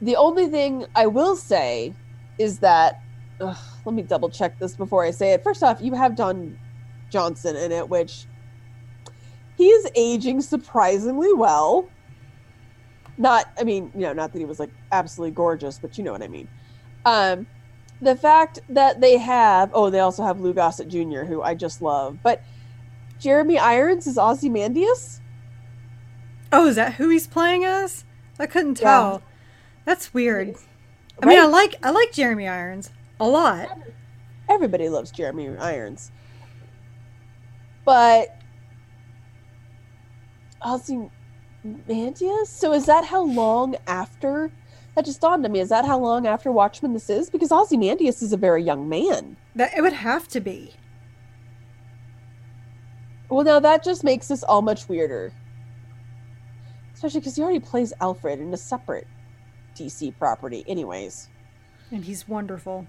The 0.00 0.16
only 0.16 0.46
thing 0.48 0.86
i 0.94 1.06
will 1.06 1.36
say 1.36 1.94
is 2.38 2.58
that 2.60 3.00
ugh, 3.40 3.56
let 3.84 3.94
me 3.94 4.02
double 4.02 4.28
check 4.28 4.58
this 4.58 4.76
before 4.76 5.04
i 5.04 5.10
say 5.10 5.32
it. 5.32 5.42
First 5.42 5.62
off 5.62 5.80
you 5.80 5.94
have 5.94 6.16
don 6.16 6.58
johnson 7.10 7.54
in 7.56 7.70
it 7.70 7.88
which 7.88 8.26
he 9.56 9.68
is 9.68 9.88
aging 9.94 10.40
surprisingly 10.40 11.32
well. 11.32 11.88
Not 13.18 13.46
i 13.58 13.64
mean 13.64 13.92
you 13.94 14.00
know 14.00 14.12
not 14.12 14.32
that 14.32 14.38
he 14.38 14.44
was 14.44 14.58
like 14.58 14.70
absolutely 14.92 15.34
gorgeous 15.34 15.78
but 15.78 15.96
you 15.96 16.04
know 16.04 16.12
what 16.12 16.22
i 16.22 16.28
mean. 16.28 16.48
Um 17.04 17.46
the 18.00 18.16
fact 18.16 18.58
that 18.68 19.00
they 19.00 19.16
have 19.16 19.70
oh 19.72 19.88
they 19.88 20.00
also 20.00 20.24
have 20.24 20.40
lou 20.40 20.52
gossett 20.52 20.88
jr 20.88 21.20
who 21.20 21.40
i 21.42 21.54
just 21.54 21.80
love 21.80 22.18
but 22.22 22.42
jeremy 23.18 23.56
irons 23.56 24.06
is 24.06 24.18
ozymandias? 24.18 25.20
Oh, 26.52 26.66
is 26.68 26.76
that 26.76 26.94
who 26.94 27.08
he's 27.08 27.26
playing 27.26 27.64
as? 27.64 28.04
I 28.38 28.46
couldn't 28.46 28.80
Yeah. 28.80 28.84
tell. 28.90 29.22
That's 29.84 30.12
weird. 30.14 30.56
I 31.22 31.26
mean, 31.26 31.38
I 31.38 31.46
like 31.46 31.76
I 31.82 31.90
like 31.90 32.12
Jeremy 32.12 32.48
Irons 32.48 32.90
a 33.20 33.28
lot. 33.28 33.68
everybody 34.48 34.88
loves 34.88 35.10
jeremy 35.12 35.48
irons 35.56 36.10
but 37.84 38.36
ozymandias 40.66 42.48
so 42.48 42.72
is 42.72 42.86
that 42.86 43.04
how 43.04 43.22
long 43.22 43.76
after 43.86 44.50
that 44.94 45.04
just 45.04 45.20
dawned 45.20 45.44
on 45.46 45.52
me 45.52 45.60
is 45.60 45.68
that 45.68 45.84
how 45.84 45.98
long 45.98 46.26
after 46.26 46.50
watchmen 46.52 46.92
this 46.92 47.08
is 47.08 47.30
because 47.30 47.50
ozymandias 47.52 48.20
is 48.20 48.32
a 48.32 48.36
very 48.36 48.62
young 48.62 48.88
man 48.88 49.36
That 49.54 49.76
it 49.76 49.80
would 49.80 49.92
have 49.92 50.26
to 50.28 50.40
be. 50.40 50.74
Well, 53.30 53.44
now 53.44 53.60
that 53.60 53.82
just 53.84 54.04
makes 54.04 54.28
this 54.28 54.42
all 54.42 54.60
much 54.62 54.88
weirder. 54.88 55.32
Especially 57.04 57.20
because 57.20 57.36
he 57.36 57.42
already 57.42 57.60
plays 57.60 57.92
Alfred 58.00 58.40
in 58.40 58.54
a 58.54 58.56
separate 58.56 59.06
DC 59.78 60.16
property, 60.16 60.64
anyways. 60.66 61.28
And 61.92 62.02
he's 62.02 62.26
wonderful. 62.26 62.86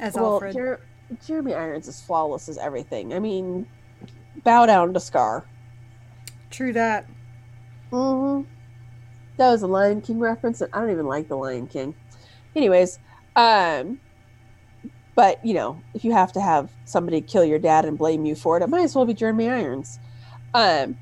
As 0.00 0.14
well, 0.14 0.32
Alfred. 0.32 0.52
Jer- 0.52 0.80
Jeremy 1.24 1.54
Irons 1.54 1.86
is 1.86 2.00
flawless 2.00 2.48
as 2.48 2.58
everything. 2.58 3.14
I 3.14 3.20
mean, 3.20 3.68
bow 4.42 4.66
down 4.66 4.92
to 4.92 4.98
Scar. 4.98 5.46
True 6.50 6.72
that. 6.72 7.06
hmm 7.92 8.40
That 9.38 9.50
was 9.52 9.62
a 9.62 9.68
Lion 9.68 10.00
King 10.00 10.18
reference, 10.18 10.60
and 10.60 10.70
I 10.72 10.80
don't 10.80 10.90
even 10.90 11.06
like 11.06 11.28
the 11.28 11.36
Lion 11.36 11.68
King. 11.68 11.94
Anyways, 12.56 12.98
um, 13.36 14.00
but 15.14 15.38
you 15.44 15.54
know, 15.54 15.84
if 15.94 16.02
you 16.02 16.10
have 16.10 16.32
to 16.32 16.40
have 16.40 16.72
somebody 16.86 17.20
kill 17.20 17.44
your 17.44 17.60
dad 17.60 17.84
and 17.84 17.96
blame 17.96 18.24
you 18.24 18.34
for 18.34 18.56
it, 18.56 18.64
it 18.64 18.68
might 18.68 18.82
as 18.82 18.96
well 18.96 19.06
be 19.06 19.14
Jeremy 19.14 19.48
Irons. 19.48 20.00
Um, 20.54 20.96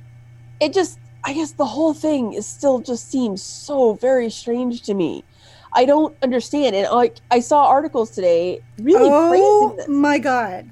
it 0.61 0.75
just, 0.75 0.99
I 1.25 1.33
guess, 1.33 1.53
the 1.53 1.65
whole 1.65 1.95
thing 1.95 2.35
is 2.35 2.47
still 2.47 2.81
just 2.81 3.11
seems 3.11 3.43
so 3.43 3.95
very 3.95 4.31
strange 4.31 4.83
to 4.83 4.95
me. 4.95 5.25
I 5.73 5.87
don't 5.87 6.17
understand, 6.23 6.77
and 6.77 6.89
like 6.91 7.17
I 7.31 7.41
saw 7.41 7.67
articles 7.67 8.11
today 8.11 8.61
really 8.79 9.09
oh 9.11 9.77
my 9.89 10.19
god. 10.19 10.71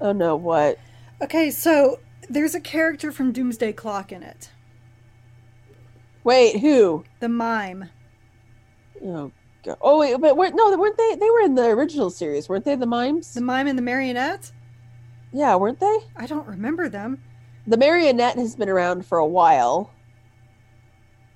Oh 0.00 0.12
no, 0.12 0.36
what? 0.36 0.78
Okay, 1.22 1.50
so 1.50 1.98
there's 2.28 2.54
a 2.54 2.60
character 2.60 3.10
from 3.10 3.32
Doomsday 3.32 3.72
Clock 3.72 4.12
in 4.12 4.22
it. 4.22 4.50
Wait, 6.22 6.60
who? 6.60 7.04
The 7.20 7.28
mime. 7.28 7.88
Oh, 9.04 9.32
God. 9.64 9.76
oh 9.80 9.98
wait, 10.00 10.20
but 10.20 10.36
weren't, 10.36 10.54
no, 10.54 10.76
weren't 10.76 10.96
they? 10.96 11.16
They 11.16 11.30
were 11.30 11.40
in 11.40 11.54
the 11.54 11.66
original 11.66 12.10
series, 12.10 12.48
weren't 12.48 12.64
they? 12.64 12.76
The 12.76 12.86
mimes? 12.86 13.34
The 13.34 13.40
mime 13.40 13.66
and 13.66 13.78
the 13.78 13.82
marionette? 13.82 14.52
yeah, 15.32 15.56
weren't 15.56 15.80
they? 15.80 15.98
I 16.16 16.26
don't 16.26 16.46
remember 16.46 16.88
them. 16.88 17.22
The 17.66 17.76
marionette 17.76 18.36
has 18.36 18.54
been 18.54 18.68
around 18.68 19.04
for 19.04 19.18
a 19.18 19.26
while 19.26 19.90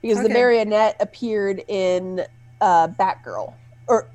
because 0.08 0.22
the 0.22 0.32
marionette 0.32 0.96
appeared 1.00 1.62
in 1.68 2.24
uh, 2.60 2.88
Batgirl, 2.88 3.52
or 3.86 4.08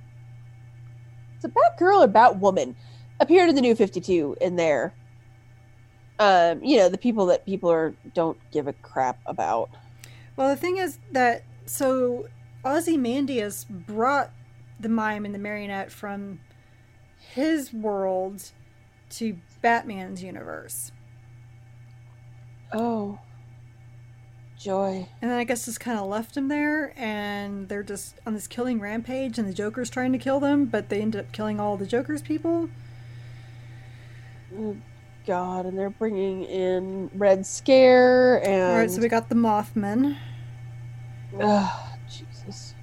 it's 1.36 1.46
a 1.46 1.50
Batgirl 1.50 2.04
or 2.04 2.08
Batwoman 2.08 2.76
appeared 3.20 3.50
in 3.50 3.56
the 3.56 3.62
New 3.62 3.76
Fifty 3.76 4.02
Two 4.02 4.36
in 4.42 4.56
there. 4.56 4.94
Um, 6.20 6.64
you 6.64 6.78
know 6.78 6.90
the 6.90 6.98
people 6.98 7.26
that 7.28 7.46
people 7.46 7.72
are 7.72 7.94
don't 8.14 8.38
give 8.52 8.68
a 8.68 8.74
crap 8.74 9.20
about. 9.26 9.70
Well, 10.36 10.50
the 10.50 10.56
thing 10.56 10.78
is 10.78 11.00
that 11.12 11.44
so 11.66 12.28
Ozymandias 12.66 13.66
brought 13.70 14.32
the 14.80 14.90
mime 14.90 15.26
and 15.26 15.34
the 15.34 15.40
marionette 15.40 15.92
from 15.92 16.40
his 17.18 17.72
world 17.72 18.52
to 19.12 19.38
Batman's 19.62 20.24
universe. 20.24 20.92
Oh, 22.72 23.20
joy! 24.64 25.08
And 25.22 25.30
then 25.30 25.38
I 25.38 25.44
guess 25.44 25.66
just 25.66 25.80
kind 25.80 26.00
of 26.00 26.08
left 26.08 26.38
him 26.38 26.48
there, 26.48 26.94
and 26.96 27.68
they're 27.68 27.84
just 27.84 28.20
on 28.26 28.34
this 28.34 28.48
killing 28.48 28.80
rampage, 28.80 29.38
and 29.38 29.48
the 29.48 29.54
Joker's 29.54 29.90
trying 29.90 30.14
to 30.14 30.18
kill 30.18 30.40
them, 30.40 30.66
but 30.66 30.90
they 30.90 31.02
ended 31.02 31.20
up 31.22 31.32
killing 31.32 31.60
all 31.60 31.78
the 31.78 31.86
Joker's 31.86 32.22
people. 32.22 32.70
Oh, 34.58 34.78
God, 35.26 35.66
and 35.66 35.78
they're 35.78 35.90
bringing 35.90 36.44
in 36.44 37.10
Red 37.14 37.46
Scare 37.46 38.46
and 38.46 38.72
All 38.72 38.78
right, 38.78 38.92
so 38.92 39.02
we 39.02 39.08
got 39.08 39.30
the 39.30 39.36
Mothman. 39.36 40.18
Ugh, 41.40 41.98
Jesus. 42.10 42.76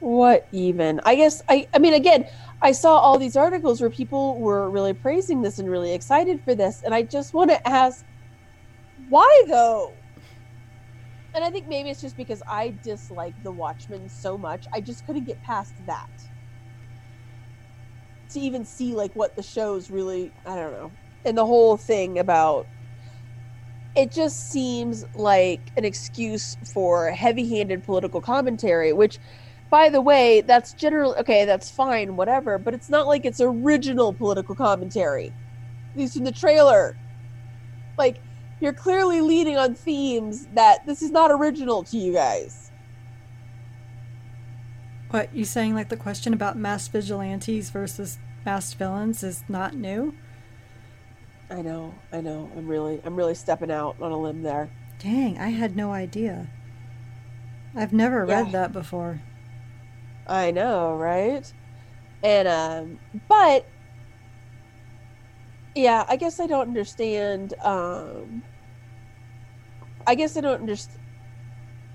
What 0.00 0.48
even? 0.52 1.00
I 1.04 1.14
guess 1.14 1.42
I 1.48 1.68
I 1.72 1.78
mean 1.78 1.94
again, 1.94 2.26
I 2.60 2.72
saw 2.72 2.96
all 2.96 3.18
these 3.18 3.36
articles 3.36 3.80
where 3.80 3.90
people 3.90 4.38
were 4.38 4.68
really 4.68 4.94
praising 4.94 5.42
this 5.42 5.58
and 5.58 5.70
really 5.70 5.92
excited 5.92 6.40
for 6.42 6.54
this 6.56 6.82
and 6.82 6.92
I 6.92 7.02
just 7.02 7.34
want 7.34 7.50
to 7.50 7.68
ask 7.68 8.04
why 9.08 9.44
though? 9.46 9.92
And 11.34 11.42
I 11.44 11.50
think 11.50 11.66
maybe 11.68 11.88
it's 11.90 12.00
just 12.00 12.16
because 12.16 12.42
I 12.48 12.76
dislike 12.82 13.34
the 13.42 13.52
Watchmen 13.52 14.08
so 14.08 14.36
much. 14.36 14.66
I 14.74 14.80
just 14.80 15.04
couldn't 15.04 15.24
get 15.24 15.42
past 15.42 15.74
that. 15.86 16.08
To 18.30 18.40
even 18.40 18.64
see 18.64 18.94
like 18.94 19.14
what 19.14 19.36
the 19.36 19.42
show's 19.42 19.90
really, 19.90 20.32
I 20.46 20.56
don't 20.56 20.72
know. 20.72 20.96
And 21.24 21.36
the 21.36 21.46
whole 21.46 21.76
thing 21.76 22.18
about 22.18 22.68
it 23.94 24.12
just 24.12 24.48
seems 24.50 25.04
like 25.14 25.70
an 25.76 25.84
excuse 25.84 26.56
for 26.72 27.10
heavy-handed 27.10 27.82
political 27.84 28.20
commentary 28.20 28.92
which 28.92 29.18
by 29.70 29.88
the 29.88 30.00
way 30.00 30.40
that's 30.40 30.72
generally 30.74 31.16
okay 31.18 31.44
that's 31.44 31.70
fine 31.70 32.16
whatever 32.16 32.58
but 32.58 32.74
it's 32.74 32.88
not 32.88 33.06
like 33.06 33.24
it's 33.24 33.40
original 33.40 34.14
political 34.14 34.54
commentary 34.54 35.34
at 35.94 36.00
least 36.00 36.16
in 36.16 36.24
the 36.24 36.32
trailer. 36.32 36.98
Like, 37.98 38.22
you're 38.62 38.72
clearly 38.72 39.20
leading 39.20 39.56
on 39.58 39.74
themes 39.74 40.46
that 40.54 40.78
this 40.86 41.02
is 41.02 41.10
not 41.10 41.30
original 41.32 41.84
to 41.84 41.96
you 41.96 42.12
guys. 42.14 42.70
What 45.10 45.34
you 45.34 45.44
saying? 45.44 45.74
Like 45.74 45.88
the 45.90 45.96
question 45.96 46.32
about 46.32 46.56
masked 46.56 46.92
vigilantes 46.92 47.70
versus 47.70 48.18
masked 48.46 48.78
villains 48.78 49.22
is 49.22 49.42
not 49.48 49.76
new. 49.76 50.14
I 51.50 51.60
know, 51.60 52.00
I 52.12 52.22
know. 52.22 52.50
I'm 52.56 52.66
really, 52.66 53.00
I'm 53.04 53.14
really 53.14 53.34
stepping 53.34 53.70
out 53.70 53.96
on 54.00 54.10
a 54.10 54.16
limb 54.16 54.42
there. 54.42 54.70
Dang, 54.98 55.38
I 55.38 55.48
had 55.48 55.76
no 55.76 55.92
idea. 55.92 56.46
I've 57.76 57.92
never 57.92 58.24
Yeah. 58.26 58.42
read 58.42 58.52
that 58.52 58.72
before. 58.72 59.20
I 60.26 60.50
know, 60.50 60.94
right? 60.94 61.52
And 62.22 62.48
um 62.48 62.98
but 63.28 63.66
yeah, 65.74 66.04
I 66.08 66.16
guess 66.16 66.38
I 66.40 66.46
don't 66.46 66.68
understand 66.68 67.54
um 67.64 68.42
I 70.06 70.14
guess 70.14 70.36
I 70.36 70.40
don't 70.40 70.60
understand 70.60 70.98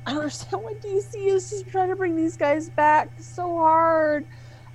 I 0.05 0.11
don't 0.11 0.21
understand 0.21 0.63
why 0.63 0.73
DC 0.75 1.15
is 1.15 1.49
just 1.49 1.67
trying 1.67 1.89
to 1.89 1.95
bring 1.95 2.15
these 2.15 2.37
guys 2.37 2.69
back 2.69 3.09
so 3.19 3.57
hard. 3.57 4.25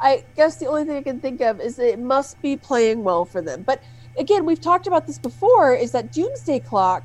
I 0.01 0.25
guess 0.37 0.57
the 0.57 0.67
only 0.67 0.85
thing 0.85 0.97
I 0.97 1.03
can 1.03 1.21
think 1.21 1.41
of 1.41 1.61
is 1.61 1.77
that 1.77 1.89
it 1.89 1.99
must 1.99 2.41
be 2.43 2.57
playing 2.57 3.05
well 3.05 3.25
for 3.25 3.41
them. 3.41 3.63
But 3.63 3.83
again, 4.19 4.45
we've 4.45 4.61
talked 4.61 4.87
about 4.87 5.07
this 5.07 5.19
before 5.19 5.75
is 5.75 5.93
that 5.93 6.13
Doomsday 6.13 6.61
Clock 6.61 7.05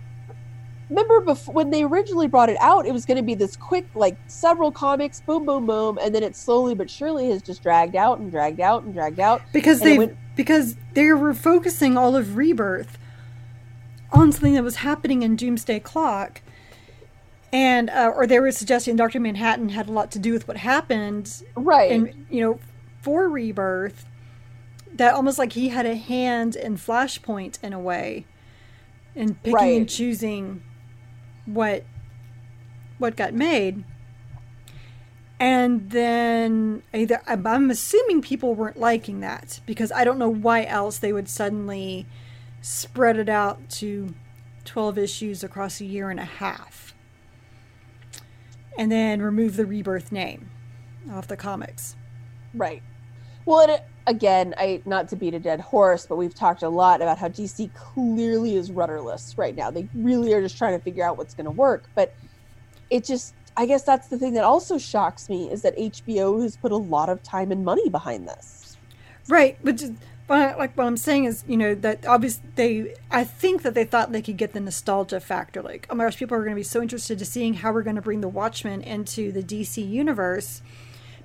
remember 0.89 1.19
before 1.21 1.53
when 1.53 1.69
they 1.69 1.83
originally 1.83 2.27
brought 2.27 2.49
it 2.49 2.55
out 2.61 2.85
it 2.85 2.93
was 2.93 3.05
going 3.05 3.17
to 3.17 3.23
be 3.23 3.35
this 3.35 3.57
quick 3.57 3.85
like 3.93 4.15
several 4.27 4.71
comics 4.71 5.19
boom 5.19 5.45
boom 5.45 5.65
boom 5.65 5.99
and 6.01 6.15
then 6.15 6.23
it 6.23 6.33
slowly 6.33 6.73
but 6.73 6.89
surely 6.89 7.29
has 7.29 7.41
just 7.41 7.61
dragged 7.61 7.95
out 7.97 8.19
and 8.19 8.31
dragged 8.31 8.61
out 8.61 8.83
and 8.83 8.93
dragged 8.93 9.19
out 9.19 9.41
Because 9.51 9.81
they 9.81 9.97
went- 9.97 10.15
because 10.37 10.77
they 10.93 11.11
were 11.11 11.33
focusing 11.33 11.97
all 11.97 12.15
of 12.15 12.37
Rebirth 12.37 12.97
on 14.11 14.31
something 14.31 14.53
that 14.53 14.63
was 14.63 14.77
happening 14.77 15.23
in 15.23 15.35
Doomsday 15.35 15.79
Clock, 15.79 16.41
and 17.51 17.89
uh, 17.89 18.11
or 18.15 18.27
they 18.27 18.39
were 18.39 18.51
suggesting 18.51 18.95
Doctor 18.95 19.19
Manhattan 19.19 19.69
had 19.69 19.89
a 19.89 19.91
lot 19.91 20.11
to 20.11 20.19
do 20.19 20.33
with 20.33 20.47
what 20.47 20.57
happened 20.57 21.43
right 21.55 21.91
and 21.91 22.25
you 22.29 22.41
know 22.41 22.59
for 23.01 23.29
Rebirth. 23.29 24.05
That 24.93 25.13
almost 25.13 25.37
like 25.37 25.53
he 25.53 25.69
had 25.69 25.85
a 25.85 25.95
hand 25.95 26.55
in 26.55 26.75
Flashpoint 26.75 27.59
in 27.61 27.71
a 27.71 27.79
way, 27.79 28.25
in 29.13 29.35
picking 29.35 29.77
and 29.77 29.89
choosing 29.89 30.63
what 31.45 31.83
what 32.97 33.15
got 33.15 33.33
made. 33.33 33.83
And 35.39 35.91
then 35.91 36.81
either 36.93 37.21
I'm 37.27 37.69
assuming 37.69 38.21
people 38.21 38.55
weren't 38.55 38.77
liking 38.77 39.19
that 39.19 39.59
because 39.67 39.91
I 39.91 40.03
don't 40.03 40.17
know 40.17 40.29
why 40.29 40.65
else 40.65 40.97
they 40.97 41.13
would 41.13 41.29
suddenly 41.29 42.07
spread 42.61 43.17
it 43.17 43.29
out 43.29 43.69
to 43.69 44.13
12 44.65 44.97
issues 44.97 45.43
across 45.43 45.79
a 45.81 45.85
year 45.85 46.09
and 46.09 46.19
a 46.19 46.25
half. 46.25 46.93
And 48.77 48.91
then 48.91 49.21
remove 49.21 49.55
the 49.55 49.65
rebirth 49.65 50.11
name 50.11 50.49
off 51.11 51.27
the 51.27 51.37
comics. 51.37 51.95
right 52.53 52.83
well 53.45 53.59
it, 53.69 53.83
again 54.07 54.53
i 54.57 54.81
not 54.85 55.07
to 55.07 55.15
beat 55.15 55.33
a 55.33 55.39
dead 55.39 55.61
horse 55.61 56.05
but 56.05 56.17
we've 56.17 56.35
talked 56.35 56.63
a 56.63 56.69
lot 56.69 57.01
about 57.01 57.17
how 57.17 57.29
dc 57.29 57.73
clearly 57.73 58.57
is 58.57 58.71
rudderless 58.71 59.37
right 59.37 59.55
now 59.55 59.71
they 59.71 59.87
really 59.93 60.33
are 60.33 60.41
just 60.41 60.57
trying 60.57 60.77
to 60.77 60.83
figure 60.83 61.05
out 61.05 61.17
what's 61.17 61.33
going 61.33 61.45
to 61.45 61.51
work 61.51 61.85
but 61.95 62.13
it 62.89 63.05
just 63.05 63.33
i 63.55 63.65
guess 63.65 63.83
that's 63.83 64.07
the 64.09 64.17
thing 64.17 64.33
that 64.33 64.43
also 64.43 64.77
shocks 64.77 65.29
me 65.29 65.49
is 65.49 65.61
that 65.61 65.77
hbo 65.77 66.41
has 66.41 66.57
put 66.57 66.73
a 66.73 66.77
lot 66.77 67.07
of 67.07 67.23
time 67.23 67.51
and 67.51 67.63
money 67.63 67.87
behind 67.89 68.27
this 68.27 68.67
Right, 69.29 69.57
but 69.63 69.77
just, 69.77 69.93
but 70.27 70.57
like 70.57 70.77
what 70.77 70.85
I'm 70.85 70.97
saying 70.97 71.25
is, 71.25 71.43
you 71.47 71.57
know, 71.57 71.73
that 71.75 72.05
obviously 72.05 72.43
they, 72.55 72.93
I 73.09 73.23
think 73.23 73.61
that 73.63 73.73
they 73.73 73.85
thought 73.85 74.11
they 74.11 74.21
could 74.21 74.37
get 74.37 74.53
the 74.53 74.59
nostalgia 74.59 75.19
factor. 75.19 75.61
Like, 75.61 75.87
oh 75.89 75.95
my 75.95 76.03
gosh, 76.03 76.17
people 76.17 76.35
are 76.37 76.41
going 76.41 76.51
to 76.51 76.55
be 76.59 76.63
so 76.63 76.81
interested 76.81 77.17
to 77.19 77.25
seeing 77.25 77.55
how 77.55 77.71
we're 77.71 77.83
going 77.83 77.95
to 77.95 78.01
bring 78.01 78.21
the 78.21 78.27
Watchmen 78.27 78.81
into 78.81 79.31
the 79.31 79.41
DC 79.41 79.87
universe 79.87 80.61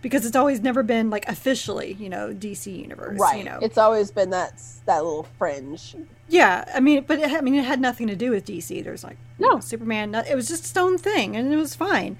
because 0.03 0.27
it's 0.27 0.37
always 0.37 0.61
never 0.61 0.83
been 0.83 1.11
like 1.11 1.29
officially, 1.29 1.95
you 1.95 2.09
know, 2.09 2.33
DC 2.33 2.77
universe. 2.77 3.19
right 3.19 3.39
You 3.39 3.45
know, 3.45 3.59
it's 3.61 3.79
always 3.79 4.11
been 4.11 4.31
that 4.31 4.61
that 4.87 5.05
little 5.05 5.27
fringe 5.39 5.97
yeah. 6.29 6.65
I 6.75 6.81
mean, 6.81 7.05
but 7.07 7.19
it, 7.19 7.31
I 7.31 7.41
mean, 7.43 7.55
it 7.55 7.65
had 7.65 7.79
nothing 7.81 8.07
to 8.07 8.17
do 8.17 8.31
with 8.31 8.47
DC. 8.47 8.83
There's 8.83 9.05
like 9.05 9.19
you 9.39 9.47
No. 9.47 9.55
know, 9.55 9.61
Superman. 9.61 10.15
It 10.15 10.35
was 10.35 10.49
just 10.49 10.65
its 10.65 10.77
own 10.77 10.97
thing, 10.97 11.37
and 11.37 11.53
it 11.53 11.57
was 11.57 11.75
fine. 11.75 12.17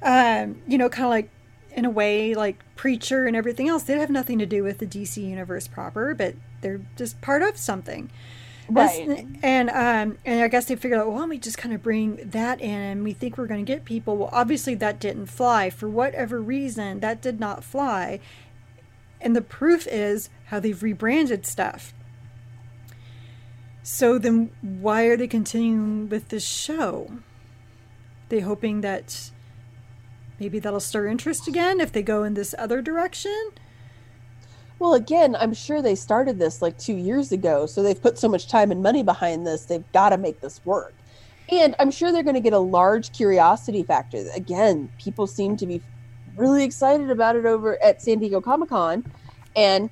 Um, 0.00 0.62
you 0.68 0.78
know, 0.78 0.88
kind 0.88 1.04
of 1.06 1.10
like 1.10 1.28
in 1.74 1.84
a 1.84 1.90
way, 1.90 2.34
like 2.34 2.62
Preacher 2.76 3.26
and 3.26 3.36
everything 3.36 3.68
else. 3.68 3.82
They 3.84 3.98
have 3.98 4.10
nothing 4.10 4.38
to 4.38 4.46
do 4.46 4.62
with 4.62 4.78
the 4.78 4.86
DC 4.86 5.16
universe 5.22 5.66
proper, 5.68 6.14
but 6.14 6.34
they're 6.60 6.80
just 6.96 7.20
part 7.20 7.42
of 7.42 7.56
something. 7.56 8.10
That's- 8.70 9.06
Right. 9.06 9.26
And 9.42 9.68
um, 9.70 10.18
and 10.24 10.40
I 10.40 10.48
guess 10.48 10.66
they 10.66 10.76
figured 10.76 11.00
out, 11.00 11.06
well, 11.06 11.14
why 11.16 11.20
don't 11.22 11.28
we 11.30 11.38
just 11.38 11.58
kind 11.58 11.74
of 11.74 11.82
bring 11.82 12.16
that 12.30 12.60
in, 12.60 12.70
and 12.80 13.04
we 13.04 13.12
think 13.12 13.36
we're 13.36 13.46
going 13.48 13.64
to 13.64 13.70
get 13.70 13.84
people. 13.84 14.16
Well, 14.16 14.30
obviously 14.32 14.74
that 14.76 15.00
didn't 15.00 15.26
fly 15.26 15.68
for 15.68 15.88
whatever 15.88 16.40
reason. 16.40 17.00
That 17.00 17.20
did 17.20 17.40
not 17.40 17.64
fly, 17.64 18.20
and 19.20 19.34
the 19.34 19.42
proof 19.42 19.86
is 19.88 20.30
how 20.46 20.60
they've 20.60 20.80
rebranded 20.82 21.44
stuff. 21.44 21.92
So 23.82 24.16
then, 24.18 24.50
why 24.62 25.04
are 25.06 25.16
they 25.16 25.26
continuing 25.26 26.08
with 26.08 26.28
this 26.28 26.46
show? 26.46 27.10
They 28.28 28.40
hoping 28.40 28.80
that 28.82 29.30
maybe 30.42 30.58
that'll 30.58 30.80
stir 30.80 31.06
interest 31.06 31.46
again 31.46 31.80
if 31.80 31.92
they 31.92 32.02
go 32.02 32.24
in 32.24 32.34
this 32.34 32.52
other 32.58 32.82
direction. 32.82 33.50
Well, 34.80 34.94
again, 34.94 35.36
I'm 35.36 35.54
sure 35.54 35.80
they 35.80 35.94
started 35.94 36.40
this 36.40 36.60
like 36.60 36.76
two 36.78 36.96
years 36.96 37.30
ago, 37.30 37.66
so 37.66 37.80
they've 37.80 38.02
put 38.02 38.18
so 38.18 38.28
much 38.28 38.48
time 38.48 38.72
and 38.72 38.82
money 38.82 39.04
behind 39.04 39.46
this, 39.46 39.66
they've 39.66 39.92
got 39.92 40.08
to 40.08 40.18
make 40.18 40.40
this 40.40 40.60
work. 40.64 40.94
And 41.48 41.76
I'm 41.78 41.92
sure 41.92 42.10
they're 42.10 42.24
going 42.24 42.34
to 42.34 42.40
get 42.40 42.54
a 42.54 42.58
large 42.58 43.12
curiosity 43.12 43.84
factor. 43.84 44.24
Again, 44.34 44.90
people 44.98 45.28
seem 45.28 45.56
to 45.58 45.66
be 45.66 45.80
really 46.36 46.64
excited 46.64 47.08
about 47.08 47.36
it 47.36 47.46
over 47.46 47.80
at 47.80 48.02
San 48.02 48.18
Diego 48.18 48.40
Comic 48.40 48.70
Con, 48.70 49.04
and 49.54 49.90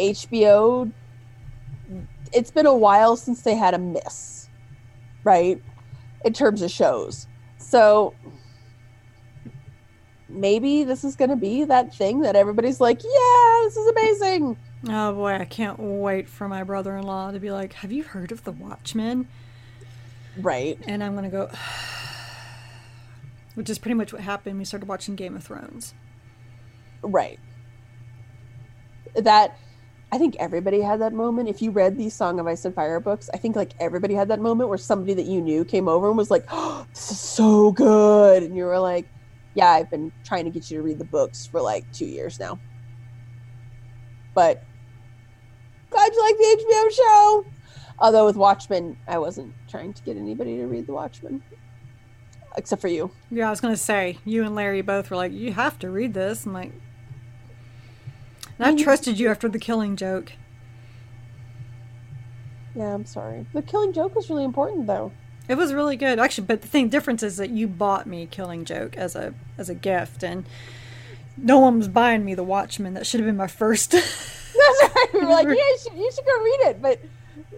HBO. 0.00 0.90
It's 2.32 2.50
been 2.50 2.66
a 2.66 2.74
while 2.74 3.14
since 3.14 3.42
they 3.42 3.54
had 3.54 3.74
a 3.74 3.78
miss, 3.78 4.48
right? 5.22 5.62
In 6.24 6.32
terms 6.32 6.62
of 6.62 6.72
shows. 6.72 7.28
So 7.58 8.14
maybe 10.34 10.84
this 10.84 11.04
is 11.04 11.16
going 11.16 11.30
to 11.30 11.36
be 11.36 11.64
that 11.64 11.94
thing 11.94 12.20
that 12.20 12.36
everybody's 12.36 12.80
like, 12.80 13.02
yeah, 13.02 13.60
this 13.64 13.76
is 13.76 13.88
amazing. 13.88 14.56
Oh 14.88 15.14
boy, 15.14 15.34
I 15.34 15.44
can't 15.44 15.78
wait 15.78 16.28
for 16.28 16.48
my 16.48 16.62
brother 16.62 16.96
in 16.96 17.04
law 17.04 17.30
to 17.30 17.40
be 17.40 17.50
like, 17.50 17.72
Have 17.74 17.92
you 17.92 18.02
heard 18.02 18.32
of 18.32 18.44
The 18.44 18.52
Watchmen? 18.52 19.28
Right. 20.36 20.78
And 20.86 21.02
I'm 21.02 21.12
going 21.12 21.24
to 21.24 21.30
go, 21.30 21.50
which 23.54 23.70
is 23.70 23.78
pretty 23.78 23.94
much 23.94 24.12
what 24.12 24.22
happened. 24.22 24.58
We 24.58 24.64
started 24.64 24.88
watching 24.88 25.14
Game 25.14 25.36
of 25.36 25.44
Thrones. 25.44 25.94
Right. 27.02 27.38
That 29.14 29.56
I 30.12 30.18
think 30.18 30.36
everybody 30.38 30.80
had 30.80 31.00
that 31.00 31.12
moment. 31.12 31.48
If 31.48 31.62
you 31.62 31.70
read 31.70 31.96
these 31.96 32.14
Song 32.14 32.38
of 32.38 32.46
Ice 32.46 32.64
and 32.64 32.74
Fire 32.74 33.00
books, 33.00 33.30
I 33.32 33.36
think 33.36 33.56
like 33.56 33.72
everybody 33.80 34.14
had 34.14 34.28
that 34.28 34.40
moment 34.40 34.68
where 34.68 34.78
somebody 34.78 35.14
that 35.14 35.26
you 35.26 35.40
knew 35.40 35.64
came 35.64 35.88
over 35.88 36.08
and 36.08 36.16
was 36.16 36.30
like, 36.30 36.44
oh, 36.50 36.86
"This 36.90 37.10
is 37.10 37.20
so 37.20 37.72
good," 37.72 38.42
and 38.42 38.56
you 38.56 38.64
were 38.64 38.78
like, 38.78 39.06
"Yeah, 39.54 39.68
I've 39.68 39.90
been 39.90 40.12
trying 40.24 40.44
to 40.44 40.50
get 40.50 40.70
you 40.70 40.78
to 40.78 40.82
read 40.82 40.98
the 40.98 41.04
books 41.04 41.46
for 41.46 41.60
like 41.60 41.90
two 41.92 42.06
years 42.06 42.38
now." 42.38 42.58
But 44.34 44.62
glad 45.90 46.12
you 46.12 46.22
like 46.22 46.36
the 46.36 46.64
HBO 46.64 46.90
show. 46.90 47.44
Although 48.00 48.26
with 48.26 48.36
Watchmen, 48.36 48.96
I 49.06 49.18
wasn't 49.18 49.54
trying 49.68 49.92
to 49.92 50.02
get 50.02 50.16
anybody 50.16 50.56
to 50.56 50.66
read 50.66 50.86
the 50.88 50.92
Watchmen, 50.92 51.42
except 52.56 52.82
for 52.82 52.88
you. 52.88 53.12
Yeah, 53.30 53.46
I 53.46 53.50
was 53.50 53.60
going 53.60 53.72
to 53.72 53.80
say, 53.80 54.18
you 54.24 54.42
and 54.44 54.56
Larry 54.56 54.82
both 54.82 55.10
were 55.10 55.16
like, 55.16 55.32
You 55.32 55.52
have 55.52 55.78
to 55.78 55.90
read 55.90 56.12
this. 56.14 56.44
I'm 56.44 56.52
like, 56.52 56.72
and 58.58 58.66
I 58.66 58.72
Mhm. 58.72 58.82
trusted 58.82 59.18
you 59.18 59.28
after 59.28 59.48
the 59.48 59.60
killing 59.60 59.94
joke. 59.94 60.32
Yeah, 62.74 62.92
I'm 62.92 63.04
sorry. 63.06 63.46
The 63.52 63.62
Killing 63.62 63.92
Joke 63.92 64.16
was 64.16 64.28
really 64.28 64.42
important, 64.44 64.88
though. 64.88 65.12
It 65.48 65.56
was 65.56 65.74
really 65.74 65.96
good, 65.96 66.18
actually. 66.18 66.46
But 66.46 66.62
the 66.62 66.68
thing 66.68 66.88
difference 66.88 67.22
is 67.22 67.36
that 67.36 67.50
you 67.50 67.68
bought 67.68 68.06
me 68.06 68.26
Killing 68.30 68.64
Joke 68.64 68.96
as 68.96 69.14
a 69.14 69.34
as 69.58 69.68
a 69.68 69.74
gift, 69.74 70.22
and 70.22 70.44
no 71.36 71.58
one 71.58 71.78
was 71.78 71.88
buying 71.88 72.24
me 72.24 72.34
the 72.34 72.44
Watchmen. 72.44 72.94
That 72.94 73.06
should 73.06 73.20
have 73.20 73.26
been 73.26 73.36
my 73.36 73.46
first. 73.46 73.90
That's 73.92 74.14
right. 74.54 75.06
We 75.12 75.20
were 75.20 75.26
like, 75.26 75.46
yeah, 75.48 75.54
you 75.54 75.78
should, 75.82 75.92
you 75.94 76.10
should 76.12 76.24
go 76.24 76.42
read 76.42 76.60
it, 76.70 76.82
but 76.82 77.00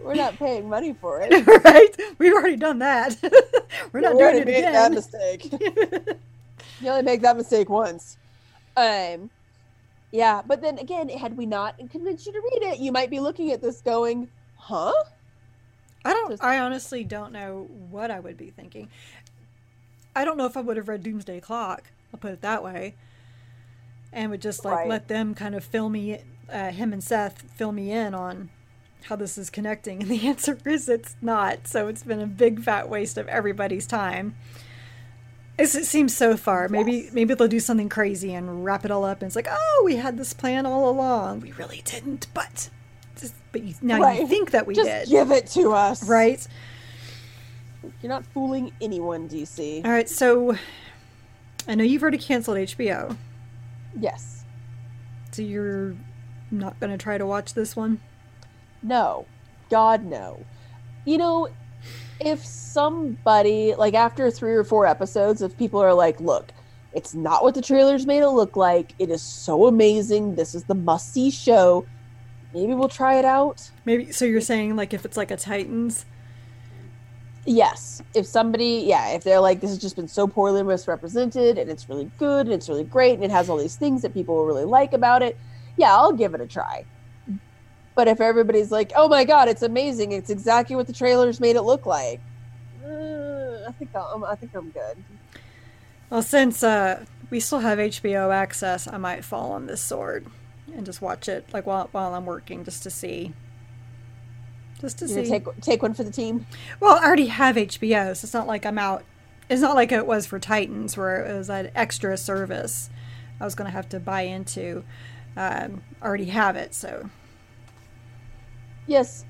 we're 0.03 0.15
not 0.15 0.37
paying 0.37 0.69
money 0.69 0.95
for 0.95 1.21
it. 1.23 1.47
right? 1.65 1.97
We've 2.19 2.33
already 2.33 2.57
done 2.57 2.79
that. 2.81 3.17
We're 3.93 4.01
not 4.01 4.15
We 4.15 4.21
doing 4.21 4.37
it 4.39 4.47
made 4.47 4.65
that 4.65 4.93
mistake. 4.93 5.53
you 6.81 6.89
only 6.89 7.03
make 7.03 7.23
that 7.23 7.37
mistake 7.37 7.69
once. 7.69 8.17
Um, 8.77 9.31
yeah, 10.13 10.43
but 10.47 10.61
then 10.63 10.79
again, 10.79 11.09
had 11.09 11.37
we 11.37 11.47
not 11.47 11.79
convinced 11.91 12.27
you 12.27 12.33
to 12.33 12.41
read 12.41 12.73
it, 12.73 12.79
you 12.79 12.93
might 12.93 13.11
be 13.11 13.21
looking 13.21 13.53
at 13.53 13.61
this 13.61 13.81
going, 13.81 14.29
"Huh? 14.57 14.93
I 16.07 16.13
don't. 16.13 16.43
I 16.43 16.59
honestly 16.59 17.05
don't 17.05 17.33
know 17.33 17.69
what 17.91 18.11
I 18.11 18.21
would 18.21 18.37
be 18.37 18.51
thinking. 18.51 18.89
I 20.15 20.25
don't 20.25 20.37
know 20.39 20.47
if 20.47 20.57
I 20.57 20.61
would 20.61 20.77
have 20.77 20.89
read 20.89 21.03
Doomsday 21.03 21.41
Clock. 21.41 21.85
I'll 22.13 22.21
put 22.21 22.33
it 22.33 22.41
that 22.43 22.63
way. 22.65 22.95
And 24.13 24.31
would 24.31 24.41
just 24.41 24.65
like 24.65 24.77
Right. 24.77 24.89
let 24.89 25.09
them 25.09 25.35
kind 25.35 25.55
of 25.55 25.65
fill 25.65 25.89
me, 25.91 26.21
uh, 26.51 26.71
him 26.71 26.93
and 26.93 27.03
Seth 27.05 27.43
fill 27.57 27.73
me 27.73 27.91
in 27.93 28.15
on 28.15 28.49
how 29.05 29.17
this 29.17 29.37
is 29.37 29.51
connecting, 29.51 30.01
and 30.03 30.11
the 30.11 30.27
answer 30.29 30.59
is 30.65 30.89
it's 30.89 31.17
not. 31.21 31.67
So 31.69 31.89
it's 31.89 32.03
been 32.03 32.21
a 32.21 32.27
big 32.27 32.63
fat 32.63 32.89
waste 32.89 33.19
of 33.19 33.29
everybody's 33.29 33.87
time. 33.87 34.35
It's, 35.59 35.75
it 35.75 35.87
seems 35.87 36.15
so 36.17 36.37
far. 36.37 36.69
Maybe 36.69 36.93
Yes. 36.93 37.13
maybe 37.13 37.35
they'll 37.35 37.49
do 37.49 37.61
something 37.61 37.89
crazy 37.89 38.35
and 38.35 38.65
wrap 38.65 38.85
it 38.85 38.91
all 38.91 39.05
up, 39.05 39.21
and 39.23 39.27
it's 39.29 39.37
like, 39.37 39.49
oh, 39.51 39.83
we 39.85 39.97
had 39.97 40.19
this 40.19 40.33
plan 40.33 40.67
all 40.67 40.89
along. 40.89 41.41
We 41.41 41.53
really 41.53 41.83
didn't, 41.85 42.27
but 42.35 42.69
just, 43.21 43.35
but 43.53 43.63
you, 43.63 43.75
now 43.83 44.11
you 44.13 44.27
think 44.27 44.51
that 44.53 44.67
we 44.67 44.75
Just 44.75 44.89
did, 44.89 45.09
give 45.09 45.31
it 45.31 45.47
to 45.49 45.73
us. 45.73 46.07
right? 46.09 46.47
You're 48.03 48.11
not 48.11 48.27
fooling 48.27 48.73
anyone, 48.81 49.29
DC. 49.29 49.85
All 49.85 49.91
right. 49.91 50.09
So 50.09 50.57
I 51.69 51.75
know 51.75 51.85
you've 51.85 52.03
already 52.03 52.19
canceled 52.19 52.57
HBO, 52.59 53.17
Yes. 53.99 54.45
so 55.33 55.43
you're 55.43 55.95
not 56.51 56.79
going 56.81 56.91
to 56.91 56.99
try 56.99 57.17
to 57.19 57.27
watch 57.27 57.55
this 57.55 57.75
one. 57.77 58.01
No. 58.83 59.27
God, 59.71 60.05
no. 60.05 60.45
You 61.05 61.19
know, 61.19 61.49
if 62.21 62.45
somebody, 62.45 63.75
like 63.75 63.95
after 63.95 64.31
three 64.31 64.55
or 64.55 64.65
four 64.65 64.87
episodes, 64.87 65.43
if 65.43 65.57
people 65.57 65.81
are 65.81 65.95
like, 65.95 66.21
look, 66.21 66.51
it's 66.93 67.15
not 67.15 67.43
what 67.43 67.55
the 67.55 67.63
trailers 67.63 68.07
made 68.07 68.21
it 68.23 68.29
look 68.29 68.57
like, 68.57 68.95
it 68.99 69.11
is 69.11 69.23
so 69.23 69.67
amazing, 69.67 70.35
this 70.35 70.55
is 70.55 70.65
the 70.65 70.75
must 70.75 71.13
see 71.13 71.31
show, 71.31 71.85
maybe 72.57 72.73
we'll 72.75 72.89
try 72.89 73.19
it 73.19 73.25
out. 73.25 73.71
Maybe 73.85 74.13
so. 74.13 74.25
You're 74.25 74.41
saying 74.41 74.77
like 74.77 74.95
if 74.95 75.05
it's 75.05 75.17
like 75.17 75.31
a 75.31 75.37
Titans. 75.37 76.07
Yes. 77.45 78.03
If 78.13 78.27
somebody, 78.27 78.83
yeah, 78.87 79.11
if 79.11 79.23
they're 79.23 79.39
like, 79.39 79.61
this 79.61 79.71
has 79.71 79.79
just 79.79 79.95
been 79.95 80.09
so 80.09 80.27
poorly 80.27 80.65
misrepresented 80.65 81.59
and 81.59 81.71
it's 81.71 81.89
really 81.89 82.11
good 82.19 82.47
and 82.47 82.53
it's 82.53 82.69
really 82.69 82.83
great 82.83 83.15
and 83.15 83.23
it 83.23 83.31
has 83.31 83.49
all 83.49 83.57
these 83.57 83.77
things 83.77 84.03
that 84.03 84.13
people 84.13 84.35
will 84.35 84.47
really 84.47 84.65
like 84.65 84.93
about 84.93 85.23
it, 85.23 85.39
yeah, 85.77 85.95
I'll 85.95 86.13
give 86.13 86.35
it 86.35 86.41
a 86.41 86.47
try. 86.47 86.85
But 87.95 88.09
if 88.09 88.21
everybody's 88.21 88.73
like, 88.73 88.91
oh 88.97 89.09
my 89.09 89.25
God, 89.25 89.49
it's 89.49 89.63
amazing, 89.63 90.11
it's 90.11 90.29
exactly 90.29 90.75
what 90.75 90.89
the 90.89 90.93
trailers 90.93 91.39
made 91.39 91.55
it 91.55 91.63
look 91.63 91.87
like, 91.87 92.21
uh, 92.85 93.69
I 93.69 93.73
think 93.79 93.91
I'm, 93.95 94.25
I 94.25 94.35
think 94.35 94.53
I'm 94.53 94.71
good. 94.71 95.05
Well, 96.11 96.23
since 96.23 96.65
uh, 96.65 97.05
we 97.31 97.39
still 97.39 97.61
have 97.61 97.79
HBO 97.79 98.35
access, 98.35 98.89
I 98.89 98.97
might 98.97 99.25
fall 99.25 99.53
on 99.53 99.67
this 99.67 99.81
sword 99.81 100.27
and 100.77 100.87
just 100.87 101.01
watch 101.03 101.29
it 101.29 101.47
like 101.53 101.67
while 101.67 101.89
while 101.93 102.15
I'm 102.15 102.27
working, 102.27 102.65
just 102.65 102.83
to 102.85 102.91
see. 102.91 103.33
Just 104.81 104.99
to 104.99 105.07
You 105.07 105.25
see. 105.25 105.31
take 105.31 105.61
take 105.61 105.83
one 105.83 105.95
for 105.95 106.05
the 106.05 106.11
team. 106.11 106.47
Well, 106.81 106.99
I 107.01 107.05
already 107.07 107.27
have 107.27 107.57
HBO, 107.57 108.15
so 108.17 108.25
it's 108.27 108.35
not 108.35 108.47
like 108.47 108.67
I'm 108.67 108.79
out. 108.79 109.05
It's 109.49 109.63
not 109.63 109.75
like 109.75 109.93
it 109.93 110.07
was 110.07 110.27
for 110.27 110.39
Titans, 110.39 110.97
where 110.97 111.25
it 111.25 111.37
was 111.37 111.49
an 111.49 111.71
extra 111.75 112.17
service 112.17 112.91
I 113.41 113.45
was 113.45 113.55
going 113.55 113.67
to 113.67 113.73
have 113.73 113.89
to 113.91 114.01
buy 114.01 114.23
into. 114.23 114.85
Um, 115.37 115.83
I 116.01 116.07
already 116.07 116.27
have 116.27 116.57
it, 116.57 116.75
so 116.75 117.09
Yes, 118.87 119.25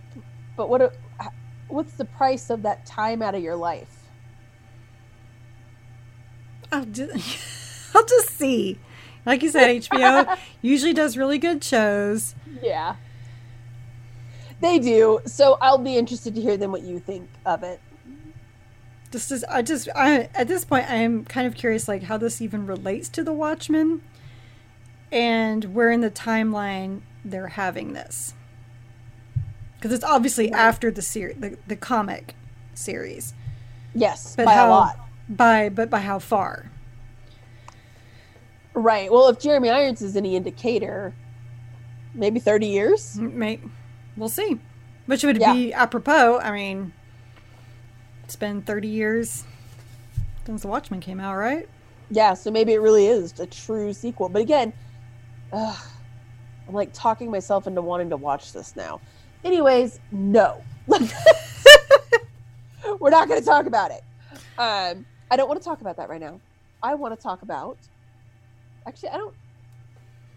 but 0.56 0.68
what? 0.68 0.94
What's 1.68 1.94
the 1.94 2.04
price 2.04 2.50
of 2.50 2.62
that 2.62 2.86
time 2.86 3.22
out 3.22 3.34
of 3.34 3.42
your 3.42 3.56
life? 3.56 4.04
I'll 6.70 6.84
just, 6.84 7.92
I'll 7.94 8.04
just 8.06 8.30
see. 8.30 8.78
Like 9.26 9.42
you 9.42 9.50
said, 9.50 9.68
HBO 9.82 10.38
usually 10.62 10.92
does 10.94 11.16
really 11.18 11.36
good 11.38 11.62
shows. 11.62 12.34
Yeah. 12.62 12.96
They 14.60 14.78
do. 14.78 15.20
So 15.26 15.58
I'll 15.60 15.78
be 15.78 15.96
interested 15.96 16.34
to 16.36 16.40
hear 16.40 16.56
then 16.56 16.72
what 16.72 16.82
you 16.82 16.98
think 17.00 17.28
of 17.44 17.62
it. 17.62 17.80
Just 19.10 19.30
as 19.30 19.44
I 19.44 19.62
just 19.62 19.88
I 19.94 20.28
at 20.34 20.48
this 20.48 20.64
point 20.64 20.88
I 20.90 20.96
am 20.96 21.24
kind 21.24 21.46
of 21.46 21.54
curious 21.54 21.86
like 21.88 22.04
how 22.04 22.16
this 22.16 22.40
even 22.40 22.66
relates 22.66 23.08
to 23.10 23.22
the 23.22 23.32
Watchmen 23.32 24.02
and 25.12 25.74
where 25.74 25.90
in 25.90 26.00
the 26.00 26.10
timeline 26.10 27.00
they're 27.24 27.48
having 27.48 27.92
this. 27.92 28.34
Because 29.76 29.92
it's 29.92 30.04
obviously 30.04 30.50
after 30.52 30.90
the 30.90 31.02
series, 31.02 31.36
the, 31.38 31.56
the 31.66 31.76
comic 31.76 32.34
series, 32.74 33.34
Yes, 33.94 34.34
But 34.36 34.46
by 34.46 34.54
how- 34.54 34.68
a 34.68 34.70
lot. 34.70 35.00
by 35.28 35.68
but 35.68 35.90
by 35.90 36.00
how 36.00 36.18
far? 36.18 36.70
Right. 38.76 39.10
Well, 39.10 39.28
if 39.28 39.38
Jeremy 39.40 39.70
Irons 39.70 40.02
is 40.02 40.16
any 40.16 40.36
indicator, 40.36 41.14
maybe 42.14 42.38
30 42.38 42.66
years. 42.66 43.18
May 43.18 43.58
we'll 44.18 44.28
see. 44.28 44.60
Which 45.06 45.24
would 45.24 45.38
Yeah. 45.38 45.54
be 45.54 45.72
apropos. 45.72 46.38
I 46.40 46.50
mean, 46.52 46.92
it's 48.24 48.36
been 48.36 48.60
thirty 48.60 48.88
years 48.88 49.44
since 50.44 50.60
the 50.62 50.68
Watchmen 50.68 51.00
came 51.00 51.20
out, 51.20 51.36
right? 51.36 51.66
Yeah, 52.10 52.34
so 52.34 52.50
maybe 52.50 52.74
it 52.74 52.80
really 52.80 53.06
is 53.06 53.38
a 53.40 53.46
true 53.46 53.92
sequel. 53.94 54.28
But 54.28 54.42
again, 54.42 54.72
ugh, 55.52 55.76
I'm 56.68 56.74
like 56.74 56.90
talking 56.92 57.30
myself 57.30 57.66
into 57.66 57.80
wanting 57.80 58.10
to 58.10 58.16
watch 58.18 58.52
this 58.52 58.76
now. 58.76 59.00
Anyways, 59.42 60.00
no. 60.12 60.62
We're 63.00 63.10
not 63.10 63.28
going 63.28 63.40
to 63.40 63.46
talk 63.46 63.66
about 63.66 63.90
it. 63.90 64.02
Um, 64.58 65.06
I 65.30 65.36
don't 65.36 65.48
want 65.48 65.60
to 65.60 65.64
talk 65.64 65.80
about 65.80 65.96
that 65.96 66.08
right 66.08 66.20
now. 66.20 66.40
I 66.82 66.94
want 66.94 67.16
to 67.16 67.22
talk 67.22 67.42
about. 67.42 67.78
Actually, 68.86 69.10
I 69.10 69.16
don't. 69.16 69.34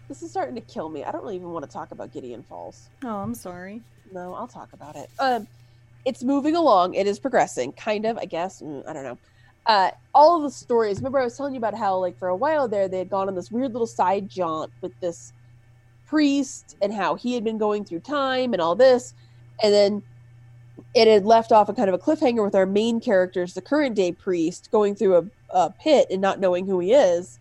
This 0.08 0.22
is 0.22 0.30
starting 0.30 0.56
to 0.56 0.60
kill 0.60 0.88
me. 0.88 1.04
I 1.04 1.12
don't 1.12 1.22
really 1.22 1.36
even 1.36 1.50
want 1.50 1.64
to 1.64 1.70
talk 1.70 1.92
about 1.92 2.12
Gideon 2.12 2.42
Falls. 2.42 2.88
Oh, 3.04 3.16
I'm 3.16 3.34
sorry. 3.34 3.80
No, 4.12 4.34
I'll 4.34 4.48
talk 4.48 4.72
about 4.72 4.96
it. 4.96 5.08
Um, 5.20 5.46
it's 6.04 6.24
moving 6.24 6.56
along. 6.56 6.94
It 6.94 7.06
is 7.06 7.18
progressing, 7.18 7.72
kind 7.72 8.06
of. 8.06 8.18
I 8.18 8.24
guess. 8.24 8.60
Mm, 8.60 8.86
I 8.88 8.92
don't 8.92 9.04
know. 9.04 9.18
Uh, 9.66 9.90
all 10.14 10.36
of 10.36 10.42
the 10.42 10.50
stories. 10.50 10.96
Remember, 10.98 11.20
I 11.20 11.24
was 11.24 11.36
telling 11.36 11.54
you 11.54 11.58
about 11.58 11.74
how, 11.74 11.96
like, 11.98 12.18
for 12.18 12.28
a 12.28 12.36
while 12.36 12.66
there, 12.66 12.88
they 12.88 12.98
had 12.98 13.10
gone 13.10 13.28
on 13.28 13.34
this 13.34 13.50
weird 13.52 13.72
little 13.72 13.86
side 13.86 14.28
jaunt 14.28 14.72
with 14.80 14.98
this 15.00 15.32
priest 16.06 16.76
and 16.82 16.92
how 16.92 17.14
he 17.14 17.34
had 17.34 17.44
been 17.44 17.58
going 17.58 17.84
through 17.84 18.00
time 18.00 18.52
and 18.52 18.60
all 18.60 18.74
this, 18.74 19.14
and 19.62 19.72
then 19.72 20.02
it 20.94 21.06
had 21.06 21.24
left 21.24 21.52
off 21.52 21.68
a 21.68 21.72
kind 21.72 21.88
of 21.88 21.94
a 21.94 21.98
cliffhanger 21.98 22.44
with 22.44 22.54
our 22.54 22.66
main 22.66 23.00
characters, 23.00 23.54
the 23.54 23.60
current 23.60 23.94
day 23.94 24.10
priest, 24.10 24.70
going 24.72 24.96
through 24.96 25.16
a, 25.16 25.24
a 25.50 25.70
pit 25.70 26.08
and 26.10 26.20
not 26.20 26.40
knowing 26.40 26.66
who 26.66 26.80
he 26.80 26.92
is, 26.92 27.38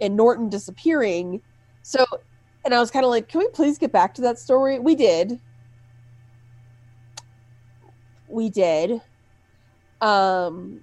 and 0.00 0.16
Norton 0.16 0.48
disappearing. 0.48 1.40
So, 1.82 2.04
and 2.64 2.74
I 2.74 2.80
was 2.80 2.90
kind 2.90 3.04
of 3.04 3.10
like, 3.10 3.28
can 3.28 3.40
we 3.40 3.48
please 3.48 3.78
get 3.78 3.92
back 3.92 4.14
to 4.14 4.22
that 4.22 4.38
story? 4.38 4.78
We 4.78 4.94
did 4.94 5.40
we 8.32 8.48
did. 8.48 9.00
Um, 10.00 10.80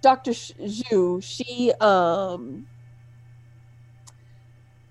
Dr. 0.00 0.30
Xu, 0.30 1.22
she, 1.22 1.72
um, 1.80 2.66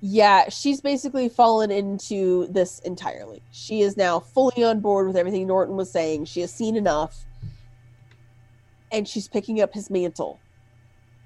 yeah, 0.01 0.49
she's 0.49 0.81
basically 0.81 1.29
fallen 1.29 1.71
into 1.71 2.47
this 2.47 2.79
entirely. 2.79 3.41
She 3.51 3.81
is 3.81 3.95
now 3.95 4.19
fully 4.19 4.63
on 4.63 4.81
board 4.81 5.07
with 5.07 5.15
everything 5.15 5.47
Norton 5.47 5.77
was 5.77 5.89
saying. 5.89 6.25
She 6.25 6.41
has 6.41 6.51
seen 6.51 6.75
enough, 6.75 7.25
and 8.91 9.07
she's 9.07 9.27
picking 9.27 9.61
up 9.61 9.73
his 9.73 9.89
mantle. 9.89 10.39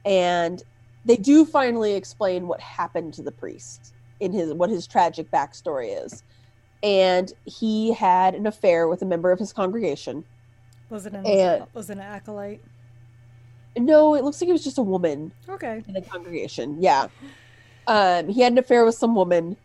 And 0.05 0.61
they 1.05 1.15
do 1.17 1.45
finally 1.45 1.93
explain 1.93 2.47
what 2.47 2.60
happened 2.60 3.13
to 3.15 3.23
the 3.23 3.31
priest 3.31 3.93
in 4.19 4.31
his 4.31 4.53
what 4.53 4.69
his 4.69 4.88
tragic 4.88 5.29
backstory 5.31 6.03
is. 6.05 6.23
And 6.83 7.31
he 7.45 7.93
had 7.93 8.36
an 8.36 8.45
affair 8.45 8.88
with 8.88 9.01
a 9.01 9.05
member 9.05 9.31
of 9.31 9.39
his 9.39 9.51
congregation. 9.53 10.23
Was 10.89 11.05
it 11.05 11.13
an 11.13 11.25
And- 11.25 11.65
was 11.73 11.89
it 11.89 11.93
an 11.93 12.01
acolyte? 12.01 12.62
No, 13.77 14.15
it 14.15 14.23
looks 14.23 14.41
like 14.41 14.49
it 14.49 14.53
was 14.53 14.63
just 14.63 14.77
a 14.77 14.83
woman 14.83 15.31
Okay. 15.47 15.83
in 15.88 15.93
the 15.93 16.01
congregation. 16.01 16.77
Yeah. 16.81 17.07
Um, 17.86 18.27
he 18.29 18.41
had 18.41 18.51
an 18.51 18.57
affair 18.57 18.83
with 18.86 18.95
some 18.95 19.15
woman, 19.15 19.55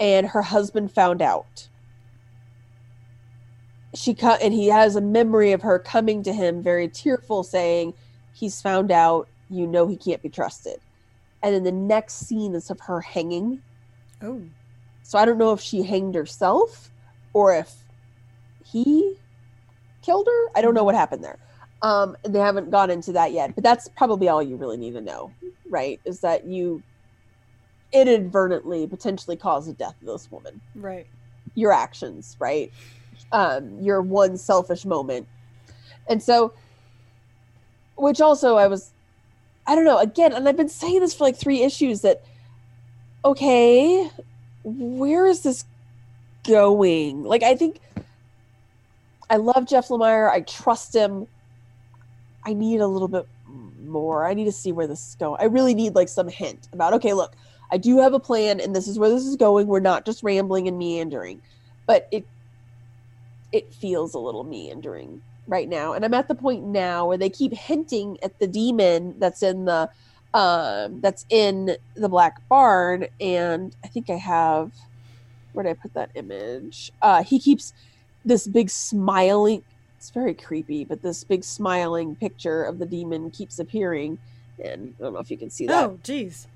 and 0.00 0.26
her 0.26 0.42
husband 0.42 0.90
found 0.92 1.22
out. 1.22 1.68
She 3.94 4.12
cut, 4.12 4.42
and 4.42 4.52
he 4.52 4.68
has 4.68 4.96
a 4.96 5.00
memory 5.00 5.52
of 5.52 5.62
her 5.62 5.78
coming 5.78 6.22
to 6.24 6.32
him, 6.32 6.62
very 6.62 6.88
tearful, 6.88 7.44
saying, 7.44 7.94
"He's 8.32 8.60
found 8.60 8.90
out. 8.90 9.28
You 9.54 9.66
know 9.66 9.86
he 9.86 9.96
can't 9.96 10.22
be 10.22 10.28
trusted." 10.28 10.80
And 11.42 11.54
then 11.54 11.62
the 11.62 11.72
next 11.72 12.26
scene 12.26 12.54
is 12.54 12.70
of 12.70 12.80
her 12.80 13.00
hanging. 13.00 13.62
Oh. 14.22 14.40
So 15.02 15.18
I 15.18 15.26
don't 15.26 15.36
know 15.36 15.52
if 15.52 15.60
she 15.60 15.82
hanged 15.82 16.14
herself 16.14 16.90
or 17.34 17.54
if 17.54 17.74
he 18.64 19.16
killed 20.00 20.26
her. 20.26 20.50
I 20.54 20.62
don't 20.62 20.72
know 20.72 20.84
what 20.84 20.94
happened 20.94 21.22
there. 21.22 21.38
Um, 21.82 22.16
and 22.24 22.34
they 22.34 22.38
haven't 22.38 22.70
gone 22.70 22.88
into 22.88 23.12
that 23.12 23.32
yet, 23.32 23.54
but 23.54 23.62
that's 23.62 23.88
probably 23.88 24.28
all 24.28 24.42
you 24.42 24.56
really 24.56 24.78
need 24.78 24.94
to 24.94 25.02
know, 25.02 25.30
right? 25.68 26.00
Is 26.06 26.20
that 26.20 26.46
you 26.46 26.82
inadvertently 27.92 28.86
potentially 28.86 29.36
caused 29.36 29.68
the 29.68 29.74
death 29.74 29.94
of 30.00 30.06
this 30.06 30.30
woman. 30.30 30.62
Right. 30.74 31.06
Your 31.54 31.72
actions, 31.72 32.36
right? 32.40 32.72
Um, 33.32 33.78
your 33.80 34.00
one 34.00 34.38
selfish 34.38 34.86
moment. 34.86 35.28
And 36.08 36.22
so, 36.22 36.54
which 37.96 38.22
also 38.22 38.56
I 38.56 38.66
was, 38.66 38.93
I 39.66 39.74
don't 39.74 39.84
know, 39.84 39.98
again, 39.98 40.32
and 40.32 40.48
I've 40.48 40.56
been 40.56 40.68
saying 40.68 41.00
this 41.00 41.14
for 41.14 41.24
like 41.24 41.36
three 41.36 41.62
issues 41.62 42.02
that, 42.02 42.22
okay, 43.24 44.10
where 44.62 45.26
is 45.26 45.42
this 45.42 45.64
going? 46.46 47.24
Like, 47.24 47.42
I 47.42 47.56
think 47.56 47.80
I 49.30 49.36
love 49.36 49.66
Jeff 49.66 49.88
Lemire. 49.88 50.30
I 50.30 50.40
trust 50.42 50.94
him. 50.94 51.26
I 52.44 52.52
need 52.52 52.80
a 52.80 52.86
little 52.86 53.08
bit 53.08 53.26
more. 53.82 54.26
I 54.26 54.34
need 54.34 54.44
to 54.44 54.52
see 54.52 54.72
where 54.72 54.86
this 54.86 55.08
is 55.08 55.14
going. 55.14 55.40
I 55.40 55.46
really 55.46 55.74
need 55.74 55.94
like 55.94 56.08
some 56.08 56.28
hint 56.28 56.68
about, 56.72 56.92
okay, 56.94 57.14
look, 57.14 57.34
I 57.72 57.78
do 57.78 57.98
have 57.98 58.12
a 58.12 58.20
plan 58.20 58.60
and 58.60 58.76
this 58.76 58.86
is 58.86 58.98
where 58.98 59.08
this 59.08 59.24
is 59.24 59.36
going. 59.36 59.66
We're 59.66 59.80
not 59.80 60.04
just 60.04 60.22
rambling 60.22 60.68
and 60.68 60.78
meandering. 60.78 61.40
But 61.86 62.08
it 62.10 62.26
it 63.52 63.72
feels 63.72 64.14
a 64.14 64.18
little 64.18 64.44
meandering 64.44 65.22
right 65.46 65.68
now. 65.68 65.92
And 65.92 66.04
I'm 66.04 66.14
at 66.14 66.28
the 66.28 66.34
point 66.34 66.64
now 66.64 67.06
where 67.06 67.18
they 67.18 67.30
keep 67.30 67.52
hinting 67.52 68.18
at 68.22 68.38
the 68.38 68.46
demon 68.46 69.14
that's 69.18 69.42
in 69.42 69.64
the 69.64 69.88
um 70.32 71.00
that's 71.00 71.24
in 71.30 71.76
the 71.94 72.08
black 72.08 72.40
barn 72.48 73.06
and 73.20 73.76
I 73.84 73.88
think 73.88 74.10
I 74.10 74.16
have 74.16 74.72
where 75.52 75.62
did 75.62 75.70
I 75.70 75.74
put 75.74 75.94
that 75.94 76.10
image? 76.14 76.90
Uh 77.02 77.22
he 77.22 77.38
keeps 77.38 77.72
this 78.24 78.46
big 78.48 78.68
smiling 78.68 79.62
it's 80.04 80.10
very 80.10 80.34
creepy, 80.34 80.84
but 80.84 81.00
this 81.00 81.24
big 81.24 81.42
smiling 81.42 82.14
picture 82.14 82.62
of 82.62 82.78
the 82.78 82.84
demon 82.84 83.30
keeps 83.30 83.58
appearing. 83.58 84.18
And 84.62 84.92
I 85.00 85.02
don't 85.02 85.14
know 85.14 85.18
if 85.18 85.30
you 85.30 85.38
can 85.38 85.48
see 85.48 85.66
that. 85.66 85.82
Oh, 85.82 85.98
geez. 86.02 86.46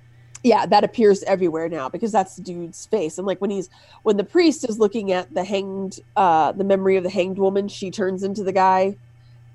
Yeah, 0.44 0.66
that 0.66 0.84
appears 0.84 1.22
everywhere 1.24 1.68
now 1.68 1.88
because 1.88 2.12
that's 2.12 2.36
the 2.36 2.42
dude's 2.42 2.86
face. 2.86 3.18
And 3.18 3.26
like 3.26 3.40
when 3.40 3.50
he's 3.50 3.68
when 4.02 4.16
the 4.16 4.24
priest 4.24 4.68
is 4.68 4.78
looking 4.78 5.12
at 5.12 5.32
the 5.34 5.44
hanged 5.44 6.00
uh 6.16 6.52
the 6.52 6.64
memory 6.64 6.96
of 6.96 7.04
the 7.04 7.10
hanged 7.10 7.38
woman, 7.38 7.68
she 7.68 7.90
turns 7.90 8.22
into 8.22 8.44
the 8.44 8.52
guy. 8.52 8.96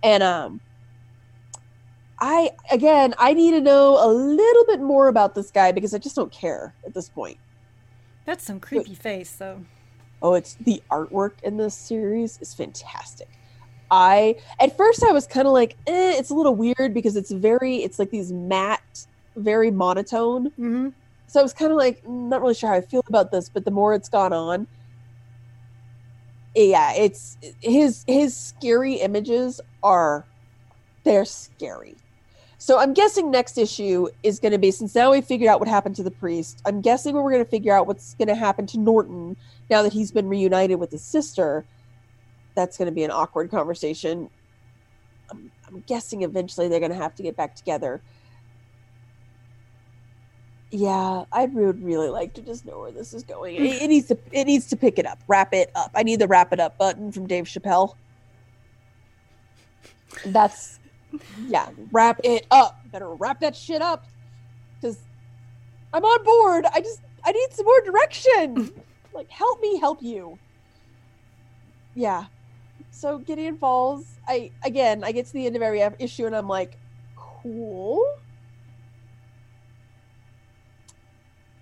And 0.03 0.21
um 0.21 0.59
I 2.19 2.51
again 2.71 3.13
I 3.17 3.33
need 3.33 3.51
to 3.51 3.61
know 3.61 3.97
a 4.03 4.09
little 4.11 4.65
bit 4.65 4.81
more 4.81 5.07
about 5.07 5.35
this 5.35 5.51
guy 5.51 5.71
because 5.71 5.93
I 5.93 5.99
just 5.99 6.15
don't 6.15 6.31
care 6.31 6.73
at 6.85 6.93
this 6.93 7.07
point. 7.09 7.37
That's 8.25 8.43
some 8.43 8.59
creepy 8.59 8.95
face, 8.95 9.33
though. 9.33 9.65
Oh, 10.21 10.33
it's 10.33 10.55
the 10.55 10.81
artwork 10.89 11.33
in 11.43 11.57
this 11.57 11.75
series 11.75 12.39
is 12.41 12.53
fantastic. 12.53 13.27
I 13.91 14.37
at 14.59 14.75
first 14.77 15.03
I 15.03 15.11
was 15.11 15.27
kind 15.27 15.45
of 15.47 15.53
like, 15.53 15.75
eh, 15.85 16.15
it's 16.17 16.29
a 16.29 16.33
little 16.33 16.55
weird 16.55 16.93
because 16.93 17.15
it's 17.15 17.31
very, 17.31 17.77
it's 17.77 17.99
like 17.99 18.09
these 18.09 18.31
matte, 18.31 19.05
very 19.35 19.71
monotone. 19.71 20.47
Mm-hmm. 20.51 20.89
So 21.27 21.39
I 21.39 21.43
was 21.43 21.53
kind 21.53 21.71
of 21.71 21.77
like, 21.77 22.03
mm, 22.03 22.29
not 22.29 22.41
really 22.41 22.53
sure 22.53 22.69
how 22.69 22.75
I 22.75 22.81
feel 22.81 23.03
about 23.07 23.31
this. 23.31 23.49
But 23.49 23.65
the 23.65 23.71
more 23.71 23.93
it's 23.93 24.09
gone 24.09 24.33
on, 24.33 24.67
yeah, 26.55 26.93
it's 26.93 27.37
his 27.61 28.03
his 28.07 28.35
scary 28.35 28.95
images 28.95 29.59
are 29.81 30.25
they're 31.03 31.25
scary. 31.25 31.95
So 32.57 32.79
I'm 32.79 32.93
guessing 32.93 33.29
next 33.29 33.57
issue 33.57 34.07
is 34.23 34.39
going 34.39 34.53
to 34.53 34.57
be 34.57 34.71
since 34.71 34.95
now 34.95 35.11
we 35.11 35.19
figured 35.19 35.49
out 35.49 35.59
what 35.59 35.67
happened 35.67 35.97
to 35.97 36.03
the 36.03 36.11
priest. 36.11 36.61
I'm 36.65 36.79
guessing 36.79 37.13
we're 37.13 37.29
going 37.31 37.43
to 37.43 37.49
figure 37.49 37.75
out 37.75 37.87
what's 37.87 38.13
going 38.13 38.29
to 38.29 38.35
happen 38.35 38.65
to 38.67 38.79
Norton 38.79 39.35
now 39.69 39.81
that 39.83 39.91
he's 39.91 40.11
been 40.11 40.29
reunited 40.29 40.79
with 40.79 40.91
his 40.91 41.03
sister. 41.03 41.65
That's 42.55 42.77
going 42.77 42.85
to 42.85 42.93
be 42.93 43.03
an 43.03 43.11
awkward 43.11 43.51
conversation. 43.51 44.29
I'm, 45.29 45.51
I'm 45.67 45.83
guessing 45.87 46.21
eventually 46.21 46.69
they're 46.69 46.79
going 46.79 46.91
to 46.91 46.97
have 46.97 47.15
to 47.15 47.23
get 47.23 47.35
back 47.35 47.55
together. 47.55 48.01
Yeah, 50.75 51.25
I 51.31 51.45
would 51.45 51.83
really 51.83 52.09
like 52.09 52.33
to 52.33 52.41
just 52.41 52.65
know 52.65 52.79
where 52.79 52.91
this 52.91 53.13
is 53.13 53.23
going. 53.23 53.57
Mm. 53.57 53.65
It, 53.65 53.83
it 53.83 53.87
needs 53.89 54.07
to 54.07 54.17
it 54.31 54.45
needs 54.45 54.65
to 54.69 54.75
pick 54.75 54.97
it 54.97 55.05
up, 55.05 55.19
wrap 55.27 55.53
it 55.53 55.69
up. 55.75 55.91
I 55.93 56.01
need 56.01 56.17
the 56.17 56.27
wrap 56.27 56.51
it 56.51 56.59
up 56.59 56.79
button 56.79 57.11
from 57.11 57.27
Dave 57.27 57.43
Chappelle. 57.43 57.93
That's 60.25 60.79
yeah, 61.47 61.69
wrap 61.91 62.21
it 62.23 62.47
up. 62.49 62.79
Better 62.91 63.13
wrap 63.13 63.39
that 63.41 63.55
shit 63.55 63.83
up 63.83 64.07
because 64.81 64.97
I'm 65.93 66.03
on 66.03 66.23
board. 66.23 66.65
I 66.73 66.81
just 66.81 67.01
I 67.23 67.31
need 67.33 67.49
some 67.51 67.65
more 67.65 67.81
direction. 67.81 68.55
Mm-hmm. 68.55 68.79
like 69.13 69.29
help 69.29 69.61
me 69.61 69.77
help 69.77 70.01
you. 70.01 70.39
Yeah. 71.93 72.25
So 72.89 73.19
Gideon 73.19 73.59
Falls. 73.59 74.07
I 74.27 74.49
again 74.65 75.03
I 75.03 75.11
get 75.11 75.27
to 75.27 75.33
the 75.33 75.45
end 75.45 75.55
of 75.55 75.61
every 75.61 75.81
issue 75.99 76.25
and 76.25 76.35
I'm 76.35 76.47
like, 76.47 76.79
cool. 77.15 78.03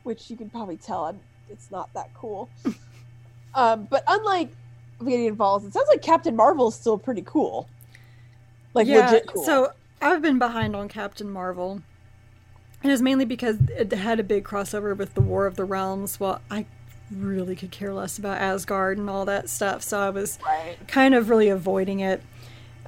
Which 0.03 0.29
you 0.29 0.37
can 0.37 0.49
probably 0.49 0.77
tell 0.77 1.05
I'm 1.05 1.19
it's 1.51 1.69
not 1.69 1.93
that 1.93 2.13
cool. 2.13 2.49
um, 3.55 3.87
but 3.89 4.03
unlike 4.07 4.49
Gideon 4.99 5.35
Falls, 5.35 5.65
it 5.65 5.73
sounds 5.73 5.87
like 5.89 6.01
Captain 6.01 6.35
Marvel 6.35 6.69
is 6.69 6.75
still 6.75 6.97
pretty 6.97 7.23
cool. 7.23 7.67
Like 8.73 8.87
yeah, 8.87 9.05
legit 9.05 9.27
cool. 9.27 9.43
so 9.43 9.73
I've 10.01 10.21
been 10.21 10.39
behind 10.39 10.75
on 10.75 10.87
Captain 10.87 11.29
Marvel. 11.29 11.81
And 12.83 12.91
it's 12.91 13.01
mainly 13.01 13.25
because 13.25 13.57
it 13.77 13.91
had 13.91 14.19
a 14.19 14.23
big 14.23 14.43
crossover 14.43 14.97
with 14.97 15.13
the 15.13 15.21
War 15.21 15.45
of 15.45 15.55
the 15.55 15.65
Realms. 15.65 16.19
Well, 16.19 16.41
I 16.49 16.65
really 17.11 17.55
could 17.55 17.69
care 17.69 17.93
less 17.93 18.17
about 18.17 18.41
Asgard 18.41 18.97
and 18.97 19.07
all 19.07 19.25
that 19.25 19.49
stuff, 19.49 19.83
so 19.83 19.99
I 19.99 20.09
was 20.09 20.39
right. 20.43 20.77
kind 20.87 21.13
of 21.13 21.29
really 21.29 21.49
avoiding 21.49 21.99
it. 21.99 22.23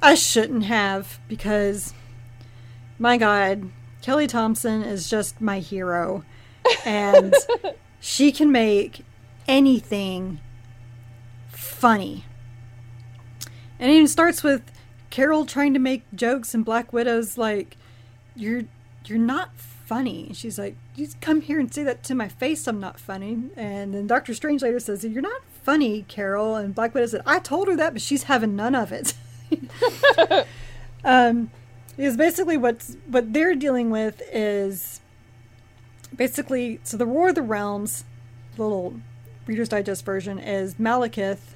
I 0.00 0.16
shouldn't 0.16 0.64
have 0.64 1.20
because 1.28 1.94
my 2.98 3.16
god, 3.16 3.70
Kelly 4.02 4.26
Thompson 4.26 4.82
is 4.82 5.08
just 5.08 5.40
my 5.40 5.60
hero 5.60 6.24
and 6.84 7.34
she 8.00 8.32
can 8.32 8.50
make 8.52 9.04
anything 9.46 10.40
funny. 11.48 12.24
And 13.78 13.90
it 13.90 13.94
even 13.94 14.08
starts 14.08 14.42
with 14.42 14.62
Carol 15.10 15.46
trying 15.46 15.74
to 15.74 15.80
make 15.80 16.02
jokes 16.14 16.54
and 16.54 16.64
Black 16.64 16.92
Widow's 16.92 17.36
like 17.36 17.76
you're 18.34 18.62
you're 19.06 19.18
not 19.18 19.50
funny. 19.56 20.30
She's 20.34 20.58
like, 20.58 20.76
You 20.96 21.08
come 21.20 21.40
here 21.40 21.60
and 21.60 21.72
say 21.72 21.82
that 21.84 22.02
to 22.04 22.14
my 22.14 22.28
face, 22.28 22.66
I'm 22.66 22.80
not 22.80 22.98
funny. 22.98 23.50
And 23.56 23.94
then 23.94 24.06
Doctor 24.06 24.34
Strange 24.34 24.62
later 24.62 24.80
says, 24.80 25.04
You're 25.04 25.22
not 25.22 25.42
funny, 25.62 26.04
Carol. 26.08 26.56
And 26.56 26.74
Black 26.74 26.94
Widow 26.94 27.06
said, 27.06 27.22
I 27.26 27.38
told 27.38 27.68
her 27.68 27.76
that, 27.76 27.92
but 27.92 28.02
she's 28.02 28.24
having 28.24 28.56
none 28.56 28.74
of 28.74 28.92
it. 28.92 29.14
um, 31.04 31.50
is 31.96 32.16
basically 32.16 32.56
what's 32.56 32.96
what 33.06 33.32
they're 33.32 33.54
dealing 33.54 33.90
with 33.90 34.20
is 34.32 35.00
basically 36.16 36.80
so 36.82 36.96
the 36.96 37.06
War 37.06 37.30
of 37.30 37.34
the 37.34 37.42
Realms, 37.42 38.04
little 38.56 39.00
Reader's 39.46 39.68
Digest 39.68 40.04
version 40.04 40.38
is 40.38 40.74
Malekith. 40.74 41.54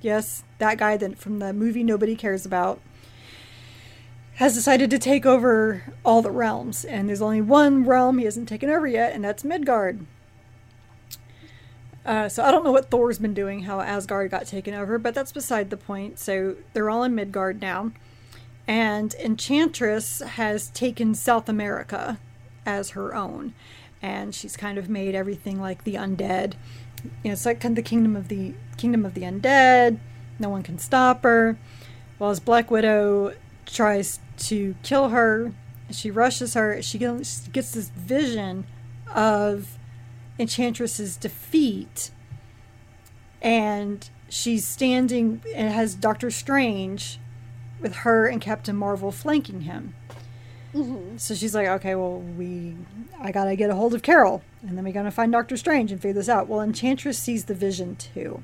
Yes, 0.00 0.42
that 0.58 0.78
guy 0.78 0.96
that 0.96 1.18
from 1.18 1.38
the 1.38 1.52
movie 1.52 1.82
nobody 1.82 2.16
cares 2.16 2.46
about 2.46 2.80
has 4.36 4.54
decided 4.54 4.90
to 4.90 4.98
take 4.98 5.24
over 5.24 5.82
all 6.04 6.20
the 6.20 6.30
realms, 6.30 6.84
and 6.84 7.08
there's 7.08 7.22
only 7.22 7.40
one 7.40 7.86
realm 7.86 8.18
he 8.18 8.26
hasn't 8.26 8.48
taken 8.48 8.68
over 8.68 8.86
yet, 8.86 9.14
and 9.14 9.24
that's 9.24 9.44
Midgard. 9.44 10.04
Uh, 12.04 12.28
so 12.28 12.44
I 12.44 12.50
don't 12.50 12.62
know 12.62 12.70
what 12.70 12.90
Thor's 12.90 13.18
been 13.18 13.32
doing, 13.32 13.62
how 13.62 13.80
Asgard 13.80 14.30
got 14.30 14.46
taken 14.46 14.74
over, 14.74 14.98
but 14.98 15.14
that's 15.14 15.32
beside 15.32 15.70
the 15.70 15.76
point. 15.76 16.18
So 16.18 16.56
they're 16.72 16.90
all 16.90 17.02
in 17.02 17.14
Midgard 17.14 17.62
now, 17.62 17.92
and 18.68 19.14
Enchantress 19.14 20.20
has 20.20 20.68
taken 20.68 21.14
South 21.14 21.48
America 21.48 22.18
as 22.66 22.90
her 22.90 23.14
own, 23.14 23.54
and 24.02 24.34
she's 24.34 24.56
kind 24.56 24.78
of 24.78 24.88
made 24.88 25.14
everything 25.14 25.60
like 25.60 25.84
the 25.84 25.94
undead. 25.94 26.54
You 27.22 27.30
know, 27.30 27.32
it's 27.32 27.46
like 27.46 27.60
kind 27.60 27.72
of 27.72 27.84
the 27.84 27.88
kingdom 27.88 28.16
of 28.16 28.28
the 28.28 28.54
kingdom 28.76 29.04
of 29.04 29.14
the 29.14 29.22
undead. 29.22 29.98
No 30.38 30.48
one 30.48 30.62
can 30.62 30.78
stop 30.78 31.22
her. 31.22 31.58
While 32.18 32.30
as 32.30 32.40
Black 32.40 32.70
Widow 32.70 33.34
tries 33.66 34.20
to 34.38 34.74
kill 34.82 35.10
her. 35.10 35.52
She 35.90 36.10
rushes 36.10 36.54
her. 36.54 36.80
She 36.82 36.98
gets 36.98 37.40
this 37.42 37.88
vision 37.90 38.66
of 39.14 39.78
Enchantress's 40.38 41.16
defeat, 41.16 42.10
and 43.40 44.08
she's 44.28 44.66
standing 44.66 45.42
and 45.54 45.72
has 45.72 45.94
Doctor 45.94 46.30
Strange 46.30 47.18
with 47.80 47.96
her 47.96 48.26
and 48.26 48.40
Captain 48.40 48.76
Marvel 48.76 49.12
flanking 49.12 49.62
him. 49.62 49.94
Mhm. 50.76 51.18
So 51.18 51.34
she's 51.34 51.54
like, 51.54 51.68
okay, 51.68 51.94
well, 51.94 52.18
we, 52.20 52.76
I 53.18 53.32
gotta 53.32 53.56
get 53.56 53.70
a 53.70 53.74
hold 53.74 53.94
of 53.94 54.02
Carol, 54.02 54.42
and 54.60 54.76
then 54.76 54.84
we 54.84 54.92
gotta 54.92 55.10
find 55.10 55.32
Doctor 55.32 55.56
Strange 55.56 55.90
and 55.90 56.00
figure 56.00 56.12
this 56.14 56.28
out. 56.28 56.48
Well, 56.48 56.60
Enchantress 56.60 57.18
sees 57.18 57.46
the 57.46 57.54
vision 57.54 57.96
too. 57.96 58.42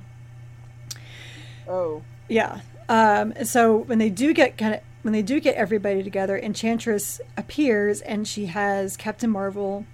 Oh. 1.69 2.03
Yeah. 2.29 2.61
Um, 2.89 3.35
so 3.45 3.77
when 3.77 3.99
they 3.99 4.09
do 4.09 4.33
get 4.33 4.57
kind 4.57 4.75
of 4.75 4.81
when 5.03 5.13
they 5.13 5.23
do 5.23 5.41
get 5.41 5.57
everybody 5.57 6.03
together, 6.03 6.39
Enchantress 6.39 7.21
appears 7.37 8.01
and 8.01 8.27
she 8.27 8.47
has 8.47 8.97
Captain 8.97 9.29
Marvel, 9.31 9.85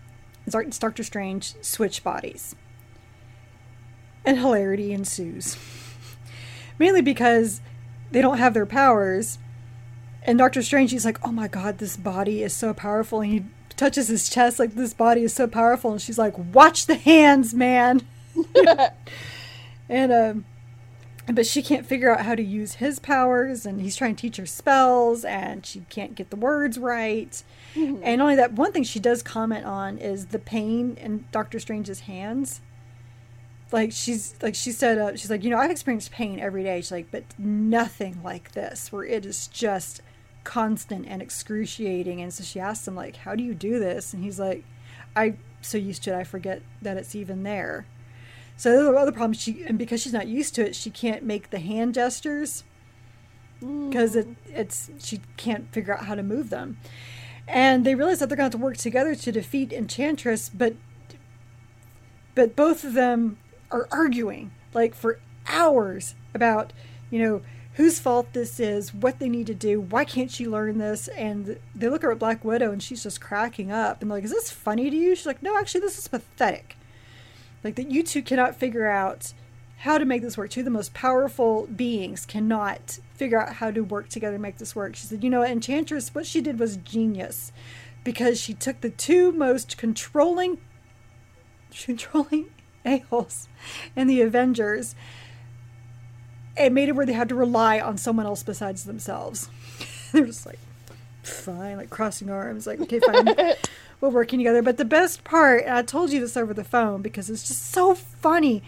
Doctor 0.49 1.03
Strange 1.03 1.55
switch 1.63 2.05
bodies, 2.05 2.55
and 4.25 4.39
hilarity 4.39 4.93
ensues. 4.93 5.57
Mainly 6.79 7.03
because 7.03 7.61
they 8.13 8.21
don't 8.21 8.39
have 8.39 8.55
their 8.55 8.67
powers, 8.67 9.39
and 10.29 10.39
Doctor 10.39 10.63
Strange 10.63 10.91
he's 10.93 11.05
like, 11.05 11.19
"Oh 11.27 11.33
my 11.33 11.49
God, 11.49 11.79
this 11.79 11.97
body 11.97 12.43
is 12.43 12.55
so 12.55 12.73
powerful," 12.75 13.21
and 13.23 13.33
he 13.33 13.45
touches 13.77 14.09
his 14.09 14.29
chest 14.29 14.59
like, 14.59 14.75
"This 14.75 14.93
body 14.95 15.23
is 15.23 15.33
so 15.33 15.47
powerful," 15.49 15.91
and 15.93 16.01
she's 16.01 16.19
like, 16.19 16.35
"Watch 16.37 16.87
the 16.87 16.95
hands, 16.97 17.55
man." 17.55 18.03
and 19.89 20.13
um 20.13 20.45
but 21.31 21.47
she 21.47 21.61
can't 21.61 21.85
figure 21.85 22.11
out 22.11 22.25
how 22.25 22.35
to 22.35 22.43
use 22.43 22.75
his 22.75 22.99
powers 22.99 23.67
and 23.67 23.83
he's 23.83 23.97
trying 23.97 24.17
to 24.17 24.21
teach 24.23 24.39
her 24.39 24.47
spells 24.47 25.25
and 25.27 25.67
she 25.67 25.81
can't 25.91 26.15
get 26.15 26.31
the 26.31 26.37
words 26.37 26.79
right. 26.79 27.43
Mhm. 27.75 28.01
and 28.03 28.23
only 28.23 28.37
that 28.37 28.53
one 28.55 28.73
thing 28.73 28.83
she 28.85 28.99
does 29.01 29.23
comment 29.23 29.67
on 29.67 29.99
is 29.99 30.27
the 30.27 30.39
pain 30.39 30.97
in 31.01 31.25
dr 31.33 31.59
strange's 31.59 32.01
hands. 32.01 32.61
Like 33.73 33.93
she's 33.93 34.35
like 34.41 34.55
she 34.55 34.73
said 34.73 34.99
uh, 34.99 35.17
she's 35.17 35.31
like 35.31 35.45
you 35.45 35.51
know 35.51 35.59
i've 35.59 35.71
experienced 35.71 36.11
pain 36.13 36.39
every 36.41 36.63
day. 36.63 36.81
She's 36.81 36.93
like 36.93 37.11
but 37.11 37.25
nothing 37.39 38.21
like 38.23 38.53
this 38.53 38.91
where 38.93 39.05
it 39.05 39.27
is 39.27 39.49
just 39.49 40.01
constant 40.49 41.05
and 41.07 41.21
excruciating 41.21 42.23
and 42.23 42.33
so 42.33 42.43
she 42.43 42.59
asks 42.59 42.89
him 42.89 42.95
like 42.95 43.17
how 43.17 43.35
do 43.35 43.45
you 43.45 43.53
do 43.53 43.79
this? 43.79 44.15
And 44.15 44.25
he's 44.25 44.41
like 44.41 44.65
I'm 45.15 45.37
so 45.61 45.77
used 45.77 46.03
to 46.05 46.13
it 46.13 46.17
i 46.17 46.25
forget 46.25 46.63
that 46.81 46.97
it's 46.97 47.15
even 47.15 47.43
there. 47.43 47.87
So 48.57 48.83
the 48.83 48.99
other 48.99 49.13
problem, 49.13 49.35
she 49.35 49.63
and 49.65 49.77
because 49.79 50.01
she's 50.01 50.15
not 50.15 50.27
used 50.27 50.55
to 50.55 50.67
it, 50.67 50.75
she 50.75 50.89
can't 50.89 51.23
make 51.23 51.51
the 51.51 51.59
hand 51.59 51.93
gestures. 51.95 52.65
Mm. 53.63 53.91
Because 53.91 54.17
it 54.17 54.27
it's 54.47 54.91
she 54.99 55.21
can't 55.37 55.71
figure 55.71 55.95
out 55.95 56.07
how 56.07 56.15
to 56.15 56.23
move 56.23 56.49
them. 56.49 56.79
And 57.47 57.85
they 57.85 57.95
realize 57.95 58.21
that 58.21 58.31
they're 58.31 58.37
going 58.37 58.51
to 58.51 58.57
have 58.57 58.61
to 58.61 58.65
work 58.65 58.79
together 58.79 59.15
to 59.15 59.31
defeat 59.31 59.71
Enchantress, 59.71 60.49
but 60.49 60.77
but 62.35 62.57
both 62.57 62.85
of 62.85 62.95
them 62.95 63.37
are 63.71 63.87
arguing 63.91 64.51
like 64.73 64.95
for 64.95 65.21
hours 65.47 66.15
about 66.33 66.73
you 67.11 67.23
know 67.23 67.43
whose 67.79 68.01
fault 68.01 68.33
this 68.33 68.59
is, 68.59 68.93
what 68.93 69.21
they 69.21 69.29
need 69.29 69.47
to 69.47 69.55
do, 69.55 69.81
why 69.81 70.05
can't 70.05 70.33
she 70.33 70.49
learn 70.49 70.79
this? 70.79 71.07
And 71.07 71.61
they 71.77 71.89
look 71.89 72.03
at 72.03 72.19
Black 72.19 72.45
Widow 72.45 72.73
and 72.73 72.83
she's 72.83 73.05
just 73.05 73.21
cracking 73.21 73.71
up 73.71 74.03
and 74.03 74.11
like, 74.11 74.25
is 74.25 74.33
this 74.33 74.51
funny 74.51 74.91
to 74.91 74.97
you? 74.97 75.15
She's 75.15 75.27
like, 75.27 75.45
no, 75.45 75.57
actually, 75.57 75.83
this 75.83 75.97
is 75.97 76.09
pathetic. 76.09 76.77
Like 77.63 77.77
that 77.77 77.89
you 77.89 78.03
two 78.03 78.21
cannot 78.21 78.57
figure 78.57 78.89
out 78.89 79.33
how 79.79 79.97
to 79.97 80.05
make 80.05 80.23
this 80.23 80.37
work. 80.37 80.51
Two 80.51 80.63
of 80.63 80.65
the 80.65 80.73
most 80.73 80.93
powerful 80.93 81.69
beings 81.69 82.27
cannot 82.27 82.99
figure 83.15 83.41
out 83.41 83.55
how 83.55 83.71
to 83.71 83.83
work 83.83 84.09
together 84.09 84.39
to 84.39 84.43
make 84.43 84.59
this 84.59 84.75
work. 84.75 84.97
She 84.97 85.07
said, 85.07 85.23
you 85.23 85.31
know, 85.31 85.45
Enchantress, 85.45 86.13
what 86.13 86.27
she 86.27 86.41
did 86.41 86.59
was 86.59 86.79
genius 86.79 87.53
because 88.03 88.41
she 88.41 88.55
took 88.55 88.81
the 88.81 88.91
two 88.91 89.31
most 89.31 89.79
controlling, 89.79 90.59
controlling 91.85 92.51
a-holes 92.85 93.49
in 93.95 94.09
the 94.09 94.21
Avengers 94.21 94.97
it 96.59 96.73
made 96.73 96.89
it 96.89 96.93
where 96.93 97.07
they 97.07 97.13
had 97.13 97.29
to 97.29 97.35
rely 97.35 97.81
on 97.81 97.99
someone 97.99 98.27
else 98.27 98.43
besides 98.43 98.85
themselves. 98.85 99.49
They're 100.13 100.27
just 100.27 100.47
like, 100.47 100.59
fine, 101.23 101.77
like 101.77 101.91
crossing 101.91 102.31
arms, 102.31 102.67
like, 102.67 102.81
okay, 102.81 103.01
fine. 103.01 103.29
We're 104.01 104.09
working 104.09 104.39
together. 104.39 104.63
But 104.63 104.77
the 104.77 104.85
best 104.85 105.25
part, 105.25 105.65
and 105.65 105.75
I 105.75 105.83
told 105.83 106.13
you 106.13 106.21
this 106.21 106.37
over 106.37 106.55
the 106.55 106.65
phone 106.65 107.03
because 107.03 107.29
it's 107.31 107.47
just 107.47 107.71
so 107.71 107.95
funny, 107.95 108.63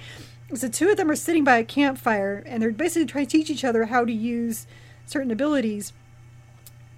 is 0.51 0.62
the 0.62 0.68
two 0.68 0.91
of 0.91 0.97
them 0.97 1.11
are 1.11 1.16
sitting 1.16 1.45
by 1.45 1.59
a 1.59 1.64
campfire 1.64 2.43
and 2.47 2.62
they're 2.62 2.72
basically 2.72 3.07
trying 3.07 3.26
to 3.26 3.30
teach 3.30 3.51
each 3.51 3.64
other 3.64 3.86
how 3.86 4.05
to 4.05 4.12
use 4.12 4.66
certain 5.07 5.30
abilities. 5.30 5.93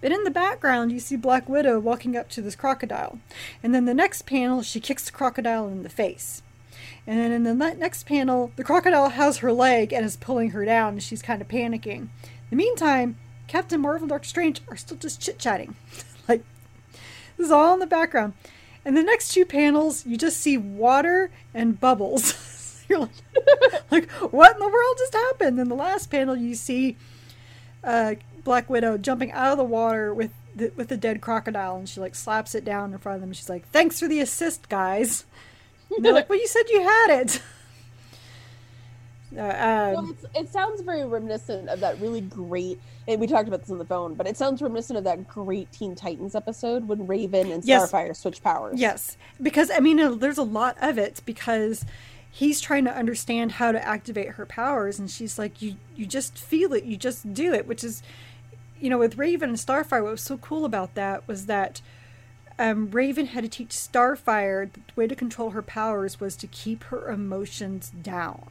But 0.01 0.13
in 0.13 0.25
the 0.25 0.31
background, 0.31 0.91
you 0.91 0.99
see 0.99 1.17
Black 1.17 1.49
Widow 1.49 1.79
walking 1.79 2.17
up 2.17 2.29
to 2.31 2.43
this 2.43 2.57
crocodile. 2.57 3.19
And 3.63 3.75
then 3.75 3.85
the 3.85 3.95
next 3.95 4.23
panel, 4.23 4.63
she 4.63 4.81
kicks 4.81 5.05
the 5.05 5.13
crocodile 5.13 5.69
in 5.69 5.85
the 5.85 5.89
face. 5.89 6.43
And 7.07 7.19
then 7.19 7.33
in 7.33 7.43
the 7.43 7.55
next 7.55 8.07
panel, 8.07 8.53
the 8.57 8.65
crocodile 8.65 9.11
has 9.11 9.39
her 9.39 9.53
leg 9.53 9.93
and 9.93 10.05
is 10.05 10.17
pulling 10.17 10.51
her 10.51 10.65
down, 10.65 10.95
and 10.95 11.03
she's 11.03 11.23
kind 11.23 11.43
of 11.43 11.49
panicking. 11.49 11.97
In 11.97 12.09
the 12.51 12.57
meantime, 12.57 13.17
Captain 13.49 13.81
Marvel 13.81 14.05
and 14.05 14.11
Doctor 14.11 14.29
Strange 14.29 14.61
are 14.69 14.77
still 14.77 14.97
just 14.97 15.21
chit 15.21 15.39
chatting. 15.39 15.75
like, 16.29 16.45
this 17.37 17.47
is 17.47 17.53
all 17.53 17.75
in 17.75 17.81
the 17.81 17.87
background. 17.87 18.35
And 18.85 18.97
the 18.97 19.03
next 19.03 19.33
two 19.33 19.45
panels, 19.45 20.07
you 20.07 20.17
just 20.17 20.41
see 20.41 20.57
water 20.57 21.31
and 21.55 21.79
bubbles. 21.79 22.85
You're 22.89 23.01
like, 23.01 23.11
like, 23.91 24.11
what 24.11 24.55
in 24.55 24.59
the 24.61 24.69
world 24.69 24.97
just 24.99 25.15
happened? 25.15 25.59
And 25.59 25.71
the 25.71 25.77
last 25.77 26.11
panel, 26.11 26.37
you 26.37 26.55
see 26.55 26.97
uh, 27.83 28.15
Black 28.45 28.71
Widow 28.71 28.99
jumping 28.99 29.33
out 29.33 29.53
of 29.53 29.59
the 29.59 29.65
water 29.65 30.13
with 30.15 30.31
the, 30.55 30.73
with 30.77 30.89
the 30.89 30.97
dead 30.97 31.21
crocodile, 31.21 31.77
and 31.77 31.89
she 31.89 32.01
like 32.01 32.15
slaps 32.15 32.55
it 32.55 32.65
down 32.65 32.93
in 32.93 32.99
front 32.99 33.17
of 33.17 33.21
them. 33.23 33.33
She's 33.33 33.49
like, 33.49 33.69
"Thanks 33.71 33.99
for 33.99 34.09
the 34.09 34.21
assist, 34.21 34.69
guys." 34.69 35.25
And 35.97 36.05
they're 36.05 36.13
like, 36.13 36.29
well, 36.29 36.39
you 36.39 36.47
said 36.47 36.65
you 36.71 36.83
had 36.83 37.21
it. 37.21 37.43
Uh, 39.37 39.41
um, 39.41 40.05
well, 40.05 40.17
it 40.35 40.53
sounds 40.53 40.83
very 40.83 41.05
reminiscent 41.05 41.69
of 41.69 41.81
that 41.81 41.99
really 42.01 42.21
great, 42.21 42.79
and 43.09 43.21
we 43.21 43.27
talked 43.27 43.49
about 43.49 43.61
this 43.61 43.71
on 43.71 43.79
the 43.79 43.85
phone, 43.85 44.15
but 44.15 44.27
it 44.27 44.37
sounds 44.37 44.61
reminiscent 44.61 44.99
of 44.99 45.05
that 45.05 45.27
great 45.27 45.71
Teen 45.73 45.95
Titans 45.95 46.35
episode 46.35 46.87
when 46.87 47.07
Raven 47.07 47.51
and 47.51 47.63
Starfire 47.63 48.09
yes. 48.09 48.19
switch 48.19 48.43
powers. 48.43 48.79
Yes, 48.79 49.17
because 49.41 49.71
I 49.71 49.81
mean, 49.81 49.99
uh, 50.01 50.11
there's 50.11 50.39
a 50.39 50.43
lot 50.43 50.77
of 50.83 50.99
it 50.99 51.23
because 51.25 51.87
he's 52.31 52.61
trying 52.61 52.85
to 52.85 52.95
understand 52.95 53.53
how 53.53 53.73
to 53.73 53.83
activate 53.87 54.31
her 54.31 54.45
powers, 54.45 54.99
and 54.99 55.11
she's 55.11 55.39
like, 55.39 55.63
"You, 55.63 55.77
you 55.97 56.05
just 56.05 56.37
feel 56.37 56.75
it, 56.75 56.85
you 56.85 56.97
just 56.97 57.33
do 57.33 57.55
it," 57.55 57.67
which 57.67 57.83
is, 57.83 58.03
you 58.81 58.91
know, 58.91 58.99
with 58.99 59.17
Raven 59.17 59.51
and 59.51 59.59
Starfire, 59.59 60.03
what 60.03 60.13
was 60.13 60.23
so 60.23 60.37
cool 60.37 60.67
about 60.67 60.95
that 60.95 61.27
was 61.27 61.47
that 61.47 61.81
um, 62.63 62.93
Raven 62.93 63.27
had 63.27 63.43
to 63.43 63.51
teach 63.51 63.71
Starfire 63.71 64.73
the 64.73 64.81
way 64.95 65.09
to 65.09 65.17
control 65.17 65.51
her 65.51 65.63
powers 65.63 66.21
was 66.21 66.37
to 66.37 66.47
keep 66.47 66.85
her 66.85 67.11
emotions 67.11 67.91
down. 68.03 68.51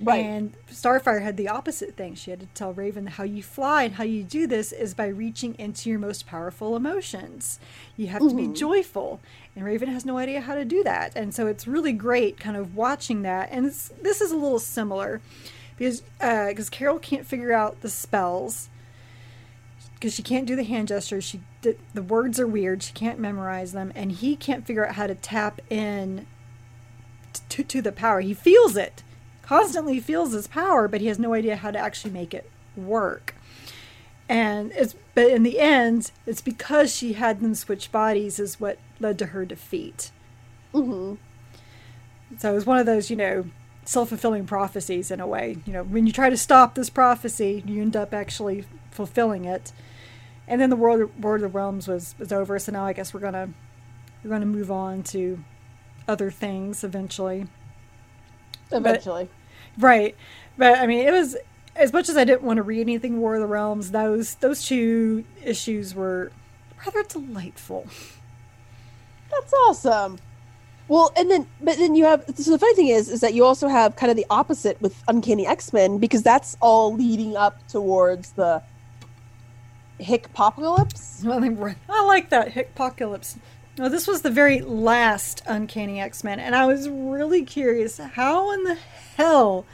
Right. 0.00 0.24
And 0.24 0.54
Starfire 0.70 1.20
had 1.20 1.36
the 1.36 1.48
opposite 1.48 1.96
thing. 1.96 2.14
She 2.14 2.30
had 2.30 2.38
to 2.38 2.46
tell 2.54 2.72
Raven 2.72 3.08
how 3.08 3.24
you 3.24 3.42
fly 3.42 3.82
and 3.82 3.94
how 3.96 4.04
you 4.04 4.22
do 4.22 4.46
this 4.46 4.70
is 4.70 4.94
by 4.94 5.08
reaching 5.08 5.56
into 5.58 5.90
your 5.90 5.98
most 5.98 6.24
powerful 6.24 6.76
emotions. 6.76 7.58
You 7.96 8.06
have 8.06 8.22
mm-hmm. 8.22 8.38
to 8.38 8.48
be 8.48 8.54
joyful. 8.54 9.20
And 9.56 9.64
Raven 9.64 9.88
has 9.88 10.06
no 10.06 10.16
idea 10.16 10.40
how 10.40 10.54
to 10.54 10.64
do 10.64 10.84
that. 10.84 11.16
And 11.16 11.34
so 11.34 11.48
it's 11.48 11.66
really 11.66 11.92
great 11.92 12.38
kind 12.38 12.56
of 12.56 12.76
watching 12.76 13.22
that. 13.22 13.48
And 13.50 13.66
this 13.66 14.20
is 14.20 14.30
a 14.30 14.36
little 14.36 14.60
similar 14.60 15.20
because 15.76 16.02
because 16.20 16.68
uh, 16.68 16.70
Carol 16.70 17.00
can't 17.00 17.26
figure 17.26 17.52
out 17.52 17.80
the 17.80 17.90
spells 17.90 18.68
because 20.00 20.14
she 20.14 20.22
can't 20.22 20.46
do 20.46 20.56
the 20.56 20.64
hand 20.64 20.88
gestures. 20.88 21.24
She 21.24 21.42
the 21.60 22.02
words 22.02 22.40
are 22.40 22.46
weird. 22.46 22.82
She 22.82 22.94
can't 22.94 23.18
memorize 23.18 23.72
them, 23.72 23.92
and 23.94 24.10
he 24.10 24.34
can't 24.34 24.66
figure 24.66 24.86
out 24.86 24.94
how 24.94 25.06
to 25.06 25.14
tap 25.14 25.60
in 25.68 26.26
to 27.50 27.62
to 27.62 27.82
the 27.82 27.92
power. 27.92 28.22
He 28.22 28.32
feels 28.32 28.76
it, 28.76 29.02
constantly 29.42 30.00
feels 30.00 30.32
his 30.32 30.46
power, 30.46 30.88
but 30.88 31.02
he 31.02 31.08
has 31.08 31.18
no 31.18 31.34
idea 31.34 31.56
how 31.56 31.70
to 31.70 31.78
actually 31.78 32.12
make 32.12 32.32
it 32.32 32.50
work. 32.74 33.34
And 34.26 34.72
it's 34.72 34.94
but 35.14 35.28
in 35.28 35.42
the 35.42 35.60
end, 35.60 36.12
it's 36.24 36.40
because 36.40 36.96
she 36.96 37.12
had 37.12 37.40
them 37.40 37.54
switch 37.54 37.92
bodies 37.92 38.38
is 38.38 38.58
what 38.58 38.78
led 39.00 39.18
to 39.18 39.26
her 39.26 39.44
defeat. 39.44 40.12
Mm-hmm. 40.72 41.16
So 42.38 42.52
it 42.52 42.54
was 42.54 42.64
one 42.64 42.78
of 42.78 42.86
those, 42.86 43.10
you 43.10 43.16
know, 43.16 43.44
self 43.84 44.08
fulfilling 44.08 44.46
prophecies 44.46 45.10
in 45.10 45.20
a 45.20 45.26
way. 45.26 45.58
You 45.66 45.74
know, 45.74 45.82
when 45.82 46.06
you 46.06 46.12
try 46.12 46.30
to 46.30 46.38
stop 46.38 46.74
this 46.74 46.88
prophecy, 46.88 47.62
you 47.66 47.82
end 47.82 47.96
up 47.96 48.14
actually 48.14 48.64
fulfilling 48.90 49.44
it 49.44 49.72
and 50.50 50.60
then 50.60 50.68
the 50.68 50.76
world 50.76 51.10
World 51.22 51.42
of 51.42 51.52
the 51.52 51.56
Realms 51.56 51.88
was 51.88 52.14
was 52.18 52.32
over. 52.32 52.58
So 52.58 52.72
now 52.72 52.84
I 52.84 52.92
guess 52.92 53.14
we're 53.14 53.20
gonna 53.20 53.48
we're 54.22 54.30
gonna 54.30 54.44
move 54.44 54.70
on 54.70 55.02
to 55.04 55.42
other 56.06 56.30
things 56.30 56.84
eventually. 56.84 57.46
Eventually, 58.72 59.28
but, 59.78 59.82
right? 59.82 60.16
But 60.58 60.78
I 60.78 60.86
mean, 60.86 61.06
it 61.06 61.12
was 61.12 61.36
as 61.76 61.92
much 61.92 62.08
as 62.08 62.16
I 62.16 62.24
didn't 62.24 62.42
want 62.42 62.58
to 62.58 62.62
read 62.62 62.80
anything 62.80 63.18
War 63.20 63.36
of 63.36 63.40
the 63.40 63.46
Realms. 63.46 63.92
Those 63.92 64.34
those 64.36 64.66
two 64.66 65.24
issues 65.42 65.94
were 65.94 66.32
rather 66.84 67.04
delightful. 67.04 67.86
That's 69.30 69.52
awesome. 69.52 70.18
Well, 70.88 71.12
and 71.16 71.30
then, 71.30 71.46
but 71.60 71.78
then 71.78 71.94
you 71.94 72.04
have. 72.04 72.24
So 72.34 72.50
the 72.50 72.58
funny 72.58 72.74
thing 72.74 72.88
is, 72.88 73.08
is 73.08 73.20
that 73.20 73.32
you 73.32 73.44
also 73.44 73.68
have 73.68 73.94
kind 73.94 74.10
of 74.10 74.16
the 74.16 74.26
opposite 74.28 74.80
with 74.82 75.00
Uncanny 75.06 75.46
X 75.46 75.72
Men 75.72 75.98
because 75.98 76.24
that's 76.24 76.56
all 76.60 76.92
leading 76.92 77.36
up 77.36 77.64
towards 77.68 78.32
the 78.32 78.60
Hickpocalypse? 80.00 81.24
I 81.88 82.04
like 82.04 82.30
that 82.30 82.52
Hickpocalypse. 82.52 83.38
No, 83.78 83.88
this 83.88 84.06
was 84.06 84.22
the 84.22 84.30
very 84.30 84.60
last 84.60 85.42
Uncanny 85.46 86.00
X 86.00 86.24
Men, 86.24 86.40
and 86.40 86.54
I 86.54 86.66
was 86.66 86.88
really 86.88 87.44
curious 87.44 87.98
how 87.98 88.52
in 88.52 88.64
the 88.64 88.74
hell 89.16 89.64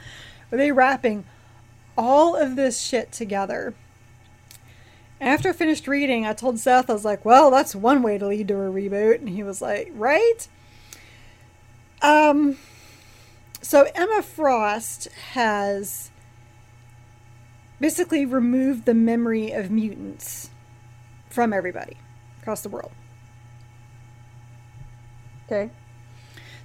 were 0.49 0.57
they 0.57 0.71
wrapping 0.71 1.25
all 1.97 2.35
of 2.35 2.55
this 2.55 2.79
shit 2.79 3.11
together? 3.11 3.73
After 5.19 5.49
I 5.49 5.53
finished 5.53 5.87
reading, 5.87 6.25
I 6.25 6.33
told 6.33 6.59
Seth, 6.59 6.89
I 6.89 6.93
was 6.93 7.03
like, 7.03 7.25
well, 7.25 7.49
that's 7.49 7.75
one 7.75 8.03
way 8.03 8.19
to 8.19 8.27
lead 8.27 8.47
to 8.49 8.53
a 8.53 8.71
reboot. 8.71 9.15
And 9.15 9.29
he 9.29 9.41
was 9.41 9.61
like, 9.61 9.91
right? 9.93 10.47
Um, 12.03 12.57
so 13.61 13.89
Emma 13.95 14.21
Frost 14.21 15.07
has 15.31 16.11
basically 17.79 18.25
remove 18.25 18.85
the 18.85 18.93
memory 18.93 19.51
of 19.51 19.69
mutants 19.71 20.49
from 21.29 21.53
everybody 21.53 21.97
across 22.41 22.61
the 22.61 22.69
world. 22.69 22.91
Okay. 25.45 25.69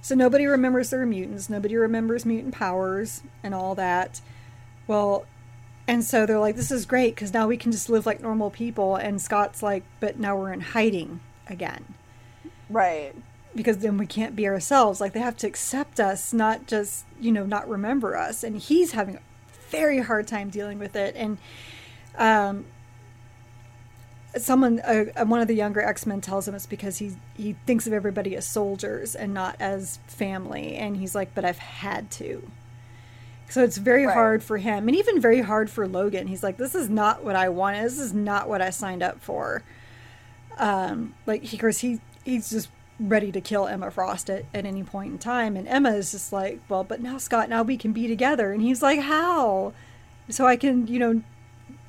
So 0.01 0.15
nobody 0.15 0.45
remembers 0.45 0.89
there 0.89 1.01
are 1.01 1.05
mutants. 1.05 1.49
Nobody 1.49 1.77
remembers 1.77 2.25
mutant 2.25 2.53
powers 2.53 3.21
and 3.41 3.55
all 3.55 3.75
that. 3.75 4.19
Well, 4.87 5.25
and 5.87 6.03
so 6.03 6.25
they're 6.25 6.39
like, 6.39 6.55
this 6.55 6.71
is 6.71 6.85
great 6.85 7.15
because 7.15 7.33
now 7.33 7.47
we 7.47 7.57
can 7.57 7.71
just 7.71 7.89
live 7.89 8.05
like 8.05 8.21
normal 8.21 8.49
people. 8.49 8.95
And 8.95 9.21
Scott's 9.21 9.63
like, 9.63 9.83
but 9.99 10.19
now 10.19 10.35
we're 10.35 10.51
in 10.51 10.61
hiding 10.61 11.21
again. 11.47 11.93
Right. 12.69 13.15
Because 13.55 13.77
then 13.77 13.97
we 13.97 14.07
can't 14.07 14.35
be 14.35 14.47
ourselves. 14.47 14.99
Like 14.99 15.13
they 15.13 15.19
have 15.19 15.37
to 15.37 15.47
accept 15.47 15.99
us, 15.99 16.33
not 16.33 16.67
just, 16.67 17.05
you 17.19 17.31
know, 17.31 17.45
not 17.45 17.69
remember 17.69 18.17
us. 18.17 18.43
And 18.43 18.57
he's 18.57 18.91
having 18.91 19.19
very 19.73 19.99
hard 19.99 20.27
time 20.27 20.49
dealing 20.49 20.77
with 20.77 20.95
it. 20.95 21.15
And 21.15 21.37
um, 22.17 22.65
someone, 24.37 24.79
uh, 24.79 25.25
one 25.25 25.41
of 25.41 25.47
the 25.47 25.55
younger 25.55 25.81
X 25.81 26.05
Men, 26.05 26.21
tells 26.21 26.47
him 26.47 26.55
it's 26.55 26.65
because 26.67 26.97
he 26.97 27.13
he 27.35 27.55
thinks 27.65 27.87
of 27.87 27.93
everybody 27.93 28.35
as 28.35 28.47
soldiers 28.47 29.15
and 29.15 29.33
not 29.33 29.55
as 29.59 29.99
family. 30.07 30.75
And 30.75 30.95
he's 30.97 31.15
like, 31.15 31.33
"But 31.33 31.43
I've 31.43 31.57
had 31.57 32.11
to." 32.11 32.49
So 33.49 33.63
it's 33.63 33.77
very 33.77 34.05
right. 34.05 34.13
hard 34.13 34.43
for 34.43 34.57
him, 34.57 34.87
and 34.87 34.95
even 34.95 35.19
very 35.19 35.41
hard 35.41 35.69
for 35.69 35.87
Logan. 35.87 36.27
He's 36.27 36.43
like, 36.43 36.57
"This 36.57 36.75
is 36.75 36.89
not 36.89 37.23
what 37.23 37.35
I 37.35 37.49
wanted. 37.49 37.83
This 37.83 37.99
is 37.99 38.13
not 38.13 38.47
what 38.47 38.61
I 38.61 38.69
signed 38.69 39.03
up 39.03 39.21
for." 39.21 39.63
Um, 40.57 41.15
like, 41.25 41.51
of 41.51 41.59
course, 41.59 41.79
he 41.79 41.99
he's 42.23 42.49
just 42.49 42.69
ready 42.99 43.31
to 43.31 43.41
kill 43.41 43.67
Emma 43.67 43.91
Frost 43.91 44.29
at, 44.29 44.45
at 44.53 44.65
any 44.65 44.83
point 44.83 45.11
in 45.11 45.17
time. 45.17 45.55
And 45.55 45.67
Emma 45.67 45.91
is 45.91 46.11
just 46.11 46.31
like, 46.31 46.59
well, 46.69 46.83
but 46.83 47.01
now, 47.01 47.17
Scott, 47.17 47.49
now 47.49 47.63
we 47.63 47.77
can 47.77 47.91
be 47.91 48.07
together. 48.07 48.51
And 48.51 48.61
he's 48.61 48.81
like, 48.81 48.99
how? 48.99 49.73
So 50.29 50.45
I 50.45 50.55
can, 50.55 50.87
you 50.87 50.99
know, 50.99 51.21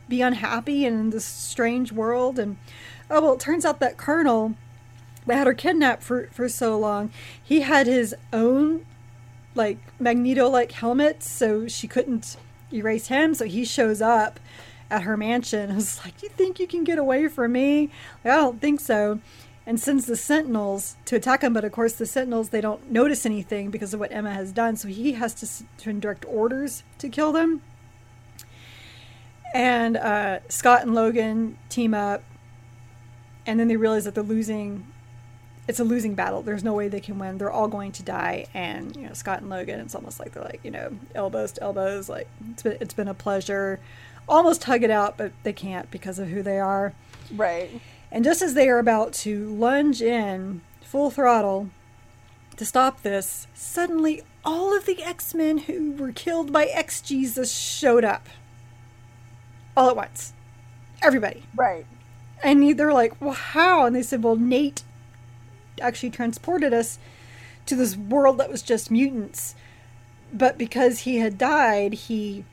be 0.09 0.23
unhappy 0.23 0.85
in 0.85 1.11
this 1.11 1.25
strange 1.25 1.93
world. 1.93 2.39
And 2.39 2.57
oh, 3.11 3.21
well, 3.21 3.35
it 3.35 3.41
turns 3.41 3.65
out 3.65 3.81
that 3.81 3.97
Colonel 3.97 4.55
that 5.27 5.37
had 5.37 5.47
her 5.47 5.55
kidnapped 5.55 6.03
for, 6.03 6.29
for 6.33 6.49
so 6.49 6.79
long, 6.79 7.11
he 7.43 7.63
had 7.63 7.87
his 7.87 8.15
own, 8.33 8.85
like, 9.55 9.79
Magneto 9.99 10.49
like 10.49 10.73
helmet, 10.73 11.23
so 11.23 11.67
she 11.67 11.89
couldn't 11.89 12.37
erase 12.73 13.07
him. 13.07 13.35
So 13.35 13.47
he 13.47 13.65
shows 13.65 14.03
up 14.03 14.39
at 14.91 15.03
her 15.03 15.17
mansion. 15.17 15.71
I 15.73 15.77
was 15.77 16.05
like, 16.05 16.23
you 16.23 16.29
think 16.29 16.59
you 16.59 16.67
can 16.67 16.85
get 16.85 16.99
away 16.99 17.29
from 17.29 17.53
me? 17.53 17.91
Like, 18.25 18.35
I 18.35 18.37
don't 18.37 18.61
think 18.61 18.81
so 18.81 19.21
and 19.67 19.81
sends 19.81 20.07
the 20.07 20.17
sentinels 20.17 20.97
to 21.05 21.17
attack 21.17 21.43
him 21.43 21.53
but 21.53 21.65
of 21.65 21.73
course 21.73 21.95
the 21.95 22.07
sentinels 22.07 22.51
they 22.51 22.61
don't 22.61 22.91
notice 22.91 23.25
anything 23.25 23.71
because 23.71 23.95
of 23.95 24.01
what 24.01 24.13
emma 24.13 24.33
has 24.33 24.53
done 24.53 24.77
so 24.77 24.89
he 24.89 25.13
has 25.13 25.35
to, 25.35 25.65
to 25.79 25.93
direct 25.95 26.25
orders 26.27 26.83
to 26.99 27.09
kill 27.09 27.33
them. 27.33 27.63
And 29.55 29.97
uh, 29.97 30.41
scott 30.49 30.83
and 30.83 30.95
logan 30.95 31.59
team 31.69 31.95
up 31.95 32.23
and 33.47 33.59
then 33.61 33.69
they 33.69 33.77
realize 33.77 34.05
that 34.05 34.15
they're 34.15 34.25
losing 34.25 34.87
it's 35.67 35.81
a 35.81 35.85
losing 35.85 36.15
battle. 36.15 36.43
There's 36.43 36.63
no 36.63 36.75
way 36.75 36.89
they 36.89 37.01
can 37.01 37.19
win. 37.19 37.39
They're 37.39 37.51
all 37.51 37.69
going 37.69 37.93
to 37.93 38.03
die 38.03 38.47
and 38.53 38.95
you 38.95 39.07
know 39.07 39.15
scott 39.15 39.41
and 39.41 39.49
logan 39.49 39.81
it's 39.81 39.95
almost 39.95 40.21
like 40.21 40.33
they're 40.33 40.43
like 40.43 40.61
you 40.63 40.71
know 40.71 40.93
elbows 41.15 41.53
to 41.53 41.63
elbows 41.63 42.09
like 42.09 42.29
it's 42.51 42.63
been, 42.63 42.77
it's 42.81 42.95
been 42.95 43.09
a 43.09 43.15
pleasure. 43.15 43.81
Almost 44.29 44.65
hug 44.65 44.83
it 44.83 44.91
out 44.91 45.17
but 45.17 45.33
they 45.43 45.53
can't 45.53 45.91
because 45.91 46.19
of 46.19 46.29
who 46.29 46.43
they 46.43 46.59
are. 46.59 46.93
Right 47.35 47.81
and 48.15 48.23
just 48.23 48.43
as 48.43 48.55
they 48.55 48.69
are 48.69 48.79
about 48.79 49.13
to 49.13 49.53
lunge 49.57 50.01
in 50.01 50.61
full 50.81 51.11
throttle 51.11 51.71
to 52.57 52.65
stop 52.65 53.03
this, 53.03 53.49
suddenly 53.55 54.23
all 54.45 54.75
of 54.75 54.87
the 54.87 55.03
X 55.03 55.35
Men 55.35 55.59
who 55.59 55.91
were 55.91 56.13
killed 56.13 56.53
by 56.53 56.67
X 56.67 57.01
Jesus 57.01 57.53
showed 57.53 58.05
up. 58.05 58.29
All 59.77 59.91
at 59.91 59.97
once. 59.97 60.33
Everybody. 61.03 61.43
Right. 61.57 61.87
And 62.45 62.79
they're 62.79 62.93
like, 62.93 63.21
well, 63.21 63.33
how? 63.33 63.85
And 63.85 63.97
they 63.97 64.03
said, 64.03 64.23
well, 64.23 64.37
Nate 64.37 64.85
actually 65.81 66.11
transported 66.11 66.73
us 66.73 67.01
to 67.67 67.75
this 67.75 67.97
world 67.97 68.39
that 68.39 68.49
was 68.49 68.63
just 68.63 68.93
mutants. 68.93 69.57
But 70.33 70.57
because 70.57 71.01
he 71.01 71.17
had 71.17 71.37
died, 71.37 71.95
he, 71.95 72.45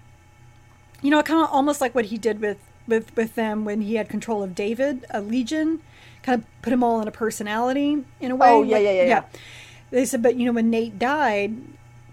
you 1.04 1.12
know, 1.12 1.22
kind 1.22 1.44
of 1.44 1.52
almost 1.52 1.82
like 1.82 1.94
what 1.94 2.06
he 2.06 2.18
did 2.18 2.42
with 2.42 2.58
with 2.92 3.16
with 3.16 3.34
them 3.34 3.66
when 3.66 3.82
he 3.82 3.96
had 3.96 4.08
control 4.08 4.44
of 4.44 4.54
David, 4.54 5.06
a 5.10 5.22
Legion, 5.22 5.82
kind 6.22 6.42
of 6.42 6.62
put 6.62 6.72
him 6.72 6.84
all 6.84 7.02
in 7.02 7.08
a 7.08 7.12
personality 7.12 8.04
in 8.20 8.32
a 8.32 8.36
way. 8.36 8.50
Oh 8.50 8.62
yeah, 8.62 8.76
like, 8.76 8.84
yeah, 8.84 8.92
yeah, 8.92 9.04
yeah. 9.04 9.24
They 9.90 10.06
said, 10.06 10.22
but 10.22 10.36
you 10.36 10.46
know, 10.46 10.52
when 10.52 10.70
Nate 10.70 11.00
died, 11.00 11.56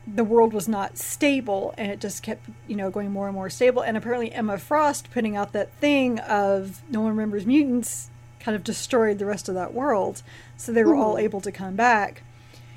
the 0.07 0.25
world 0.25 0.55
was 0.55 0.67
not 0.69 0.97
stable, 0.97 1.75
and 1.77 1.93
it 1.93 2.01
just 2.01 2.23
kept 2.23 2.49
you 2.67 2.77
know 2.77 2.91
going 2.91 3.11
more 3.11 3.27
and 3.27 3.35
more 3.35 3.51
stable. 3.51 3.83
And 3.83 3.97
apparently, 3.97 4.33
Emma 4.33 4.57
Frost 4.57 5.11
putting 5.11 5.37
out 5.37 5.53
that 5.53 5.73
thing 5.75 6.19
of 6.21 6.83
no 6.89 7.03
one 7.03 7.11
remembers 7.11 7.45
mutants 7.45 8.11
kind 8.41 8.57
of 8.57 8.65
destroyed 8.65 9.19
the 9.19 9.27
rest 9.27 9.49
of 9.49 9.55
that 9.57 9.75
world. 9.75 10.23
So 10.57 10.73
they 10.73 10.85
were 10.85 10.95
Ooh. 10.95 11.03
all 11.03 11.19
able 11.19 11.41
to 11.43 11.53
come 11.53 11.77
back. 11.77 12.23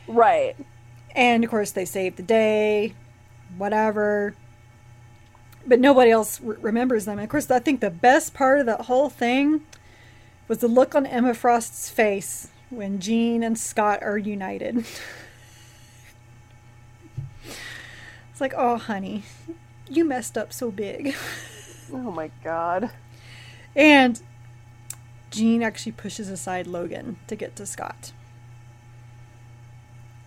Right. 0.08 0.56
And 1.16 1.44
of 1.44 1.50
course, 1.50 1.72
they 1.72 1.86
saved 1.86 2.18
the 2.18 2.24
day. 2.24 2.94
Whatever 3.58 4.34
but 5.66 5.80
nobody 5.80 6.12
else 6.12 6.42
re- 6.42 6.58
remembers 6.62 7.06
them. 7.06 7.20
And 7.20 7.24
of 7.24 7.30
course, 7.30 7.50
I 7.50 7.60
think 7.60 7.80
the 7.80 7.90
best 7.90 8.34
part 8.34 8.60
of 8.60 8.66
that 8.66 8.82
whole 8.82 9.10
thing 9.10 9.62
was 10.48 10.60
the 10.60 10.68
look 10.68 10.96
on 10.96 11.06
Emma 11.06 11.34
Frost's 11.34 11.90
face 11.90 12.50
when 12.70 13.00
Jean 13.00 13.44
and 13.44 13.58
Scott 13.58 14.02
are 14.02 14.18
united. 14.18 14.86
it's 18.32 18.42
like, 18.42 18.54
oh, 18.56 18.78
honey, 18.78 19.24
you 19.90 20.06
messed 20.06 20.38
up 20.38 20.54
so 20.54 20.72
big. 20.72 21.16
oh 21.94 22.12
my 22.12 22.32
god. 22.44 22.92
And 23.76 24.22
Jean 25.30 25.64
actually 25.64 25.94
pushes 25.94 26.30
aside 26.30 26.68
Logan 26.68 27.18
to 27.28 27.36
get 27.36 27.56
to 27.58 27.66
Scott. 27.66 28.12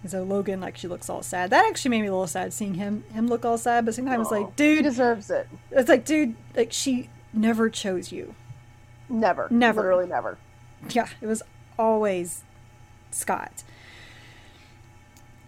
So 0.07 0.23
Logan 0.23 0.61
like 0.61 0.77
she 0.77 0.89
looks 0.89 1.09
all 1.09 1.23
sad. 1.23 1.51
That 1.51 1.65
actually 1.67 1.91
made 1.91 2.03
me 2.03 2.09
a 2.09 2.13
little 2.13 2.27
sad 2.27 2.53
seeing 2.53 2.75
him 2.75 3.05
him 3.13 3.29
look 3.29 3.45
all 3.45 3.59
sad, 3.59 3.85
but 3.85 3.95
sometimes 3.95 4.23
it's 4.23 4.31
like, 4.31 4.55
dude 4.57 4.79
he 4.79 4.83
deserves 4.83 5.31
it. 5.31 5.49
It's 5.71 5.89
like, 5.89 6.05
dude, 6.05 6.35
like 6.55 6.73
she 6.73 7.09
never 7.33 7.71
chose 7.71 8.13
you. 8.13 8.35
Never. 9.09 9.49
Never. 9.51 9.81
Literally 9.81 10.07
never. 10.07 10.39
Yeah, 10.91 11.09
it 11.21 11.27
was 11.27 11.43
always 11.79 12.43
Scott. 13.11 13.65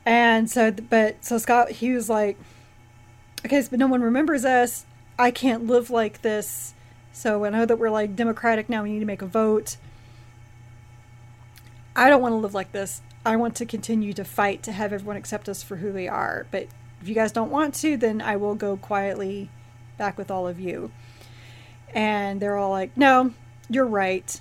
And 0.04 0.50
so 0.50 0.70
but 0.70 1.24
so 1.24 1.38
Scott 1.38 1.70
he 1.72 1.92
was 1.92 2.09
like 2.09 2.38
Okay, 3.44 3.62
but 3.70 3.78
no 3.78 3.86
one 3.86 4.02
remembers 4.02 4.44
us. 4.44 4.86
I 5.18 5.30
can't 5.30 5.66
live 5.66 5.88
like 5.88 6.22
this. 6.22 6.74
So 7.12 7.44
I 7.44 7.50
know 7.50 7.64
that 7.64 7.78
we're 7.78 7.90
like 7.90 8.16
democratic 8.16 8.68
now, 8.68 8.82
we 8.82 8.90
need 8.90 9.00
to 9.00 9.07
make 9.07 9.22
a 9.22 9.26
vote. 9.26 9.76
I 11.94 12.09
don't 12.11 12.20
want 12.20 12.32
to 12.32 12.36
live 12.36 12.54
like 12.54 12.72
this. 12.72 13.00
I 13.26 13.36
want 13.36 13.56
to 13.56 13.66
continue 13.66 14.12
to 14.12 14.24
fight 14.24 14.62
to 14.62 14.72
have 14.72 14.92
everyone 14.92 15.16
accept 15.16 15.48
us 15.48 15.62
for 15.62 15.76
who 15.76 15.92
we 15.92 16.06
are. 16.06 16.46
But 16.50 16.68
if 17.00 17.08
you 17.08 17.14
guys 17.14 17.32
don't 17.32 17.50
want 17.50 17.74
to, 17.76 17.96
then 17.96 18.22
I 18.22 18.36
will 18.36 18.54
go 18.54 18.76
quietly 18.76 19.50
back 19.98 20.16
with 20.16 20.30
all 20.30 20.46
of 20.46 20.60
you. 20.60 20.92
And 21.92 22.40
they're 22.40 22.56
all 22.56 22.70
like, 22.70 22.96
no, 22.96 23.32
you're 23.68 23.86
right. 23.86 24.40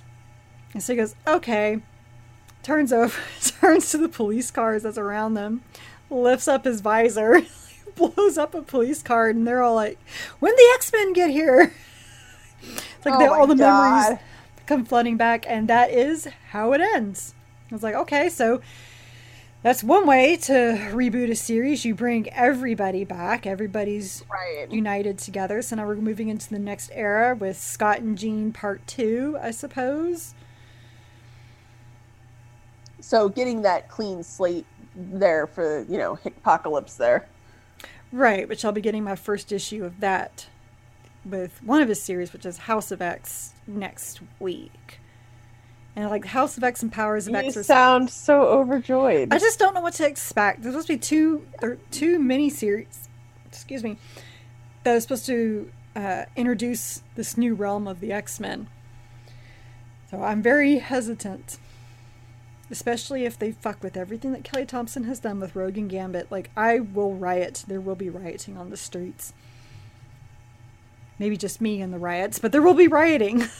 And 0.72 0.82
so 0.82 0.92
he 0.92 0.98
goes, 0.98 1.16
okay. 1.26 1.80
Turns 2.62 2.92
over, 2.92 3.18
turns 3.60 3.90
to 3.90 3.98
the 3.98 4.08
police 4.08 4.50
cars 4.50 4.84
that's 4.84 4.98
around 4.98 5.34
them, 5.34 5.62
lifts 6.10 6.48
up 6.48 6.64
his 6.64 6.80
visor, 6.80 7.42
blows 7.94 8.38
up 8.38 8.54
a 8.54 8.62
police 8.62 9.02
car, 9.02 9.28
and 9.28 9.46
they're 9.46 9.62
all 9.62 9.74
like, 9.74 9.98
when 10.40 10.54
the 10.54 10.72
X 10.74 10.92
Men 10.92 11.12
get 11.12 11.30
here? 11.30 11.72
It's 12.96 13.06
like 13.06 13.14
oh 13.14 13.32
all 13.32 13.46
the 13.46 13.54
God. 13.54 14.00
memories 14.02 14.20
come 14.66 14.84
flooding 14.84 15.16
back, 15.16 15.44
and 15.46 15.68
that 15.68 15.90
is 15.90 16.26
how 16.50 16.72
it 16.72 16.80
ends. 16.80 17.34
I 17.70 17.74
was 17.74 17.82
like, 17.82 17.94
okay, 17.94 18.28
so 18.28 18.60
that's 19.62 19.82
one 19.82 20.06
way 20.06 20.36
to 20.36 20.52
reboot 20.92 21.30
a 21.30 21.34
series. 21.34 21.84
You 21.84 21.94
bring 21.94 22.28
everybody 22.30 23.04
back, 23.04 23.46
everybody's 23.46 24.24
right. 24.30 24.70
united 24.70 25.18
together. 25.18 25.60
So 25.62 25.76
now 25.76 25.86
we're 25.86 25.96
moving 25.96 26.28
into 26.28 26.48
the 26.48 26.58
next 26.58 26.90
era 26.94 27.34
with 27.34 27.56
Scott 27.56 27.98
and 27.98 28.16
Jean 28.16 28.52
Part 28.52 28.86
Two, 28.86 29.36
I 29.42 29.50
suppose. 29.50 30.34
So 33.00 33.28
getting 33.28 33.62
that 33.62 33.88
clean 33.88 34.22
slate 34.22 34.66
there 34.94 35.46
for 35.48 35.84
you 35.88 35.98
know 35.98 36.18
apocalypse 36.24 36.94
there. 36.94 37.26
Right, 38.12 38.48
which 38.48 38.64
I'll 38.64 38.72
be 38.72 38.80
getting 38.80 39.02
my 39.02 39.16
first 39.16 39.50
issue 39.50 39.84
of 39.84 39.98
that 39.98 40.46
with 41.24 41.60
one 41.64 41.82
of 41.82 41.88
his 41.88 42.00
series, 42.00 42.32
which 42.32 42.46
is 42.46 42.56
House 42.56 42.92
of 42.92 43.02
X, 43.02 43.52
next 43.66 44.20
week 44.38 45.00
and 45.96 46.10
like 46.10 46.26
House 46.26 46.58
of 46.58 46.62
X 46.62 46.82
and 46.82 46.92
Powers 46.92 47.26
of 47.26 47.34
X. 47.34 47.56
You 47.56 47.62
sound 47.62 48.10
so 48.10 48.42
overjoyed. 48.42 49.32
I 49.32 49.38
just 49.38 49.58
don't 49.58 49.74
know 49.74 49.80
what 49.80 49.94
to 49.94 50.06
expect. 50.06 50.62
There's 50.62 50.74
supposed 50.74 50.88
to 50.88 50.92
be 50.92 50.98
two 50.98 51.46
or 51.62 51.78
two 51.90 52.18
mini 52.18 52.50
series. 52.50 53.08
Excuse 53.46 53.82
me. 53.82 53.96
that 54.84 54.94
is 54.94 55.02
supposed 55.04 55.26
to 55.26 55.72
uh, 55.96 56.26
introduce 56.36 57.02
this 57.14 57.38
new 57.38 57.54
realm 57.54 57.88
of 57.88 58.00
the 58.00 58.12
X 58.12 58.38
Men. 58.38 58.68
So 60.10 60.22
I'm 60.22 60.42
very 60.42 60.76
hesitant, 60.78 61.58
especially 62.70 63.24
if 63.24 63.38
they 63.38 63.52
fuck 63.52 63.82
with 63.82 63.96
everything 63.96 64.32
that 64.32 64.44
Kelly 64.44 64.66
Thompson 64.66 65.04
has 65.04 65.18
done 65.18 65.40
with 65.40 65.56
Rogue 65.56 65.78
and 65.78 65.88
Gambit. 65.88 66.30
Like 66.30 66.50
I 66.56 66.80
will 66.80 67.14
riot. 67.14 67.64
There 67.66 67.80
will 67.80 67.96
be 67.96 68.10
rioting 68.10 68.58
on 68.58 68.68
the 68.68 68.76
streets. 68.76 69.32
Maybe 71.18 71.38
just 71.38 71.62
me 71.62 71.80
and 71.80 71.94
the 71.94 71.98
riots, 71.98 72.38
but 72.38 72.52
there 72.52 72.60
will 72.60 72.74
be 72.74 72.88
rioting. 72.88 73.44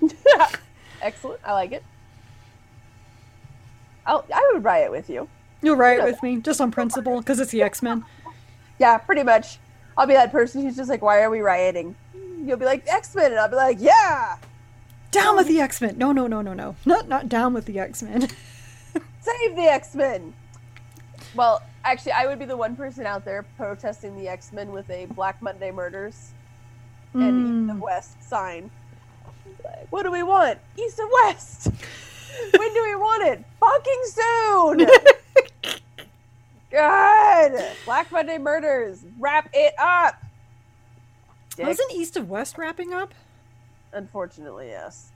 Excellent. 1.02 1.40
I 1.44 1.52
like 1.52 1.72
it. 1.72 1.82
I'll, 4.06 4.24
I 4.34 4.50
would 4.52 4.64
riot 4.64 4.90
with 4.90 5.10
you. 5.10 5.28
You'll 5.62 5.76
riot 5.76 5.96
you 5.96 6.00
know 6.00 6.06
with 6.06 6.20
that. 6.20 6.22
me 6.22 6.36
just 6.40 6.60
on 6.60 6.70
principle 6.70 7.18
because 7.18 7.38
it's 7.38 7.50
the 7.50 7.62
X 7.62 7.82
Men. 7.82 8.04
Yeah, 8.78 8.96
pretty 8.96 9.22
much. 9.22 9.58
I'll 9.98 10.06
be 10.06 10.14
that 10.14 10.32
person 10.32 10.62
who's 10.62 10.74
just 10.74 10.88
like, 10.88 11.02
"Why 11.02 11.20
are 11.20 11.28
we 11.28 11.40
rioting?" 11.40 11.94
You'll 12.42 12.56
be 12.56 12.64
like, 12.64 12.82
"X 12.88 13.14
Men," 13.14 13.30
and 13.30 13.38
I'll 13.38 13.50
be 13.50 13.56
like, 13.56 13.76
"Yeah." 13.78 14.38
Down 15.10 15.36
with 15.36 15.48
the 15.48 15.60
X 15.60 15.82
Men. 15.82 15.98
No, 15.98 16.12
no, 16.12 16.26
no, 16.26 16.40
no, 16.40 16.54
no. 16.54 16.76
Not 16.86 17.06
not 17.06 17.28
down 17.28 17.52
with 17.52 17.66
the 17.66 17.78
X 17.78 18.02
Men. 18.02 18.22
Save 19.20 19.54
the 19.54 19.64
X 19.70 19.94
Men. 19.94 20.32
Well, 21.34 21.62
actually, 21.84 22.12
I 22.12 22.26
would 22.26 22.38
be 22.38 22.46
the 22.46 22.56
one 22.56 22.74
person 22.74 23.04
out 23.04 23.26
there 23.26 23.44
protesting 23.58 24.16
the 24.16 24.28
X 24.28 24.50
Men 24.50 24.72
with 24.72 24.88
a 24.88 25.04
Black 25.04 25.42
Monday 25.42 25.70
murders 25.70 26.32
mm. 27.14 27.28
and 27.28 27.68
the 27.68 27.74
West 27.74 28.22
sign. 28.22 28.70
Like, 29.64 29.86
what 29.90 30.02
do 30.04 30.10
we 30.10 30.22
want? 30.22 30.58
East 30.76 30.98
and 30.98 31.10
West. 31.24 31.66
when 32.56 32.74
do 32.74 32.82
we 32.82 32.96
want 32.96 33.24
it? 33.24 33.44
Fucking 33.58 34.02
soon. 34.04 34.86
God. 36.70 37.52
Black 37.84 38.12
Monday 38.12 38.38
Murders. 38.38 39.04
Wrap 39.18 39.50
it 39.52 39.74
up. 39.78 40.22
Dick. 41.56 41.66
Wasn't 41.66 41.92
East 41.92 42.16
of 42.16 42.30
West 42.30 42.58
wrapping 42.58 42.92
up? 42.92 43.12
Unfortunately, 43.92 44.68
yes. 44.68 45.10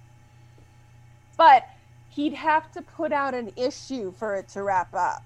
But 1.36 1.68
he'd 2.10 2.34
have 2.34 2.70
to 2.72 2.82
put 2.82 3.12
out 3.12 3.34
an 3.34 3.52
issue 3.56 4.12
for 4.12 4.36
it 4.36 4.48
to 4.48 4.62
wrap 4.62 4.94
up. 4.94 5.22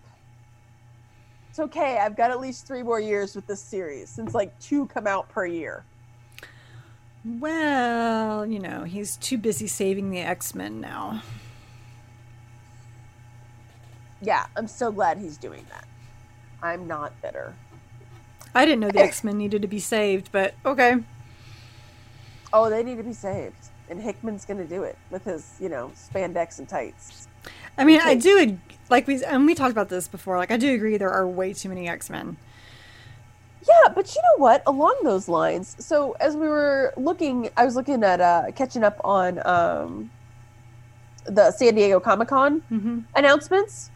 It's 1.51 1.59
okay. 1.59 1.99
I've 1.99 2.17
got 2.17 2.31
at 2.31 2.41
least 2.41 2.67
three 2.67 2.83
more 2.83 3.01
years 3.01 3.35
with 3.35 3.47
this 3.47 3.61
series 3.61 4.09
since 4.09 4.35
like 4.35 4.59
two 4.61 4.87
come 4.87 5.07
out 5.07 5.29
per 5.29 5.47
year. 5.47 5.85
Well, 7.25 8.47
you 8.47 8.59
know, 8.59 8.85
he's 8.85 9.17
too 9.17 9.39
busy 9.39 9.67
saving 9.67 10.11
the 10.11 10.21
X 10.21 10.55
Men 10.55 10.81
now. 10.81 11.23
Yeah, 14.21 14.47
I'm 14.57 14.69
so 14.69 14.91
glad 14.91 15.19
he's 15.19 15.37
doing 15.37 15.65
that. 15.71 15.87
I'm 16.63 16.87
not 16.87 17.21
bitter. 17.23 17.55
I 18.55 18.65
didn't 18.65 18.81
know 18.81 18.91
the 18.91 19.01
X 19.05 19.23
Men 19.23 19.39
needed 19.39 19.63
to 19.63 19.69
be 19.69 19.81
saved, 19.81 20.31
but 20.33 20.55
okay. 20.65 20.97
Oh, 22.53 22.71
they 22.71 22.83
need 22.83 22.97
to 22.97 23.03
be 23.03 23.13
saved. 23.13 23.69
And 23.91 24.03
Hickman's 24.03 24.45
going 24.45 24.59
to 24.59 24.67
do 24.67 24.83
it 24.83 24.99
with 25.11 25.25
his, 25.25 25.55
you 25.61 25.69
know, 25.69 25.93
spandex 25.95 26.59
and 26.59 26.69
tights. 26.69 27.27
I 27.79 27.85
mean, 27.85 28.01
I 28.03 28.17
do 28.17 28.59
like 28.91 29.07
we 29.07 29.23
and 29.25 29.47
we 29.47 29.55
talked 29.55 29.73
about 29.73 29.89
this 29.89 30.09
before. 30.09 30.37
Like, 30.37 30.51
I 30.51 30.57
do 30.57 30.75
agree 30.75 30.97
there 30.97 31.13
are 31.13 31.27
way 31.27 31.53
too 31.53 31.69
many 31.69 31.89
X 31.89 32.11
Men. 32.11 32.37
Yeah, 33.67 33.93
but 33.95 34.15
you 34.15 34.21
know 34.23 34.43
what? 34.43 34.63
Along 34.67 34.97
those 35.03 35.29
lines, 35.29 35.77
so 35.79 36.13
as 36.21 36.37
we 36.37 36.47
were 36.49 36.93
looking, 36.97 37.51
I 37.57 37.65
was 37.65 37.75
looking 37.77 38.03
at 38.05 38.21
uh, 38.21 38.45
catching 38.55 38.85
up 38.85 39.01
on 39.05 39.45
um, 39.47 40.11
the 41.27 41.51
San 41.51 41.75
Diego 41.75 41.99
Comic 42.01 42.29
Con 42.29 42.63
Mm-hmm. 42.71 43.01
announcements. 43.17 43.91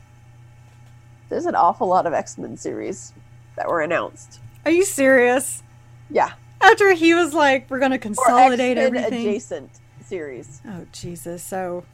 There's 1.29 1.47
an 1.47 1.55
awful 1.55 1.87
lot 1.89 2.07
of 2.07 2.13
X 2.13 2.37
Men 2.37 2.57
series 2.57 3.13
that 3.57 3.69
were 3.69 3.81
announced. 3.81 4.41
Are 4.65 4.71
you 4.71 4.85
serious? 4.85 5.63
Yeah, 6.11 6.33
After 6.61 6.93
he 6.93 7.15
was 7.15 7.33
like, 7.33 7.71
"We're 7.71 7.79
going 7.79 7.93
to 7.93 7.99
consolidate 7.99 8.77
everything." 8.79 9.15
adjacent 9.15 9.71
series. 10.05 10.61
Oh 10.69 10.85
Jesus! 10.93 11.43
So, 11.43 11.85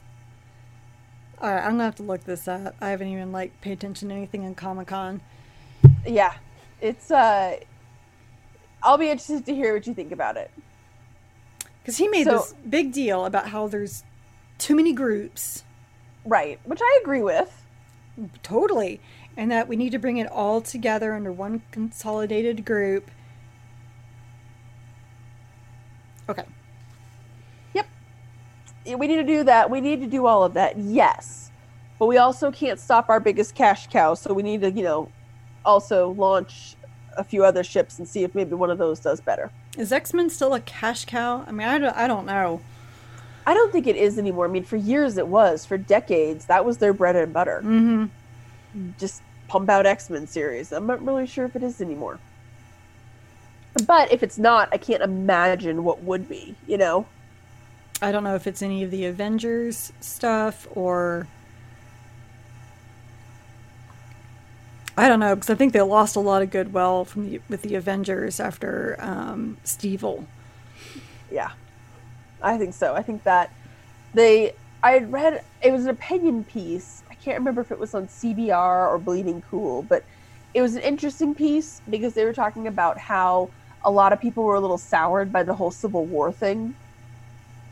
all 1.41 1.53
right, 1.55 1.62
I'm 1.64 1.73
gonna 1.73 1.85
have 1.85 1.95
to 1.97 2.03
look 2.03 2.25
this 2.25 2.49
up. 2.49 2.75
I 2.81 2.89
haven't 2.91 3.09
even 3.09 3.31
like 3.31 3.61
paid 3.61 3.73
attention 3.75 4.09
to 4.09 4.14
anything 4.14 4.43
in 4.43 4.55
Comic 4.57 4.89
Con. 4.89 5.21
Yeah, 6.05 6.35
it's. 6.81 7.11
uh 7.11 7.57
I'll 8.83 8.99
be 8.99 9.11
interested 9.11 9.45
to 9.47 9.55
hear 9.55 9.74
what 9.74 9.87
you 9.87 9.95
think 9.95 10.12
about 10.12 10.37
it. 10.37 10.51
Because 11.83 11.97
he 11.97 12.07
made 12.09 12.24
So- 12.26 12.39
this 12.39 12.55
big 12.68 12.93
deal 12.93 13.24
about 13.24 13.49
how 13.49 13.66
there's 13.66 14.05
too 14.59 14.76
many 14.76 14.93
groups, 14.93 15.64
Right, 16.24 16.61
which 16.64 16.81
I 16.83 16.99
agree 17.03 17.22
with. 17.22 17.64
totally, 18.43 19.01
and 19.37 19.51
that 19.51 19.66
we 19.68 19.74
need 19.76 19.91
to 19.93 19.99
bring 19.99 20.16
it 20.18 20.31
all 20.31 20.61
together 20.61 21.12
under 21.14 21.33
one 21.33 21.62
consolidated 21.72 22.64
group. 22.64 23.11
Okay. 26.29 26.45
Yep. 27.74 27.87
We 28.97 29.07
need 29.07 29.16
to 29.16 29.24
do 29.24 29.45
that. 29.45 29.70
We 29.70 29.81
need 29.81 30.01
to 30.03 30.07
do 30.07 30.26
all 30.26 30.45
of 30.45 30.55
that. 30.55 30.76
Yes. 30.79 31.51
But 31.99 32.07
we 32.07 32.18
also 32.18 32.51
can't 32.53 32.79
stop 32.79 33.09
our 33.09 33.18
biggest 33.18 33.55
cash 33.55 33.87
cow. 33.89 34.14
So 34.14 34.33
we 34.35 34.43
need 34.43 34.61
to, 34.61 34.70
you 34.70 34.83
know, 34.85 35.11
also 35.69 36.11
launch 36.11 36.75
a 37.16 37.23
few 37.23 37.45
other 37.45 37.62
ships 37.62 37.99
and 37.99 38.09
see 38.09 38.25
if 38.25 38.35
maybe 38.35 38.55
one 38.55 38.71
of 38.71 38.79
those 38.79 39.01
does 39.01 39.21
better. 39.21 39.51
Is 39.77 39.93
X 39.93 40.14
Men 40.14 40.31
still 40.31 40.55
a 40.55 40.61
cash 40.61 41.05
cow? 41.05 41.45
I 41.47 41.53
mean, 41.53 41.69
I 41.69 41.79
don't, 41.79 41.97
I 41.97 42.07
don't 42.07 42.27
know. 42.27 42.61
I 43.47 43.55
don't 43.55 43.73
think 43.73 43.87
it 43.87 43.97
is 43.97 44.19
anymore. 44.19 44.47
I 44.47 44.49
mean, 44.49 44.64
for 44.64 44.77
years 44.77 45.19
it 45.19 45.29
was. 45.29 45.64
For 45.64 45.79
decades, 45.79 46.47
that 46.47 46.64
was 46.64 46.79
their 46.79 46.93
bread 46.93 47.16
and 47.16 47.33
butter. 47.33 47.61
Mm-hmm. 47.64 48.91
Just 48.99 49.23
pump 49.49 49.69
out 49.69 49.87
X 49.87 50.11
Men 50.11 50.27
series. 50.27 50.73
I'm 50.73 50.87
not 50.87 51.05
really 51.05 51.27
sure 51.27 51.45
if 51.45 51.55
it 51.57 51.62
is 51.62 51.81
anymore. 51.81 52.19
But 53.87 54.11
if 54.12 54.23
it's 54.23 54.39
not, 54.39 54.69
I 54.73 54.79
can't 54.79 55.03
imagine 55.03 55.85
what 55.85 56.03
would 56.03 56.29
be, 56.29 56.57
you 56.66 56.79
know? 56.79 57.07
I 58.01 58.12
don't 58.12 58.25
know 58.25 58.35
if 58.35 58.47
it's 58.47 58.62
any 58.62 58.83
of 58.83 58.91
the 58.91 59.07
Avengers 59.07 59.93
stuff 60.01 60.66
or. 60.75 61.27
I 64.99 65.09
don't 65.09 65.20
know 65.20 65.36
because 65.36 65.49
I 65.49 65.55
think 65.55 65.72
they 65.72 65.80
lost 65.80 66.16
a 66.16 66.20
lot 66.20 66.42
of 66.42 66.51
goodwill 66.51 67.05
from 67.05 67.30
the, 67.30 67.40
with 67.49 67.62
the 67.62 67.76
Avengers 67.76 68.40
after 68.40 68.96
um, 68.99 69.57
Stevel. 69.64 70.26
Yeah, 71.30 71.53
I 72.42 72.59
think 72.59 72.74
so. 72.74 72.96
I 72.96 73.03
think 73.03 73.22
that 73.22 73.53
they, 74.12 74.55
I 74.82 74.90
had 74.90 75.12
read, 75.12 75.44
it 75.62 75.70
was 75.70 75.84
an 75.84 75.90
opinion 75.90 76.42
piece. 76.42 77.05
I 77.09 77.14
can't 77.14 77.38
remember 77.38 77.61
if 77.61 77.70
it 77.70 77.78
was 77.78 77.94
on 77.94 78.09
CBR 78.09 78.88
or 78.88 78.99
Bleeding 78.99 79.40
Cool, 79.49 79.82
but 79.82 80.05
it 80.53 80.62
was 80.62 80.74
an 80.74 80.82
interesting 80.82 81.32
piece 81.32 81.80
because 81.88 82.14
they 82.14 82.24
were 82.24 82.32
talking 82.32 82.66
about 82.66 82.99
how 82.99 83.51
a 83.84 83.90
lot 83.92 84.12
of 84.12 84.20
people 84.20 84.42
were 84.42 84.57
a 84.57 84.61
little 84.61 84.78
soured 84.78 85.32
by 85.32 85.44
the 85.44 85.55
whole 85.55 85.70
Civil 85.70 86.07
War 86.07 86.32
thing. 86.32 86.74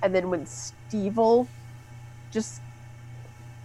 And 0.00 0.14
then 0.14 0.30
when 0.30 0.44
Stevel 0.44 1.48
just 2.30 2.60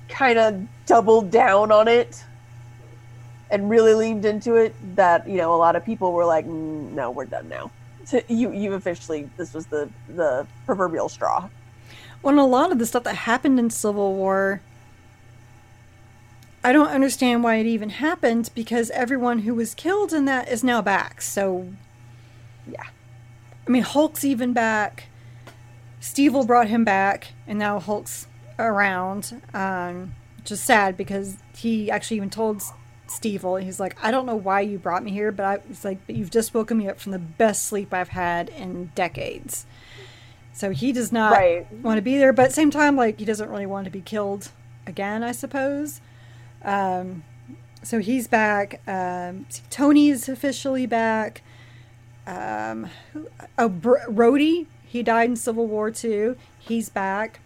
kind 0.10 0.40
of 0.40 0.68
doubled 0.88 1.30
down 1.30 1.72
on 1.72 1.88
it 1.88 2.24
and 3.52 3.70
really 3.70 3.94
leaned 3.94 4.26
into 4.26 4.56
it, 4.56 4.74
that, 4.96 5.28
you 5.28 5.38
know, 5.38 5.54
a 5.54 5.58
lot 5.58 5.76
of 5.76 5.86
people 5.86 6.14
were 6.14 6.26
like, 6.26 6.46
"Mm, 6.46 6.94
no, 6.94 7.12
we're 7.12 7.26
done 7.26 7.50
now 7.50 7.72
to 8.08 8.24
you 8.28 8.52
you 8.52 8.74
officially 8.74 9.30
this 9.38 9.54
was 9.54 9.68
the 9.68 9.90
the 10.10 10.46
proverbial 10.66 11.10
straw 11.10 11.50
Well, 12.22 12.40
a 12.40 12.46
lot 12.46 12.72
of 12.72 12.80
the 12.80 12.86
stuff 12.86 13.04
that 13.04 13.16
happened 13.16 13.60
in 13.60 13.70
Civil 13.70 14.16
War, 14.16 14.62
I 16.64 16.72
don't 16.72 16.90
understand 16.90 17.44
why 17.44 17.56
it 17.56 17.66
even 17.66 17.90
happened 17.90 18.52
because 18.54 18.92
everyone 18.92 19.40
who 19.40 19.56
was 19.56 19.74
killed 19.74 20.14
in 20.14 20.26
that 20.26 20.48
is 20.48 20.64
now 20.64 20.82
back. 20.82 21.22
So, 21.22 21.68
yeah 22.68 22.84
I 23.68 23.70
mean, 23.70 23.84
Hulk's 23.84 24.24
even 24.26 24.54
back. 24.54 25.08
Stevel 26.02 26.46
brought 26.46 26.68
him 26.68 26.84
back, 26.84 27.34
and 27.48 27.60
now 27.60 27.80
Hulk's 27.80 28.28
around. 28.58 29.42
Um, 29.54 30.16
which 30.38 30.52
is 30.52 30.62
sad 30.62 30.98
because 30.98 31.38
he 31.56 31.92
actually 31.92 32.18
even 32.18 32.32
told 32.32 32.64
Stevel, 33.12 33.62
he's 33.62 33.80
like, 33.80 33.98
I 34.04 34.12
don't 34.12 34.26
know 34.26 34.36
why 34.36 34.62
you 34.62 34.78
brought 34.80 35.04
me 35.04 35.12
here, 35.12 35.32
but 35.32 35.46
I 35.46 35.60
was 35.68 35.84
like, 35.86 36.00
but 36.08 36.16
you've 36.16 36.32
just 36.32 36.54
woken 36.54 36.78
me 36.78 36.88
up 36.90 37.00
from 37.00 37.12
the 37.12 37.20
best 37.20 37.66
sleep 37.66 37.94
I've 37.94 38.10
had 38.10 38.50
in 38.50 38.92
decades. 38.96 39.66
So 40.54 40.72
he 40.72 40.92
does 40.92 41.12
not 41.12 41.32
Right. 41.34 41.72
want 41.82 41.98
to 41.98 42.02
be 42.02 42.18
there, 42.18 42.34
but 42.34 42.44
at 42.44 42.48
the 42.50 42.54
same 42.56 42.72
time, 42.72 42.96
like 42.96 43.20
he 43.20 43.26
doesn't 43.26 43.50
really 43.50 43.66
want 43.66 43.86
to 43.86 43.92
be 43.92 44.02
killed 44.02 44.52
again, 44.86 45.24
I 45.24 45.32
suppose. 45.32 46.02
Um, 46.64 47.24
so 47.84 48.00
he's 48.00 48.28
back. 48.28 48.82
Um, 48.88 49.46
Tony's 49.70 50.28
officially 50.30 50.86
back. 50.86 51.42
Um, 52.28 52.90
oh, 53.58 53.70
Br- 53.70 53.98
Rhodey, 54.08 54.68
he 54.86 55.02
died 55.04 55.30
in 55.30 55.36
Civil 55.36 55.68
War 55.68 55.90
too. 55.90 56.36
He's 56.60 56.90
back. 56.90 57.40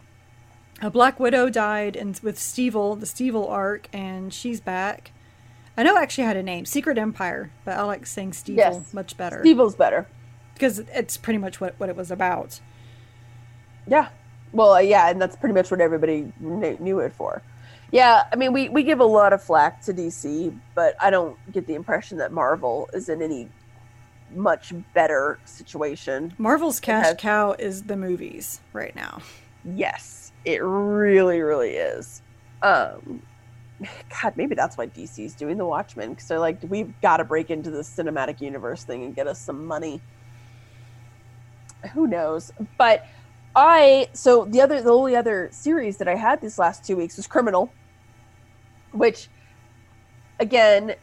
A 0.82 0.90
Black 0.90 1.20
Widow 1.22 1.50
died 1.50 1.96
in, 1.96 2.16
with 2.22 2.38
Stevel, 2.38 3.00
the 3.00 3.06
Stevel 3.06 3.50
arc, 3.50 3.88
and 3.94 4.34
she's 4.34 4.60
back. 4.60 5.12
I 5.78 5.84
know 5.84 5.96
it 5.98 6.02
actually 6.02 6.24
had 6.26 6.38
a 6.38 6.44
name, 6.44 6.66
Secret 6.66 6.98
Empire, 6.98 7.52
but 7.66 7.78
I 7.78 7.84
like 7.84 8.06
saying 8.06 8.32
Stevel 8.32 8.56
Yes. 8.58 8.94
much 8.94 9.18
better 9.18 9.42
Stevel's 9.44 9.76
better 9.76 10.08
because 10.54 10.80
it's 10.80 11.18
pretty 11.18 11.38
much 11.38 11.60
what, 11.60 11.76
what 11.80 11.90
it 11.90 11.96
was 11.96 12.12
about. 12.12 12.60
yeah 13.88 14.08
well 14.54 14.74
uh, 14.76 14.80
yeah 14.80 15.10
and 15.10 15.22
that's 15.22 15.36
pretty 15.36 15.54
much 15.54 15.70
what 15.70 15.82
everybody 15.82 16.32
kn- 16.40 16.78
knew 16.80 17.00
it 17.00 17.12
for 17.14 17.42
yeah 17.92 18.24
i 18.32 18.36
mean 18.36 18.54
we 18.54 18.70
we 18.70 18.84
give 18.84 19.00
a 19.00 19.06
lot 19.06 19.34
of 19.34 19.44
flack 19.44 19.82
to 19.84 19.94
dc 19.94 20.58
but 20.76 20.96
i 21.02 21.10
don't 21.10 21.36
get 21.52 21.68
the 21.68 21.74
impression 21.76 22.18
that 22.18 22.32
marvel 22.32 22.90
is 22.94 23.10
in 23.10 23.22
any 23.22 23.50
much 24.34 24.74
better 24.94 25.38
situation 25.46 26.34
Marvel's 26.40 26.80
cash 26.80 27.06
has- 27.06 27.16
cow 27.20 27.52
is 27.60 27.84
the 27.84 27.96
movies 27.98 28.60
right 28.74 28.96
now. 28.96 29.20
yes 29.64 30.32
it 30.46 30.62
really 30.64 31.42
really 31.42 31.72
is 31.72 32.22
um 32.64 33.22
god 34.22 34.36
maybe 34.38 34.56
that's 34.56 34.78
why 34.78 34.88
dc's 34.88 35.34
doing 35.34 35.58
the 35.58 35.66
watchmen 35.66 36.12
because 36.12 36.28
they're 36.28 36.40
like 36.40 36.58
we've 36.68 36.94
got 37.02 37.18
to 37.18 37.24
break 37.24 37.50
into 37.50 37.70
the 37.70 37.82
cinematic 37.82 38.42
universe 38.42 38.84
thing 38.84 39.04
and 39.04 39.16
get 39.16 39.28
us 39.28 39.40
some 39.40 39.66
money. 39.66 40.02
Who 41.94 42.08
knows? 42.08 42.52
But 42.78 43.06
i 43.56 44.10
so 44.14 44.46
the 44.46 44.62
other 44.62 44.82
the 44.82 44.92
only 44.92 45.16
other 45.16 45.50
series 45.52 45.98
that 45.98 46.08
i 46.08 46.16
had 46.16 46.42
these 46.42 46.60
last 46.60 46.84
two 46.84 46.98
weeks 46.98 47.16
was 47.16 47.26
criminal 47.26 47.72
which 48.92 49.30
again 50.40 50.94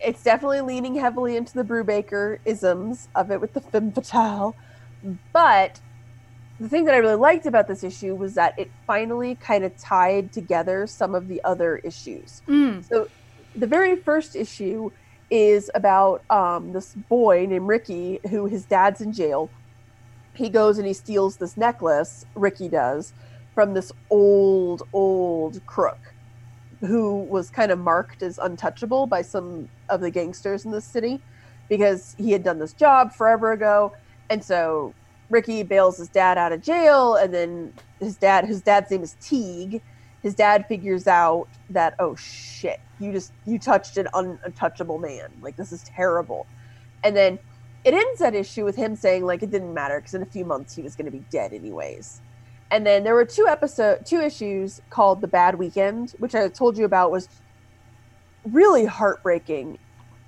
it's 0.00 0.22
definitely 0.22 0.60
leaning 0.60 0.94
heavily 0.94 1.36
into 1.36 1.52
the 1.54 1.64
brubaker 1.64 2.38
isms 2.44 3.08
of 3.16 3.32
it 3.32 3.40
with 3.40 3.52
the 3.52 3.60
femme 3.60 3.90
fatale 3.90 4.54
but 5.32 5.80
the 6.60 6.68
thing 6.68 6.84
that 6.86 6.94
I 6.94 6.98
really 6.98 7.14
liked 7.14 7.46
about 7.46 7.68
this 7.68 7.84
issue 7.84 8.14
was 8.14 8.34
that 8.34 8.58
it 8.58 8.70
finally 8.86 9.36
kind 9.36 9.64
of 9.64 9.76
tied 9.78 10.32
together 10.32 10.86
some 10.86 11.14
of 11.14 11.28
the 11.28 11.42
other 11.44 11.76
issues. 11.78 12.42
Mm. 12.48 12.86
So, 12.88 13.08
the 13.54 13.66
very 13.66 13.96
first 13.96 14.36
issue 14.36 14.90
is 15.30 15.70
about 15.74 16.22
um, 16.30 16.72
this 16.72 16.94
boy 16.94 17.46
named 17.46 17.66
Ricky, 17.66 18.20
who 18.30 18.46
his 18.46 18.64
dad's 18.64 19.00
in 19.00 19.12
jail. 19.12 19.50
He 20.34 20.48
goes 20.48 20.78
and 20.78 20.86
he 20.86 20.92
steals 20.92 21.36
this 21.36 21.56
necklace, 21.56 22.24
Ricky 22.34 22.68
does, 22.68 23.12
from 23.54 23.74
this 23.74 23.92
old, 24.10 24.82
old 24.92 25.64
crook 25.66 25.98
who 26.80 27.24
was 27.24 27.50
kind 27.50 27.72
of 27.72 27.78
marked 27.78 28.22
as 28.22 28.38
untouchable 28.38 29.06
by 29.06 29.22
some 29.22 29.68
of 29.88 30.00
the 30.00 30.10
gangsters 30.10 30.64
in 30.64 30.70
the 30.70 30.80
city 30.80 31.20
because 31.68 32.14
he 32.18 32.30
had 32.30 32.44
done 32.44 32.58
this 32.58 32.72
job 32.72 33.12
forever 33.12 33.52
ago. 33.52 33.92
And 34.30 34.42
so 34.42 34.94
Ricky 35.30 35.62
bails 35.62 35.98
his 35.98 36.08
dad 36.08 36.38
out 36.38 36.52
of 36.52 36.62
jail, 36.62 37.16
and 37.16 37.32
then 37.32 37.72
his 38.00 38.16
dad, 38.16 38.44
his 38.44 38.62
dad's 38.62 38.90
name 38.90 39.02
is 39.02 39.16
Teeg, 39.20 39.80
his 40.22 40.34
dad 40.34 40.66
figures 40.66 41.06
out 41.06 41.48
that 41.70 41.94
oh 41.98 42.14
shit, 42.16 42.80
you 42.98 43.12
just 43.12 43.32
you 43.46 43.58
touched 43.58 43.96
an 43.96 44.08
untouchable 44.14 44.98
man. 44.98 45.30
Like 45.40 45.56
this 45.56 45.72
is 45.72 45.82
terrible. 45.84 46.46
And 47.04 47.16
then 47.16 47.38
it 47.84 47.94
ends 47.94 48.18
that 48.18 48.34
issue 48.34 48.64
with 48.64 48.76
him 48.76 48.96
saying 48.96 49.24
like 49.24 49.42
it 49.42 49.50
didn't 49.50 49.72
matter 49.72 50.00
because 50.00 50.14
in 50.14 50.22
a 50.22 50.26
few 50.26 50.44
months 50.44 50.74
he 50.74 50.82
was 50.82 50.96
going 50.96 51.06
to 51.06 51.16
be 51.16 51.24
dead 51.30 51.52
anyways. 51.52 52.20
And 52.70 52.86
then 52.86 53.04
there 53.04 53.14
were 53.14 53.24
two 53.24 53.46
episode 53.46 54.04
two 54.04 54.20
issues 54.20 54.80
called 54.90 55.20
The 55.20 55.28
Bad 55.28 55.56
Weekend, 55.58 56.14
which 56.18 56.34
I 56.34 56.48
told 56.48 56.76
you 56.76 56.84
about 56.84 57.10
was 57.10 57.28
really 58.44 58.84
heartbreaking. 58.84 59.78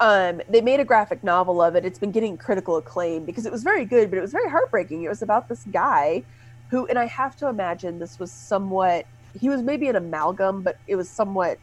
Um, 0.01 0.41
they 0.49 0.63
made 0.63 0.81
a 0.81 0.85
graphic 0.85 1.23
novel 1.23 1.61
of 1.61 1.77
it. 1.77 1.85
It's 1.85 1.99
been 1.99 2.11
getting 2.11 2.39
critical 2.39 2.79
acclaim 2.79 3.27
because 3.27 3.45
it 3.45 3.53
was 3.53 3.63
very 3.63 3.85
good, 3.85 4.11
but 4.11 4.17
it 4.17 4.23
was 4.23 4.33
very 4.33 4.49
heartbreaking. 4.49 5.03
It 5.03 5.09
was 5.09 5.21
about 5.21 5.49
this 5.49 5.63
guy 5.71 6.25
who, 6.71 6.87
and 6.87 6.99
I 6.99 7.05
have 7.05 7.37
to 7.37 7.49
imagine 7.49 7.99
this 7.99 8.19
was 8.19 8.33
somewhat, 8.33 9.05
he 9.39 9.51
was 9.51 9.61
maybe 9.63 9.89
an 9.89 9.97
amalgam, 9.97 10.63
but 10.63 10.79
it 10.87 10.97
was 10.97 11.09
somewhat, 11.09 11.59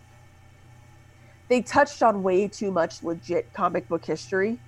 they 1.48 1.62
touched 1.64 2.04
on 2.04 2.22
way 2.22 2.48
too 2.48 2.72
much 2.72 3.02
legit 3.02 3.52
comic 3.54 3.88
book 3.88 4.06
history 4.06 4.60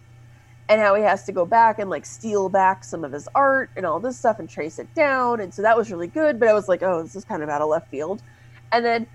and 0.68 0.82
how 0.82 0.96
he 0.96 1.04
has 1.04 1.26
to 1.26 1.32
go 1.32 1.46
back 1.46 1.78
and 1.78 1.90
like 1.90 2.06
steal 2.06 2.50
back 2.50 2.84
some 2.84 3.04
of 3.04 3.12
his 3.12 3.28
art 3.36 3.70
and 3.76 3.86
all 3.86 4.00
this 4.00 4.18
stuff 4.18 4.40
and 4.40 4.50
trace 4.50 4.80
it 4.80 4.92
down. 4.96 5.42
And 5.42 5.54
so 5.54 5.62
that 5.62 5.78
was 5.78 5.92
really 5.92 6.08
good, 6.08 6.40
but 6.40 6.48
I 6.48 6.54
was 6.54 6.68
like, 6.68 6.82
oh, 6.82 7.04
this 7.04 7.16
is 7.16 7.26
kind 7.26 7.44
of 7.44 7.50
out 7.50 7.62
of 7.62 7.70
left 7.70 7.92
field. 7.92 8.24
And 8.72 8.84
then 8.84 9.06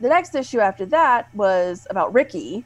the 0.00 0.08
next 0.08 0.34
issue 0.34 0.60
after 0.60 0.86
that 0.86 1.34
was 1.34 1.86
about 1.90 2.14
Ricky, 2.14 2.64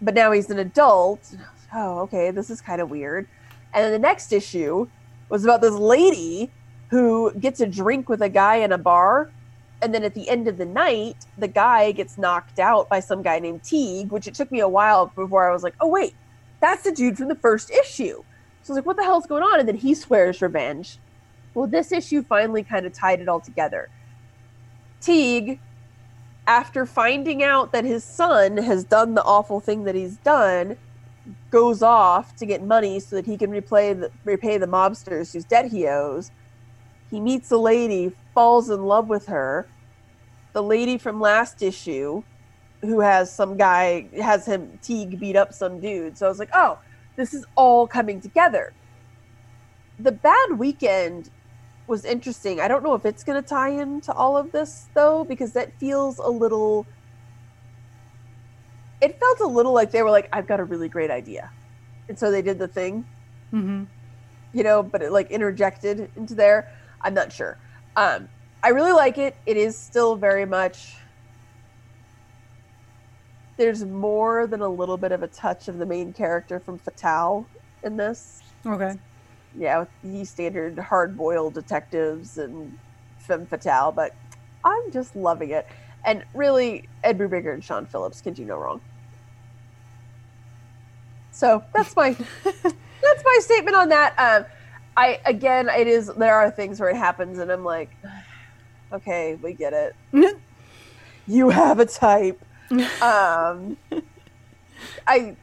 but 0.00 0.14
now 0.14 0.32
he's 0.32 0.50
an 0.50 0.58
adult. 0.58 1.34
Oh, 1.72 2.00
okay, 2.00 2.30
this 2.30 2.50
is 2.50 2.60
kind 2.60 2.80
of 2.80 2.90
weird. 2.90 3.28
And 3.72 3.84
then 3.84 3.92
the 3.92 3.98
next 3.98 4.32
issue 4.32 4.88
was 5.28 5.44
about 5.44 5.60
this 5.60 5.74
lady 5.74 6.50
who 6.88 7.32
gets 7.34 7.60
a 7.60 7.66
drink 7.66 8.08
with 8.08 8.22
a 8.22 8.28
guy 8.28 8.56
in 8.56 8.72
a 8.72 8.78
bar. 8.78 9.30
And 9.82 9.92
then 9.92 10.04
at 10.04 10.14
the 10.14 10.28
end 10.28 10.46
of 10.46 10.56
the 10.56 10.64
night, 10.64 11.26
the 11.36 11.48
guy 11.48 11.92
gets 11.92 12.16
knocked 12.16 12.58
out 12.58 12.88
by 12.88 13.00
some 13.00 13.22
guy 13.22 13.38
named 13.38 13.62
Teeg, 13.62 14.10
which 14.10 14.26
it 14.26 14.34
took 14.34 14.52
me 14.52 14.60
a 14.60 14.68
while 14.68 15.06
before 15.06 15.48
I 15.48 15.52
was 15.52 15.62
like, 15.62 15.74
oh, 15.80 15.88
wait, 15.88 16.14
that's 16.60 16.84
the 16.84 16.92
dude 16.92 17.16
from 17.16 17.28
the 17.28 17.34
first 17.34 17.70
issue. 17.70 18.22
So 18.62 18.72
I 18.72 18.74
was 18.74 18.76
like, 18.76 18.86
what 18.86 18.96
the 18.96 19.02
hell's 19.02 19.26
going 19.26 19.42
on? 19.42 19.58
And 19.58 19.68
then 19.68 19.76
he 19.76 19.94
swears 19.94 20.40
revenge. 20.40 20.98
Well, 21.52 21.66
this 21.66 21.92
issue 21.92 22.22
finally 22.22 22.62
kind 22.62 22.86
of 22.86 22.92
tied 22.92 23.20
it 23.20 23.28
all 23.28 23.40
together. 23.40 23.90
Teeg 25.00 25.58
after 26.46 26.84
finding 26.86 27.42
out 27.42 27.72
that 27.72 27.84
his 27.84 28.04
son 28.04 28.56
has 28.56 28.84
done 28.84 29.14
the 29.14 29.24
awful 29.24 29.60
thing 29.60 29.84
that 29.84 29.94
he's 29.94 30.16
done, 30.18 30.76
goes 31.50 31.82
off 31.82 32.36
to 32.36 32.46
get 32.46 32.62
money 32.62 33.00
so 33.00 33.16
that 33.16 33.26
he 33.26 33.36
can 33.36 33.50
repay 33.50 33.92
the, 33.94 34.10
repay 34.24 34.58
the 34.58 34.66
mobsters 34.66 35.32
whose 35.32 35.44
debt 35.44 35.70
he 35.70 35.86
owes. 35.86 36.30
He 37.10 37.20
meets 37.20 37.50
a 37.50 37.56
lady, 37.56 38.12
falls 38.34 38.68
in 38.68 38.84
love 38.84 39.08
with 39.08 39.26
her. 39.26 39.66
The 40.52 40.62
lady 40.62 40.98
from 40.98 41.20
last 41.20 41.62
issue, 41.62 42.22
who 42.82 43.00
has 43.00 43.32
some 43.32 43.56
guy, 43.56 44.08
has 44.20 44.46
him 44.46 44.78
Teeg 44.82 45.18
beat 45.18 45.36
up 45.36 45.54
some 45.54 45.80
dude. 45.80 46.18
So 46.18 46.26
I 46.26 46.28
was 46.28 46.38
like, 46.38 46.50
oh, 46.52 46.78
this 47.16 47.32
is 47.32 47.46
all 47.54 47.86
coming 47.86 48.20
together. 48.20 48.72
The 49.98 50.12
bad 50.12 50.58
weekend 50.58 51.30
was 51.86 52.04
interesting. 52.04 52.60
I 52.60 52.68
don't 52.68 52.82
know 52.82 52.94
if 52.94 53.04
it's 53.04 53.24
going 53.24 53.42
to 53.42 53.46
tie 53.46 53.70
into 53.70 54.12
all 54.12 54.36
of 54.36 54.52
this 54.52 54.86
though, 54.94 55.24
because 55.24 55.52
that 55.52 55.72
feels 55.78 56.18
a 56.18 56.28
little. 56.28 56.86
It 59.00 59.18
felt 59.20 59.40
a 59.40 59.46
little 59.46 59.72
like 59.72 59.90
they 59.90 60.02
were 60.02 60.10
like, 60.10 60.28
"I've 60.32 60.46
got 60.46 60.60
a 60.60 60.64
really 60.64 60.88
great 60.88 61.10
idea," 61.10 61.50
and 62.08 62.18
so 62.18 62.30
they 62.30 62.42
did 62.42 62.58
the 62.58 62.68
thing. 62.68 63.04
Mm-hmm. 63.52 63.84
You 64.52 64.62
know, 64.62 64.82
but 64.82 65.02
it 65.02 65.12
like 65.12 65.30
interjected 65.30 66.10
into 66.16 66.34
there. 66.34 66.70
I'm 67.02 67.12
not 67.12 67.32
sure. 67.32 67.58
Um, 67.96 68.28
I 68.62 68.68
really 68.68 68.92
like 68.92 69.18
it. 69.18 69.36
It 69.44 69.56
is 69.56 69.76
still 69.76 70.16
very 70.16 70.46
much. 70.46 70.96
There's 73.56 73.84
more 73.84 74.46
than 74.46 74.62
a 74.62 74.68
little 74.68 74.96
bit 74.96 75.12
of 75.12 75.22
a 75.22 75.28
touch 75.28 75.68
of 75.68 75.78
the 75.78 75.86
main 75.86 76.12
character 76.12 76.58
from 76.58 76.78
Fatale 76.78 77.46
in 77.82 77.96
this. 77.96 78.42
Okay 78.66 78.94
yeah, 79.58 79.80
with 79.80 79.88
the 80.02 80.24
standard 80.24 80.78
hard 80.78 81.16
boiled 81.16 81.54
detectives 81.54 82.38
and 82.38 82.76
femme 83.18 83.46
fatale, 83.46 83.92
but 83.92 84.14
I'm 84.64 84.90
just 84.92 85.14
loving 85.14 85.50
it. 85.50 85.66
And 86.04 86.24
really, 86.34 86.88
Ed 87.02 87.18
Brubaker 87.18 87.54
and 87.54 87.64
Sean 87.64 87.86
Phillips 87.86 88.20
can 88.20 88.34
do 88.34 88.44
no 88.44 88.56
wrong. 88.56 88.80
So 91.30 91.64
that's 91.74 91.96
my 91.96 92.10
that's 92.44 93.24
my 93.24 93.38
statement 93.40 93.76
on 93.76 93.88
that. 93.88 94.14
Um, 94.18 94.46
I 94.96 95.20
again, 95.24 95.68
it 95.68 95.86
is 95.86 96.06
there 96.08 96.36
are 96.36 96.50
things 96.50 96.78
where 96.80 96.90
it 96.90 96.96
happens, 96.96 97.38
and 97.38 97.50
I'm 97.50 97.64
like, 97.64 97.90
okay, 98.92 99.36
we 99.36 99.52
get 99.52 99.72
it. 99.72 99.96
you 101.26 101.50
have 101.50 101.80
a 101.80 101.86
type. 101.86 102.40
Um, 103.02 103.76
I 105.06 105.36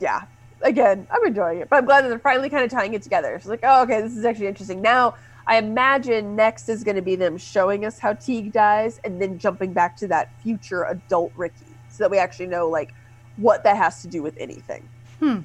yeah, 0.00 0.22
again, 0.62 1.06
I'm 1.10 1.24
enjoying 1.24 1.60
it, 1.60 1.68
but 1.68 1.76
I'm 1.76 1.84
glad 1.84 2.04
that 2.04 2.08
they're 2.08 2.18
finally 2.18 2.50
kind 2.50 2.64
of 2.64 2.70
tying 2.70 2.94
it 2.94 3.02
together. 3.02 3.34
It's 3.34 3.46
like, 3.46 3.60
oh, 3.62 3.82
okay, 3.82 4.00
this 4.00 4.16
is 4.16 4.24
actually 4.24 4.46
interesting. 4.46 4.82
Now, 4.82 5.14
I 5.46 5.56
imagine 5.56 6.36
next 6.36 6.68
is 6.68 6.84
going 6.84 6.96
to 6.96 7.02
be 7.02 7.16
them 7.16 7.38
showing 7.38 7.84
us 7.84 7.98
how 7.98 8.12
Teeg 8.12 8.52
dies, 8.52 9.00
and 9.04 9.20
then 9.20 9.38
jumping 9.38 9.72
back 9.72 9.96
to 9.96 10.06
that 10.08 10.30
future 10.42 10.84
adult 10.84 11.32
Ricky, 11.36 11.66
so 11.88 12.04
that 12.04 12.10
we 12.10 12.18
actually 12.18 12.46
know 12.46 12.68
like 12.68 12.94
what 13.36 13.64
that 13.64 13.76
has 13.76 14.02
to 14.02 14.08
do 14.08 14.22
with 14.22 14.36
anything, 14.38 14.88
hmm. 15.18 15.40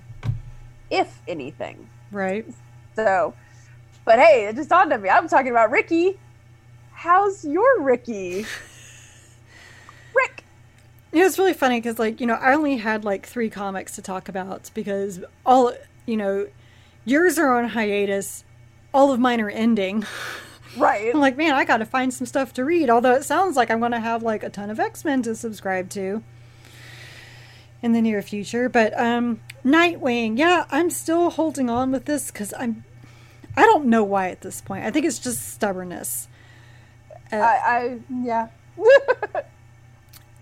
if 0.89 1.21
anything. 1.27 1.89
Right. 2.11 2.45
So, 2.95 3.33
but 4.03 4.19
hey, 4.19 4.47
it 4.47 4.55
just 4.55 4.69
dawned 4.69 4.93
on 4.93 5.01
me. 5.01 5.09
I'm 5.09 5.27
talking 5.27 5.51
about 5.51 5.71
Ricky. 5.71 6.19
How's 6.93 7.43
your 7.43 7.81
Ricky? 7.81 8.45
It 11.15 11.23
was 11.23 11.39
really 11.39 11.53
funny 11.53 11.79
because, 11.79 11.97
like, 11.97 12.19
you 12.19 12.27
know, 12.27 12.33
I 12.33 12.53
only 12.53 12.75
had 12.75 13.05
like 13.05 13.25
three 13.25 13.49
comics 13.49 13.95
to 13.95 14.01
talk 14.01 14.27
about 14.27 14.69
because 14.73 15.21
all, 15.45 15.71
you 16.05 16.17
know, 16.17 16.47
yours 17.05 17.39
are 17.39 17.57
on 17.57 17.69
hiatus, 17.69 18.43
all 18.93 19.13
of 19.13 19.19
mine 19.19 19.39
are 19.41 19.49
ending. 19.49 20.05
Right. 20.77 21.13
I'm 21.13 21.21
like, 21.21 21.37
man, 21.37 21.53
I 21.53 21.63
got 21.63 21.77
to 21.77 21.85
find 21.85 22.13
some 22.13 22.27
stuff 22.27 22.51
to 22.55 22.65
read. 22.65 22.89
Although 22.89 23.13
it 23.13 23.23
sounds 23.23 23.55
like 23.55 23.71
I'm 23.71 23.79
going 23.79 23.93
to 23.93 23.99
have 24.01 24.23
like 24.23 24.43
a 24.43 24.49
ton 24.49 24.69
of 24.69 24.77
X 24.77 25.05
Men 25.05 25.21
to 25.21 25.33
subscribe 25.33 25.89
to 25.91 26.21
in 27.81 27.93
the 27.93 28.01
near 28.01 28.21
future. 28.21 28.67
But 28.67 28.91
um, 28.99 29.39
Nightwing, 29.63 30.37
yeah, 30.37 30.65
I'm 30.69 30.89
still 30.89 31.29
holding 31.29 31.69
on 31.69 31.91
with 31.91 32.03
this 32.03 32.29
because 32.29 32.53
I'm. 32.57 32.83
I 33.55 33.61
don't 33.61 33.85
know 33.85 34.03
why 34.03 34.31
at 34.31 34.41
this 34.41 34.59
point. 34.59 34.83
I 34.83 34.91
think 34.91 35.05
it's 35.05 35.19
just 35.19 35.47
stubbornness. 35.53 36.27
Uh, 37.31 37.37
I, 37.37 37.39
I 37.39 37.99
yeah. 38.21 38.47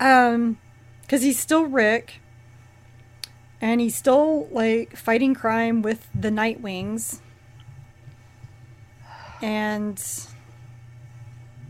um, 0.00 0.58
because 1.04 1.22
he's 1.22 1.38
still 1.38 1.64
Rick, 1.64 2.20
and 3.60 3.80
he's 3.80 3.96
still 3.96 4.46
like 4.50 4.96
fighting 4.96 5.34
crime 5.34 5.82
with 5.82 6.08
the 6.14 6.30
Nightwings, 6.30 7.20
and 9.42 10.02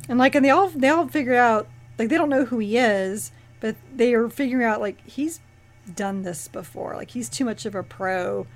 and 0.09 0.18
like 0.18 0.35
and 0.35 0.45
they 0.45 0.51
all 0.51 0.68
they 0.68 0.89
all 0.89 1.09
figure 1.09 1.35
out 1.35 1.68
like 1.99 2.09
they 2.09 2.16
don't 2.16 2.28
know 2.28 2.45
who 2.45 2.59
he 2.59 2.78
is, 2.78 3.32
but 3.61 3.76
they 3.95 4.14
are 4.14 4.28
figuring 4.28 4.64
out 4.64 4.80
like 4.80 5.05
he's 5.07 5.41
done 5.95 6.22
this 6.22 6.49
before, 6.49 6.95
like 6.95 7.11
he's 7.11 7.28
too 7.28 7.45
much 7.45 7.66
of 7.66 7.74
a 7.74 7.82
pro, 7.82 8.47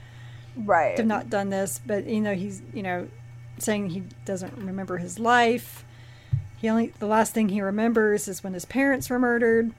right? 0.56 0.96
To 0.96 1.02
have 1.02 1.06
not 1.06 1.30
done 1.30 1.50
this, 1.50 1.80
but 1.84 2.06
you 2.06 2.20
know 2.20 2.34
he's 2.34 2.62
you 2.72 2.82
know 2.82 3.08
saying 3.58 3.90
he 3.90 4.04
doesn't 4.24 4.56
remember 4.56 4.98
his 4.98 5.18
life. 5.18 5.84
He 6.56 6.68
only 6.68 6.88
the 6.98 7.06
last 7.06 7.34
thing 7.34 7.48
he 7.50 7.60
remembers 7.60 8.28
is 8.28 8.42
when 8.42 8.54
his 8.54 8.64
parents 8.64 9.10
were 9.10 9.18
murdered 9.18 9.72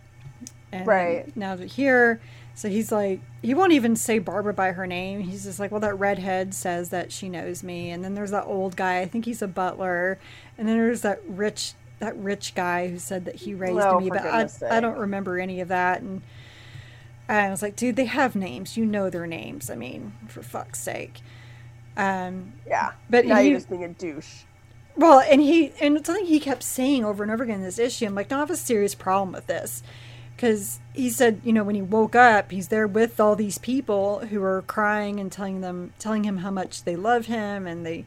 and 0.72 0.86
right 0.88 1.36
now 1.36 1.56
to 1.56 1.66
here 1.66 2.20
so 2.56 2.68
he's 2.70 2.92
like 2.92 3.20
he 3.42 3.54
won't 3.54 3.72
even 3.72 3.96
say 3.96 4.20
barbara 4.20 4.54
by 4.54 4.72
her 4.72 4.86
name 4.86 5.22
he's 5.22 5.44
just 5.44 5.60
like 5.60 5.72
well 5.72 5.80
that 5.80 5.98
redhead 5.98 6.54
says 6.54 6.90
that 6.90 7.12
she 7.12 7.30
knows 7.30 7.64
me 7.64 7.90
and 7.90 8.04
then 8.04 8.16
there's 8.16 8.32
that 8.32 8.46
old 8.46 8.76
guy 8.76 9.00
i 9.00 9.06
think 9.06 9.26
he's 9.26 9.42
a 9.42 9.48
butler 9.48 10.20
and 10.58 10.68
then 10.68 10.78
there's 10.78 11.02
that 11.02 11.22
rich 11.28 11.74
that 12.00 12.16
rich 12.18 12.56
guy 12.56 12.88
who 12.88 12.98
said 12.98 13.26
that 13.26 13.36
he 13.36 13.54
raised 13.54 13.80
oh, 13.80 14.00
me 14.00 14.10
but 14.10 14.22
I, 14.26 14.48
I 14.70 14.80
don't 14.80 14.98
remember 14.98 15.38
any 15.38 15.60
of 15.60 15.68
that 15.68 16.02
and 16.02 16.22
I 17.30 17.52
was 17.52 17.62
like, 17.62 17.76
dude, 17.76 17.96
they 17.96 18.06
have 18.06 18.36
names. 18.36 18.76
You 18.76 18.86
know 18.86 19.10
their 19.10 19.28
names. 19.28 19.70
I 19.70 19.76
mean, 19.76 20.14
for 20.28 20.42
fuck's 20.42 20.80
sake. 20.80 21.22
Um, 21.96 22.54
yeah. 22.68 22.94
But 23.10 23.26
now 23.26 23.38
he, 23.38 23.50
you're 23.50 23.58
just 23.58 23.70
being 23.70 23.84
a 23.84 23.90
douche. 23.90 24.44
Well, 24.96 25.20
and 25.20 25.40
he 25.40 25.72
and 25.80 26.04
something 26.06 26.26
he 26.26 26.40
kept 26.40 26.64
saying 26.64 27.06
over 27.06 27.24
and 27.24 27.32
over 27.32 27.44
again 27.44 27.58
in 27.58 27.64
this 27.64 27.80
issue. 27.80 28.06
I'm 28.06 28.16
like, 28.16 28.32
no, 28.32 28.38
I 28.38 28.40
have 28.40 28.50
a 28.50 28.58
serious 28.58 28.96
problem 28.96 29.32
with 29.32 29.48
this 29.48 29.84
because 30.40 30.80
he 30.94 31.10
said 31.10 31.42
you 31.44 31.52
know 31.52 31.66
when 31.66 31.76
he 31.76 31.82
woke 31.82 32.16
up 32.16 32.50
he's 32.52 32.70
there 32.70 32.88
with 32.88 33.20
all 33.20 33.36
these 33.36 33.58
people 33.58 34.20
who 34.28 34.42
are 34.42 34.62
crying 34.62 35.20
and 35.20 35.34
telling 35.34 35.60
them 35.60 35.92
telling 36.00 36.24
him 36.24 36.38
how 36.38 36.50
much 36.50 36.86
they 36.86 36.96
love 36.96 37.26
him 37.26 37.68
and 37.68 37.86
they 37.86 38.06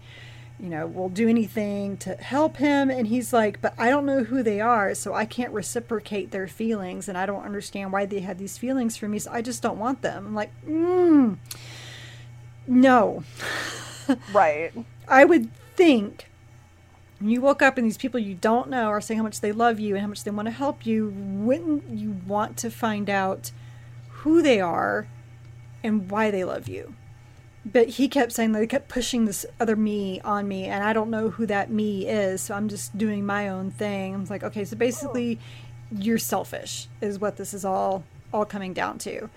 you 0.58 0.70
know 0.70 0.86
will 0.86 1.10
do 1.10 1.28
anything 1.28 1.96
to 1.98 2.14
help 2.14 2.56
him. 2.56 2.88
And 2.88 3.08
he's 3.08 3.34
like 3.34 3.60
but 3.60 3.74
i 3.76 3.90
don't 3.90 4.06
know 4.06 4.24
who 4.24 4.42
they 4.42 4.62
are 4.62 4.94
so 4.94 5.12
i 5.12 5.26
can't 5.26 5.52
reciprocate 5.52 6.30
their 6.30 6.48
feelings 6.48 7.06
and 7.06 7.18
i 7.18 7.26
don't 7.26 7.44
understand 7.44 7.92
why 7.92 8.06
they 8.06 8.20
had 8.20 8.38
these 8.38 8.56
feelings 8.56 8.96
for 8.96 9.08
me 9.08 9.18
so 9.18 9.30
i 9.30 9.42
just 9.42 9.62
don't 9.62 9.78
want 9.78 10.00
them. 10.00 10.28
I'm 10.28 10.34
like 10.34 10.52
mm, 10.64 11.36
no. 12.66 13.24
Right. 14.32 14.72
I 15.08 15.26
would 15.26 15.54
think 15.76 16.30
when 17.22 17.30
you 17.30 17.40
woke 17.40 17.62
up 17.62 17.78
and 17.78 17.86
these 17.86 17.96
people 17.96 18.18
you 18.18 18.34
don't 18.34 18.68
know 18.68 18.88
are 18.88 19.00
saying 19.00 19.18
how 19.18 19.22
much 19.22 19.40
they 19.40 19.52
love 19.52 19.78
you 19.78 19.94
and 19.94 20.02
how 20.02 20.08
much 20.08 20.24
they 20.24 20.30
want 20.32 20.46
to 20.46 20.52
help 20.52 20.84
you, 20.84 21.14
wouldn't 21.16 21.88
you 21.88 22.16
want 22.26 22.56
to 22.56 22.68
find 22.68 23.08
out 23.08 23.52
who 24.08 24.42
they 24.42 24.60
are 24.60 25.06
and 25.84 26.10
why 26.10 26.32
they 26.32 26.42
love 26.42 26.66
you? 26.66 26.96
But 27.64 27.90
he 27.90 28.08
kept 28.08 28.32
saying 28.32 28.50
that 28.52 28.58
they 28.58 28.66
kept 28.66 28.88
pushing 28.88 29.24
this 29.24 29.46
other 29.60 29.76
me 29.76 30.20
on 30.22 30.48
me, 30.48 30.64
and 30.64 30.82
I 30.82 30.92
don't 30.92 31.10
know 31.10 31.30
who 31.30 31.46
that 31.46 31.70
me 31.70 32.08
is, 32.08 32.42
so 32.42 32.56
I'm 32.56 32.68
just 32.68 32.98
doing 32.98 33.24
my 33.24 33.48
own 33.48 33.70
thing. 33.70 34.16
I'm 34.16 34.24
like, 34.24 34.42
okay, 34.42 34.64
so 34.64 34.76
basically, 34.76 35.38
you're 35.96 36.18
selfish, 36.18 36.88
is 37.00 37.20
what 37.20 37.36
this 37.36 37.54
is 37.54 37.64
all 37.64 38.02
all 38.32 38.44
coming 38.44 38.72
down 38.72 38.98
to. 38.98 39.30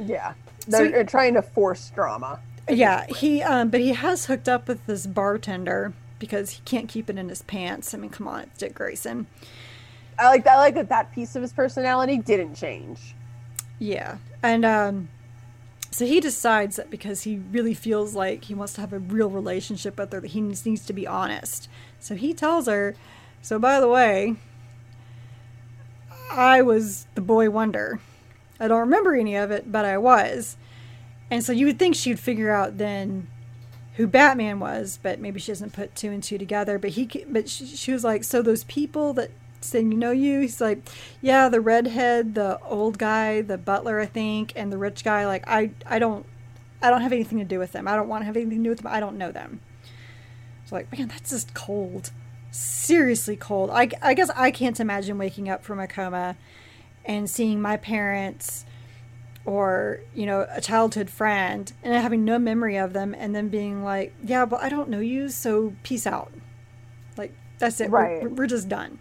Yeah, 0.00 0.34
they're, 0.68 0.88
they're 0.88 1.02
trying 1.02 1.34
to 1.34 1.42
force 1.42 1.90
drama. 1.92 2.38
Yeah, 2.68 3.06
he 3.06 3.42
um, 3.42 3.70
but 3.70 3.80
he 3.80 3.88
has 3.88 4.26
hooked 4.26 4.48
up 4.48 4.68
with 4.68 4.86
this 4.86 5.04
bartender 5.04 5.94
because 6.18 6.50
he 6.50 6.62
can't 6.64 6.88
keep 6.88 7.08
it 7.08 7.18
in 7.18 7.28
his 7.28 7.42
pants. 7.42 7.94
I 7.94 7.98
mean, 7.98 8.10
come 8.10 8.28
on, 8.28 8.42
it's 8.42 8.58
Dick 8.58 8.74
Grayson. 8.74 9.26
I 10.18 10.26
like 10.28 10.46
I 10.46 10.56
like 10.56 10.74
that 10.74 10.88
that 10.88 11.12
piece 11.12 11.36
of 11.36 11.42
his 11.42 11.52
personality 11.52 12.18
didn't 12.18 12.54
change. 12.54 13.14
Yeah, 13.78 14.18
and 14.42 14.64
um, 14.64 15.08
so 15.90 16.04
he 16.04 16.20
decides 16.20 16.76
that 16.76 16.90
because 16.90 17.22
he 17.22 17.40
really 17.52 17.74
feels 17.74 18.14
like 18.14 18.44
he 18.44 18.54
wants 18.54 18.72
to 18.74 18.80
have 18.80 18.92
a 18.92 18.98
real 18.98 19.30
relationship 19.30 19.98
with 19.98 20.12
her, 20.12 20.20
that 20.20 20.28
he 20.28 20.40
needs, 20.40 20.66
needs 20.66 20.84
to 20.86 20.92
be 20.92 21.06
honest. 21.06 21.68
So 22.00 22.16
he 22.16 22.34
tells 22.34 22.66
her, 22.66 22.96
"So 23.42 23.58
by 23.58 23.78
the 23.78 23.88
way, 23.88 24.36
I 26.32 26.62
was 26.62 27.06
the 27.14 27.20
boy 27.20 27.50
wonder. 27.50 28.00
I 28.58 28.66
don't 28.66 28.80
remember 28.80 29.14
any 29.14 29.36
of 29.36 29.52
it, 29.52 29.70
but 29.70 29.84
I 29.84 29.98
was." 29.98 30.56
And 31.30 31.44
so 31.44 31.52
you 31.52 31.66
would 31.66 31.78
think 31.78 31.94
she'd 31.94 32.18
figure 32.18 32.50
out 32.50 32.78
then 32.78 33.28
who 33.98 34.06
Batman 34.06 34.60
was, 34.60 34.98
but 35.02 35.18
maybe 35.18 35.40
she 35.40 35.50
doesn't 35.50 35.72
put 35.72 35.94
two 35.96 36.10
and 36.10 36.22
two 36.22 36.38
together. 36.38 36.78
But 36.78 36.90
he, 36.90 37.04
but 37.28 37.48
she, 37.48 37.66
she 37.66 37.92
was 37.92 38.04
like, 38.04 38.22
so 38.22 38.42
those 38.42 38.62
people 38.64 39.12
that 39.14 39.32
saying, 39.60 39.90
you 39.90 39.98
know 39.98 40.12
you? 40.12 40.40
He's 40.40 40.60
like, 40.60 40.88
yeah, 41.20 41.48
the 41.48 41.60
redhead, 41.60 42.36
the 42.36 42.60
old 42.62 42.96
guy, 42.96 43.42
the 43.42 43.58
butler, 43.58 43.98
I 43.98 44.06
think, 44.06 44.52
and 44.54 44.72
the 44.72 44.78
rich 44.78 45.02
guy. 45.02 45.26
Like, 45.26 45.48
I, 45.48 45.72
I 45.84 45.98
don't, 45.98 46.24
I 46.80 46.90
don't 46.90 47.00
have 47.00 47.12
anything 47.12 47.38
to 47.38 47.44
do 47.44 47.58
with 47.58 47.72
them. 47.72 47.88
I 47.88 47.96
don't 47.96 48.06
want 48.06 48.22
to 48.22 48.26
have 48.26 48.36
anything 48.36 48.58
to 48.58 48.62
do 48.62 48.70
with 48.70 48.78
them. 48.78 48.92
I 48.92 49.00
don't 49.00 49.18
know 49.18 49.32
them. 49.32 49.60
It's 50.62 50.70
like, 50.70 50.96
man, 50.96 51.08
that's 51.08 51.30
just 51.30 51.52
cold. 51.52 52.12
Seriously 52.52 53.34
cold. 53.34 53.68
I, 53.70 53.88
I 54.00 54.14
guess 54.14 54.30
I 54.30 54.52
can't 54.52 54.78
imagine 54.78 55.18
waking 55.18 55.48
up 55.48 55.64
from 55.64 55.80
a 55.80 55.88
coma 55.88 56.36
and 57.04 57.28
seeing 57.28 57.60
my 57.60 57.76
parents 57.76 58.64
or 59.48 60.00
you 60.14 60.26
know 60.26 60.46
a 60.50 60.60
childhood 60.60 61.08
friend 61.08 61.72
and 61.82 61.94
having 61.94 62.22
no 62.22 62.38
memory 62.38 62.76
of 62.76 62.92
them 62.92 63.14
and 63.16 63.34
then 63.34 63.48
being 63.48 63.82
like 63.82 64.14
yeah 64.22 64.44
but 64.44 64.62
i 64.62 64.68
don't 64.68 64.90
know 64.90 65.00
you 65.00 65.30
so 65.30 65.72
peace 65.82 66.06
out. 66.06 66.30
Like 67.16 67.32
that's 67.58 67.80
it. 67.80 67.90
Right. 67.90 68.22
we're, 68.22 68.28
we're 68.28 68.46
just 68.46 68.68
done. 68.68 68.98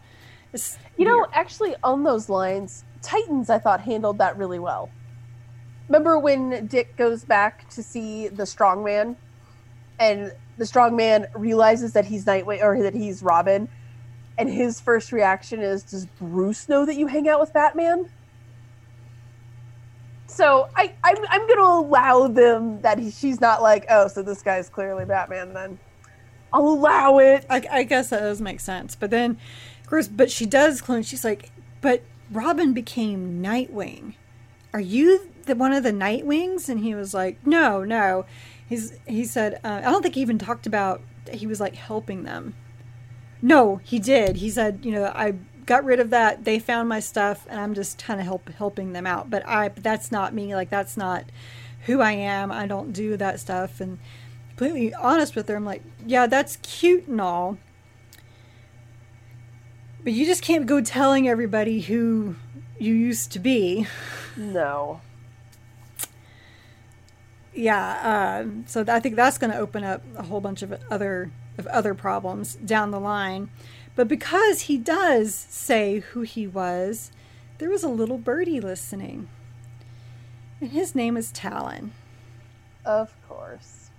It's 0.53 0.77
you 0.95 1.03
weird. 1.05 1.17
know 1.17 1.27
actually 1.33 1.75
on 1.83 2.03
those 2.03 2.29
lines 2.29 2.85
titans 3.01 3.49
i 3.49 3.59
thought 3.59 3.81
handled 3.81 4.19
that 4.19 4.37
really 4.37 4.57
well. 4.57 4.89
Remember 5.89 6.17
when 6.17 6.67
dick 6.67 6.95
goes 6.95 7.25
back 7.25 7.69
to 7.71 7.83
see 7.83 8.29
the 8.29 8.45
strong 8.45 8.85
man 8.85 9.17
and 9.99 10.31
the 10.57 10.65
strong 10.65 10.95
man 10.95 11.27
realizes 11.35 11.91
that 11.91 12.05
he's 12.05 12.23
nightwing 12.23 12.63
or 12.63 12.81
that 12.83 12.93
he's 12.93 13.21
robin 13.21 13.67
and 14.37 14.49
his 14.49 14.79
first 14.79 15.11
reaction 15.11 15.59
is 15.59 15.83
does 15.83 16.05
bruce 16.19 16.69
know 16.69 16.85
that 16.85 16.95
you 16.95 17.07
hang 17.07 17.27
out 17.27 17.41
with 17.41 17.51
batman 17.51 18.09
so 20.27 20.69
I, 20.75 20.93
I'm, 21.03 21.17
I'm 21.29 21.47
going 21.47 21.57
to 21.57 21.63
allow 21.63 22.27
them 22.27 22.81
that 22.81 22.99
he, 22.99 23.11
she's 23.11 23.41
not 23.41 23.61
like, 23.61 23.85
oh, 23.89 24.07
so 24.07 24.21
this 24.21 24.41
guy's 24.41 24.69
clearly 24.69 25.05
Batman. 25.05 25.53
Then 25.53 25.79
I'll 26.53 26.67
allow 26.67 27.17
it. 27.19 27.45
I, 27.49 27.63
I 27.71 27.83
guess 27.83 28.09
that 28.09 28.19
does 28.19 28.41
make 28.41 28.59
sense. 28.59 28.95
But 28.95 29.09
then, 29.09 29.37
of 29.81 29.89
course, 29.89 30.07
but 30.07 30.29
she 30.29 30.45
does 30.45 30.81
clone. 30.81 31.03
She's 31.03 31.23
like, 31.23 31.51
but 31.81 32.03
Robin 32.31 32.73
became 32.73 33.41
Nightwing. 33.41 34.15
Are 34.73 34.81
you 34.81 35.29
the 35.45 35.55
one 35.55 35.73
of 35.73 35.83
the 35.83 35.91
Nightwings? 35.91 36.69
And 36.69 36.81
he 36.81 36.93
was 36.93 37.13
like, 37.13 37.45
no, 37.45 37.83
no. 37.83 38.25
He's 38.67 38.93
he 39.07 39.23
said, 39.23 39.61
uh, 39.63 39.81
I 39.83 39.89
don't 39.89 40.03
think 40.03 40.15
he 40.15 40.21
even 40.21 40.37
talked 40.37 40.67
about. 40.67 41.01
He 41.31 41.47
was 41.47 41.59
like 41.59 41.75
helping 41.75 42.23
them. 42.23 42.53
No, 43.41 43.77
he 43.77 43.97
did. 43.97 44.37
He 44.37 44.49
said, 44.49 44.79
you 44.83 44.91
know, 44.91 45.05
I 45.05 45.35
got 45.67 45.83
rid 45.83 45.99
of 45.99 46.09
that. 46.09 46.45
They 46.45 46.57
found 46.57 46.89
my 46.89 46.99
stuff, 46.99 47.45
and 47.47 47.59
I'm 47.59 47.75
just 47.75 48.03
kind 48.03 48.19
of 48.19 48.25
help 48.25 48.49
helping 48.49 48.93
them 48.93 49.05
out. 49.05 49.29
But 49.29 49.47
I, 49.47 49.69
but 49.69 49.83
that's 49.83 50.11
not 50.11 50.33
me. 50.33 50.55
Like 50.55 50.69
that's 50.69 50.97
not 50.97 51.25
who 51.85 52.01
I 52.01 52.13
am. 52.13 52.51
I 52.51 52.65
don't 52.65 52.91
do 52.91 53.15
that 53.17 53.39
stuff. 53.39 53.79
And 53.79 53.99
completely 54.49 54.93
honest 54.95 55.35
with 55.35 55.47
her, 55.49 55.55
I'm 55.55 55.65
like, 55.65 55.83
yeah, 56.05 56.25
that's 56.25 56.57
cute 56.57 57.07
and 57.07 57.21
all, 57.21 57.57
but 60.03 60.13
you 60.13 60.25
just 60.25 60.41
can't 60.41 60.65
go 60.65 60.81
telling 60.81 61.27
everybody 61.27 61.81
who 61.81 62.35
you 62.79 62.93
used 62.93 63.31
to 63.33 63.39
be. 63.39 63.87
No. 64.35 65.01
Yeah. 67.53 68.45
Uh, 68.45 68.49
so 68.67 68.85
I 68.87 68.99
think 68.99 69.15
that's 69.15 69.37
going 69.37 69.51
to 69.51 69.57
open 69.57 69.83
up 69.83 70.01
a 70.15 70.23
whole 70.23 70.41
bunch 70.41 70.61
of 70.61 70.79
other 70.89 71.31
of 71.57 71.65
other 71.67 71.93
problems 71.93 72.55
down 72.55 72.91
the 72.91 72.99
line. 72.99 73.49
But 73.97 74.07
because 74.07 74.61
he 74.61 74.77
does 74.77 75.33
say 75.33 75.99
who 75.99 76.21
he 76.21 76.45
was, 76.45 77.11
there 77.57 77.71
was 77.71 77.83
a 77.83 77.89
little 77.89 78.19
birdie 78.19 78.61
listening. 78.61 79.27
And 80.61 80.69
his 80.69 80.93
name 80.93 81.17
is 81.17 81.31
Talon. 81.31 81.93
Of 82.85 83.11
course. 83.27 83.89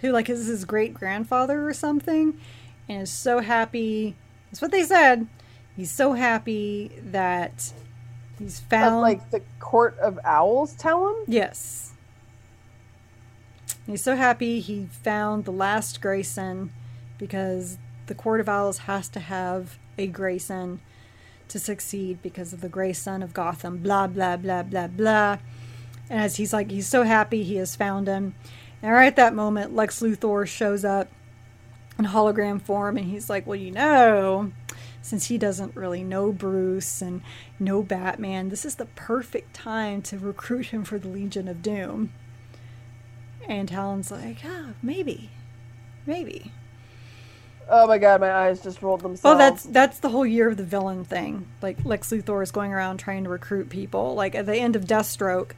Who, 0.00 0.10
like, 0.10 0.28
is 0.28 0.48
his 0.48 0.64
great 0.64 0.92
grandfather 0.92 1.68
or 1.68 1.72
something, 1.72 2.40
and 2.88 3.02
is 3.02 3.12
so 3.12 3.38
happy. 3.38 4.16
That's 4.50 4.60
what 4.60 4.72
they 4.72 4.82
said. 4.82 5.28
He's 5.76 5.92
so 5.92 6.14
happy 6.14 6.90
that 7.00 7.72
he's 8.40 8.58
found. 8.58 9.02
like 9.02 9.30
the 9.30 9.42
Court 9.60 9.96
of 10.00 10.18
Owls 10.24 10.74
Talon? 10.74 11.14
him? 11.14 11.24
Yes. 11.28 11.92
He's 13.86 14.02
so 14.02 14.16
happy 14.16 14.58
he 14.58 14.88
found 14.90 15.44
the 15.44 15.52
last 15.52 16.00
Grayson 16.00 16.72
because 17.18 17.78
the 18.06 18.14
Court 18.14 18.40
of 18.40 18.48
Owls 18.48 18.78
has 18.78 19.08
to 19.10 19.20
have 19.20 19.78
a 19.98 20.06
Grayson 20.06 20.80
to 21.52 21.58
succeed 21.58 22.22
because 22.22 22.52
of 22.52 22.62
the 22.62 22.68
gray 22.68 22.92
son 22.94 23.22
of 23.22 23.34
Gotham, 23.34 23.78
blah, 23.78 24.06
blah, 24.06 24.36
blah, 24.36 24.62
blah, 24.62 24.86
blah. 24.86 25.38
And 26.08 26.20
as 26.20 26.36
he's 26.36 26.52
like, 26.52 26.70
he's 26.70 26.88
so 26.88 27.02
happy 27.02 27.42
he 27.42 27.56
has 27.56 27.76
found 27.76 28.08
him. 28.08 28.34
And 28.82 28.92
right 28.92 29.06
at 29.06 29.16
that 29.16 29.34
moment, 29.34 29.74
Lex 29.74 30.00
Luthor 30.00 30.46
shows 30.46 30.84
up 30.84 31.08
in 31.98 32.06
hologram 32.06 32.60
form 32.60 32.96
and 32.96 33.06
he's 33.06 33.28
like, 33.28 33.46
Well, 33.46 33.58
you 33.58 33.70
know, 33.70 34.50
since 35.02 35.26
he 35.26 35.36
doesn't 35.36 35.76
really 35.76 36.02
know 36.02 36.32
Bruce 36.32 37.02
and 37.02 37.22
know 37.60 37.82
Batman, 37.82 38.48
this 38.48 38.64
is 38.64 38.76
the 38.76 38.86
perfect 38.86 39.54
time 39.54 40.00
to 40.02 40.18
recruit 40.18 40.66
him 40.66 40.84
for 40.84 40.98
the 40.98 41.08
Legion 41.08 41.48
of 41.48 41.62
Doom. 41.62 42.12
And 43.46 43.68
Talon's 43.68 44.10
like, 44.10 44.38
Oh, 44.44 44.70
maybe. 44.82 45.30
Maybe. 46.06 46.50
Oh 47.68 47.86
my 47.86 47.98
god, 47.98 48.20
my 48.20 48.32
eyes 48.32 48.60
just 48.60 48.82
rolled 48.82 49.00
themselves. 49.00 49.34
Oh, 49.34 49.38
that's 49.38 49.64
that's 49.64 49.98
the 49.98 50.08
whole 50.08 50.26
year 50.26 50.50
of 50.50 50.56
the 50.56 50.64
villain 50.64 51.04
thing. 51.04 51.48
Like 51.60 51.84
Lex 51.84 52.10
Luthor 52.10 52.42
is 52.42 52.50
going 52.50 52.72
around 52.72 52.98
trying 52.98 53.24
to 53.24 53.30
recruit 53.30 53.68
people. 53.68 54.14
Like 54.14 54.34
at 54.34 54.46
the 54.46 54.56
end 54.56 54.76
of 54.76 54.84
Deathstroke, 54.84 55.52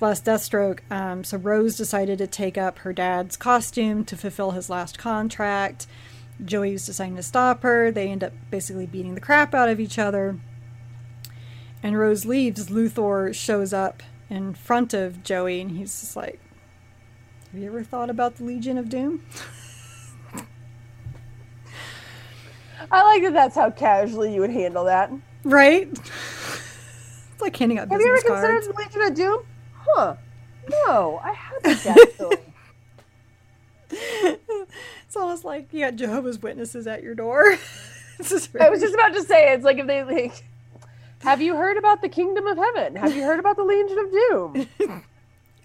last 0.00 0.24
Deathstroke, 0.24 0.80
um, 0.90 1.24
so 1.24 1.38
Rose 1.38 1.76
decided 1.76 2.18
to 2.18 2.26
take 2.26 2.58
up 2.58 2.80
her 2.80 2.92
dad's 2.92 3.36
costume 3.36 4.04
to 4.06 4.16
fulfill 4.16 4.52
his 4.52 4.68
last 4.68 4.98
contract. 4.98 5.86
Joey 6.44 6.72
was 6.72 6.86
deciding 6.86 7.16
to 7.16 7.22
stop 7.22 7.62
her. 7.62 7.90
They 7.90 8.08
end 8.08 8.22
up 8.22 8.32
basically 8.50 8.86
beating 8.86 9.14
the 9.14 9.20
crap 9.20 9.54
out 9.54 9.68
of 9.68 9.80
each 9.80 9.98
other. 9.98 10.38
And 11.82 11.98
Rose 11.98 12.24
leaves. 12.24 12.68
Luthor 12.68 13.34
shows 13.34 13.72
up 13.72 14.02
in 14.28 14.54
front 14.54 14.92
of 14.92 15.22
Joey, 15.22 15.60
and 15.60 15.70
he's 15.70 16.00
just 16.00 16.16
like, 16.16 16.40
"Have 17.52 17.60
you 17.60 17.68
ever 17.68 17.82
thought 17.84 18.10
about 18.10 18.36
the 18.36 18.44
Legion 18.44 18.76
of 18.76 18.88
Doom?" 18.88 19.24
I 22.90 23.02
like 23.02 23.22
that. 23.22 23.32
That's 23.32 23.54
how 23.54 23.70
casually 23.70 24.34
you 24.34 24.40
would 24.40 24.50
handle 24.50 24.84
that. 24.84 25.10
Right. 25.44 25.88
it's 25.90 27.40
like 27.40 27.56
handing 27.56 27.78
out. 27.78 27.88
Have 27.90 28.00
you 28.00 28.08
ever 28.08 28.22
cards. 28.26 28.66
considered 28.66 28.76
Legion 28.76 29.02
of 29.02 29.14
Doom? 29.14 29.46
Huh? 29.72 30.16
No, 30.70 31.20
I 31.22 31.32
haven't 31.32 31.86
actually. 31.86 32.36
it's 35.06 35.16
almost 35.16 35.44
like 35.44 35.72
you 35.72 35.80
got 35.80 35.96
Jehovah's 35.96 36.40
Witnesses 36.40 36.86
at 36.86 37.02
your 37.02 37.14
door. 37.14 37.42
really... 38.18 38.60
I 38.60 38.68
was 38.68 38.80
just 38.80 38.94
about 38.94 39.14
to 39.14 39.22
say 39.22 39.52
it's 39.52 39.64
like 39.64 39.78
if 39.78 39.86
they 39.86 40.02
like. 40.02 40.44
Have 41.22 41.40
you 41.42 41.56
heard 41.56 41.76
about 41.76 42.00
the 42.00 42.08
Kingdom 42.08 42.46
of 42.46 42.56
Heaven? 42.56 42.94
Have 42.94 43.16
you 43.16 43.22
heard 43.22 43.40
about 43.40 43.56
the 43.56 43.64
Legion 43.64 43.98
of 43.98 44.12
Doom? 44.12 44.68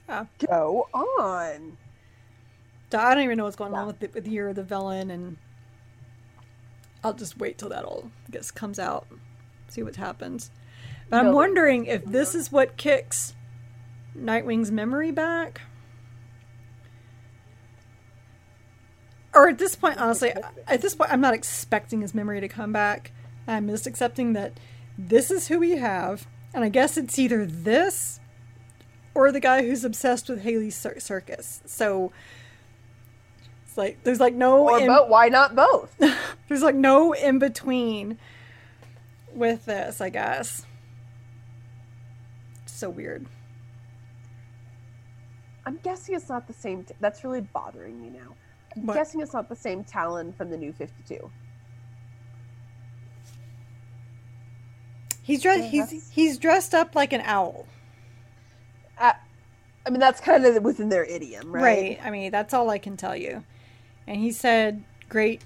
yeah. 0.09 0.25
Go 0.47 0.87
on. 0.93 1.77
I 2.91 3.15
don't 3.15 3.23
even 3.23 3.37
know 3.37 3.45
what's 3.45 3.55
going 3.55 3.73
yeah. 3.73 3.81
on 3.81 3.87
with 3.87 3.99
the, 3.99 4.07
with 4.07 4.25
the 4.25 4.31
year 4.31 4.49
of 4.49 4.55
the 4.55 4.63
villain 4.63 5.11
and 5.11 5.37
I'll 7.03 7.13
just 7.13 7.37
wait 7.37 7.57
till 7.57 7.69
that 7.69 7.83
all 7.83 8.11
I 8.27 8.31
guess 8.31 8.51
comes 8.51 8.79
out, 8.79 9.07
see 9.67 9.83
what 9.83 9.95
happens. 9.95 10.51
But 11.09 11.25
I'm 11.25 11.33
wondering 11.33 11.85
if 11.85 12.05
this 12.05 12.33
is 12.33 12.51
what 12.51 12.77
kicks 12.77 13.35
Nightwing's 14.15 14.71
memory 14.71 15.11
back. 15.11 15.61
or 19.33 19.49
at 19.49 19.57
this 19.57 19.75
point, 19.75 19.99
honestly, 19.99 20.31
at 20.67 20.81
this 20.81 20.95
point, 20.95 21.11
I'm 21.11 21.21
not 21.21 21.33
expecting 21.33 22.01
his 22.01 22.13
memory 22.13 22.39
to 22.41 22.47
come 22.47 22.71
back. 22.71 23.11
I'm 23.47 23.67
just 23.67 23.87
accepting 23.87 24.33
that 24.33 24.59
this 24.97 25.31
is 25.31 25.47
who 25.47 25.59
we 25.59 25.71
have, 25.71 26.27
and 26.53 26.63
I 26.63 26.69
guess 26.69 26.97
it's 26.97 27.17
either 27.17 27.45
this 27.45 28.19
or 29.15 29.31
the 29.31 29.39
guy 29.39 29.63
who's 29.63 29.83
obsessed 29.83 30.29
with 30.29 30.41
Haly's 30.41 30.75
cir- 30.75 30.99
circus. 30.99 31.61
So 31.65 32.11
it's 33.73 33.77
like 33.79 34.03
there's 34.03 34.19
like 34.19 34.35
no 34.35 34.69
Or 34.69 34.79
in- 34.79 34.85
both? 34.87 35.09
Why 35.09 35.29
not 35.29 35.55
both? 35.55 35.95
there's 36.47 36.61
like 36.61 36.75
no 36.75 37.13
in 37.13 37.39
between 37.39 38.19
with 39.33 39.65
this. 39.65 39.99
I 39.99 40.09
guess. 40.09 40.63
So 42.67 42.87
weird. 42.91 43.25
I'm 45.65 45.77
guessing 45.81 46.13
it's 46.13 46.29
not 46.29 46.45
the 46.45 46.53
same. 46.53 46.83
T- 46.83 46.93
that's 46.99 47.23
really 47.23 47.41
bothering 47.41 47.99
me 47.99 48.09
now. 48.11 48.35
I'm 48.75 48.85
What? 48.85 48.93
guessing 48.93 49.21
it's 49.21 49.33
not 49.33 49.49
the 49.49 49.55
same 49.55 49.83
Talon 49.83 50.33
from 50.33 50.51
the 50.51 50.57
New 50.57 50.71
Fifty 50.71 51.01
Two. 51.07 51.31
He's 55.23 55.41
dressed. 55.41 55.63
Yeah, 55.73 55.87
he's 55.87 56.11
he's 56.11 56.37
dressed 56.37 56.75
up 56.75 56.93
like 56.95 57.11
an 57.11 57.21
owl. 57.21 57.65
I, 58.99 59.15
I 59.83 59.89
mean, 59.89 59.99
that's 59.99 60.21
kind 60.21 60.45
of 60.45 60.61
within 60.63 60.89
their 60.89 61.05
idiom, 61.05 61.51
right? 61.51 61.63
Right. 61.63 61.99
I 62.03 62.11
mean, 62.11 62.29
that's 62.31 62.53
all 62.53 62.69
I 62.69 62.77
can 62.77 62.97
tell 62.97 63.15
you. 63.15 63.43
And 64.07 64.17
he 64.17 64.31
said, 64.31 64.83
great 65.09 65.41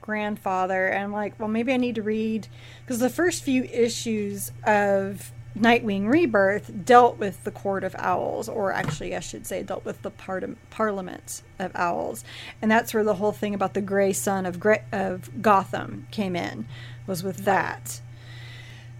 grandfather. 0.00 0.86
And 0.86 1.04
I'm 1.04 1.12
like, 1.12 1.38
well, 1.38 1.48
maybe 1.48 1.72
I 1.72 1.76
need 1.76 1.94
to 1.96 2.02
read. 2.02 2.48
Because 2.80 2.98
the 2.98 3.10
first 3.10 3.42
few 3.42 3.64
issues 3.64 4.52
of 4.64 5.32
Nightwing 5.58 6.08
Rebirth 6.10 6.84
dealt 6.84 7.18
with 7.18 7.44
the 7.44 7.50
Court 7.50 7.84
of 7.84 7.94
Owls, 7.98 8.48
or 8.48 8.72
actually, 8.72 9.14
I 9.14 9.20
should 9.20 9.46
say, 9.46 9.62
dealt 9.62 9.84
with 9.84 10.02
the 10.02 10.10
part- 10.10 10.44
Parliament 10.70 11.42
of 11.58 11.72
Owls. 11.74 12.24
And 12.60 12.70
that's 12.70 12.94
where 12.94 13.04
the 13.04 13.14
whole 13.14 13.32
thing 13.32 13.54
about 13.54 13.74
the 13.74 13.82
gray 13.82 14.12
son 14.12 14.46
of, 14.46 14.58
Gra- 14.58 14.84
of 14.92 15.42
Gotham 15.42 16.06
came 16.10 16.34
in, 16.34 16.66
was 17.06 17.22
with 17.22 17.44
that. 17.44 18.00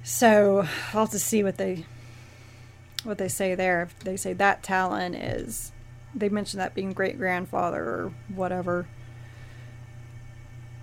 So 0.03 0.67
I'll 0.93 1.03
have 1.03 1.11
to 1.11 1.19
see 1.19 1.43
what 1.43 1.57
they 1.57 1.87
what 3.05 3.19
they 3.19 3.29
say 3.29 3.55
there. 3.55 3.83
If 3.83 3.99
they 4.01 4.17
say 4.17 4.33
that 4.35 4.63
Talon 4.63 5.15
is, 5.15 5.72
they 6.15 6.29
mentioned 6.29 6.61
that 6.61 6.75
being 6.75 6.93
great 6.93 7.19
grandfather 7.19 7.83
or 7.83 8.13
whatever. 8.35 8.87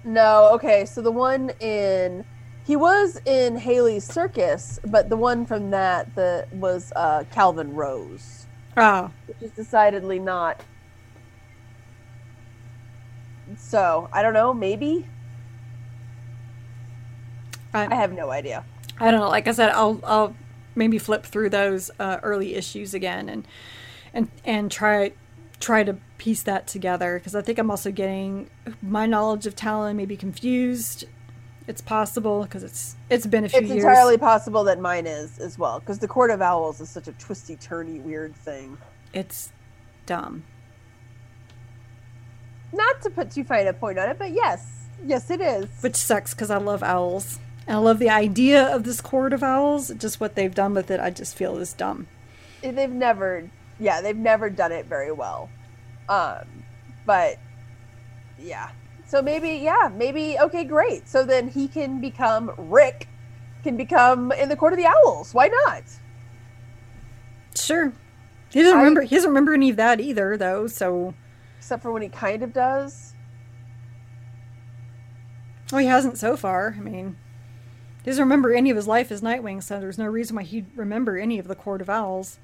No, 0.03 0.49
okay. 0.53 0.85
So 0.85 1.01
the 1.01 1.11
one 1.11 1.51
in 1.59 2.25
he 2.65 2.75
was 2.75 3.19
in 3.25 3.57
Haly's 3.57 4.03
Circus, 4.03 4.79
but 4.85 5.09
the 5.09 5.17
one 5.17 5.45
from 5.45 5.71
that 5.71 6.13
the 6.15 6.47
was 6.53 6.93
uh, 6.95 7.23
Calvin 7.31 7.73
Rose, 7.73 8.45
Oh, 8.77 9.11
which 9.27 9.41
is 9.41 9.51
decidedly 9.51 10.19
not. 10.19 10.61
So 13.57 14.09
I 14.13 14.21
don't 14.21 14.33
know. 14.33 14.53
Maybe 14.53 15.05
I 17.73 17.87
I, 17.87 17.95
have 17.95 18.13
no 18.13 18.29
idea. 18.29 18.63
I 18.99 19.11
don't 19.11 19.19
know. 19.19 19.29
Like 19.29 19.47
I 19.47 19.51
said, 19.51 19.69
I'll 19.69 19.99
I'll 20.03 20.35
maybe 20.75 20.97
flip 20.97 21.25
through 21.25 21.49
those 21.49 21.91
uh, 21.99 22.19
early 22.23 22.55
issues 22.55 22.93
again 22.93 23.29
and 23.29 23.47
and 24.13 24.29
and 24.45 24.71
try 24.71 25.11
try 25.59 25.83
to 25.83 25.97
piece 26.17 26.41
that 26.43 26.67
together 26.67 27.19
because 27.19 27.35
I 27.35 27.41
think 27.41 27.59
I'm 27.59 27.69
also 27.69 27.91
getting 27.91 28.49
my 28.81 29.05
knowledge 29.05 29.45
of 29.45 29.55
Talon 29.55 29.97
may 29.97 30.05
be 30.05 30.17
confused. 30.17 31.05
It's 31.67 31.81
possible 31.81 32.43
because 32.43 32.63
it's 32.63 32.95
it's 33.09 33.27
been 33.27 33.45
a 33.45 33.49
few 33.49 33.59
It's 33.59 33.69
years. 33.69 33.83
entirely 33.83 34.17
possible 34.17 34.63
that 34.63 34.79
mine 34.79 35.05
is 35.05 35.37
as 35.39 35.57
well, 35.59 35.79
because 35.79 35.99
the 35.99 36.07
Court 36.07 36.31
of 36.31 36.41
Owls 36.41 36.81
is 36.81 36.89
such 36.89 37.07
a 37.07 37.11
twisty, 37.13 37.55
turny, 37.57 38.01
weird 38.01 38.35
thing. 38.35 38.77
It's 39.13 39.51
dumb. 40.05 40.43
Not 42.73 43.01
to 43.03 43.09
put 43.09 43.31
too 43.31 43.43
fine 43.43 43.67
a 43.67 43.73
point 43.73 43.97
on 43.99 44.09
it, 44.09 44.17
but 44.19 44.31
yes, 44.31 44.65
yes, 45.05 45.29
it 45.29 45.41
is. 45.41 45.67
which 45.81 45.95
sucks 45.95 46.33
because 46.33 46.49
I 46.51 46.57
love 46.57 46.83
owls 46.83 47.39
and 47.67 47.77
I 47.77 47.79
love 47.79 47.99
the 47.99 48.09
idea 48.09 48.63
of 48.63 48.83
this 48.83 49.01
court 49.01 49.33
of 49.33 49.43
owls. 49.43 49.89
Just 49.97 50.19
what 50.19 50.35
they've 50.35 50.53
done 50.53 50.73
with 50.73 50.89
it, 50.91 50.99
I 50.99 51.09
just 51.09 51.35
feel 51.35 51.57
is 51.57 51.73
dumb. 51.73 52.07
they've 52.61 52.89
never 52.89 53.49
yeah 53.79 54.01
they've 54.01 54.17
never 54.17 54.49
done 54.49 54.71
it 54.71 54.85
very 54.85 55.11
well 55.11 55.49
um 56.09 56.45
but 57.05 57.37
yeah 58.37 58.69
so 59.07 59.21
maybe 59.21 59.49
yeah 59.51 59.89
maybe 59.95 60.37
okay 60.39 60.63
great 60.63 61.07
so 61.07 61.23
then 61.25 61.47
he 61.47 61.67
can 61.67 61.99
become 62.01 62.51
ric 62.57 63.07
can 63.63 63.75
become 63.77 64.31
in 64.33 64.49
the 64.49 64.55
court 64.55 64.73
of 64.73 64.77
the 64.79 64.85
owls 64.85 65.33
why 65.33 65.47
not 65.47 65.83
Sure, 67.55 67.91
he 68.51 68.61
doesn't 68.61 68.77
I- 68.77 68.81
remember. 68.81 69.01
He 69.01 69.15
doesn't 69.15 69.29
remember 69.29 69.53
any 69.53 69.69
of 69.69 69.75
that 69.75 69.99
either, 69.99 70.37
though. 70.37 70.65
So, 70.67 71.13
except 71.57 71.83
for 71.83 71.91
when 71.91 72.01
he 72.01 72.09
kind 72.09 72.41
of 72.41 72.53
does 72.53 73.13
well, 75.71 75.81
he 75.81 75.87
hasn't 75.87 76.17
so 76.17 76.37
far. 76.37 76.75
I 76.77 76.79
mean, 76.81 77.15
he 78.03 78.09
doesn't 78.11 78.23
remember 78.23 78.53
any 78.53 78.69
of 78.69 78.75
his 78.77 78.87
life 78.87 79.11
as 79.11 79.21
Nightwing, 79.21 79.61
so 79.61 79.79
there's 79.79 79.97
no 79.97 80.05
reason 80.05 80.35
why 80.35 80.43
he'd 80.43 80.65
remember 80.75 81.17
any 81.17 81.37
of 81.37 81.47
the 81.47 81.55
court 81.55 81.81
of 81.81 81.89
owls. 81.89 82.39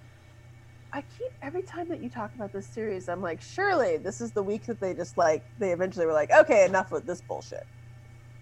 I 0.95 1.03
keep 1.17 1.31
every 1.41 1.61
time 1.61 1.87
that 1.89 2.01
you 2.01 2.09
talk 2.09 2.33
about 2.35 2.51
this 2.53 2.65
series 2.65 3.09
i'm 3.09 3.21
like 3.21 3.41
surely 3.41 3.97
this 3.97 4.21
is 4.21 4.31
the 4.31 4.41
week 4.41 4.65
that 4.65 4.79
they 4.79 4.93
just 4.93 5.17
like 5.17 5.43
they 5.59 5.71
eventually 5.71 6.05
were 6.05 6.13
like 6.13 6.31
okay 6.31 6.65
enough 6.65 6.91
with 6.91 7.05
this 7.05 7.21
bullshit 7.21 7.65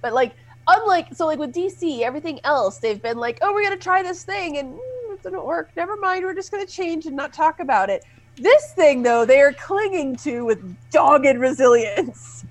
but 0.01 0.14
like 0.14 0.34
unlike 0.68 1.08
so 1.14 1.26
like 1.26 1.39
with 1.39 1.54
dc 1.54 2.01
everything 2.01 2.39
else 2.43 2.78
they've 2.78 3.01
been 3.01 3.18
like 3.18 3.39
oh 3.41 3.54
we're 3.54 3.64
gonna 3.64 3.76
try 3.76 4.04
this 4.04 4.24
thing 4.24 4.58
and 4.58 4.76
mm, 4.76 5.14
it 5.14 5.24
didn't 5.24 5.43
work 5.43 5.70
never 5.76 5.97
mind 5.97 6.24
we're 6.24 6.36
just 6.36 6.51
gonna 6.51 6.66
change 6.66 7.08
and 7.08 7.16
not 7.16 7.34
talk 7.34 7.60
about 7.60 7.89
it 7.89 8.06
this 8.38 8.74
thing 8.74 9.01
though 9.01 9.26
they 9.26 9.41
are 9.41 9.54
clinging 9.54 10.16
to 10.16 10.45
with 10.45 10.76
dogged 10.91 11.38
resilience 11.38 12.45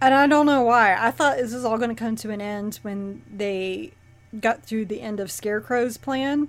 And 0.00 0.14
I 0.14 0.26
don't 0.26 0.46
know 0.46 0.62
why. 0.62 0.96
I 0.98 1.10
thought 1.10 1.36
this 1.36 1.52
was 1.52 1.64
all 1.64 1.76
going 1.76 1.90
to 1.90 1.96
come 1.96 2.16
to 2.16 2.30
an 2.30 2.40
end 2.40 2.78
when 2.82 3.22
they 3.30 3.92
got 4.40 4.62
through 4.62 4.86
the 4.86 5.02
end 5.02 5.20
of 5.20 5.30
Scarecrow's 5.30 5.98
plan. 5.98 6.48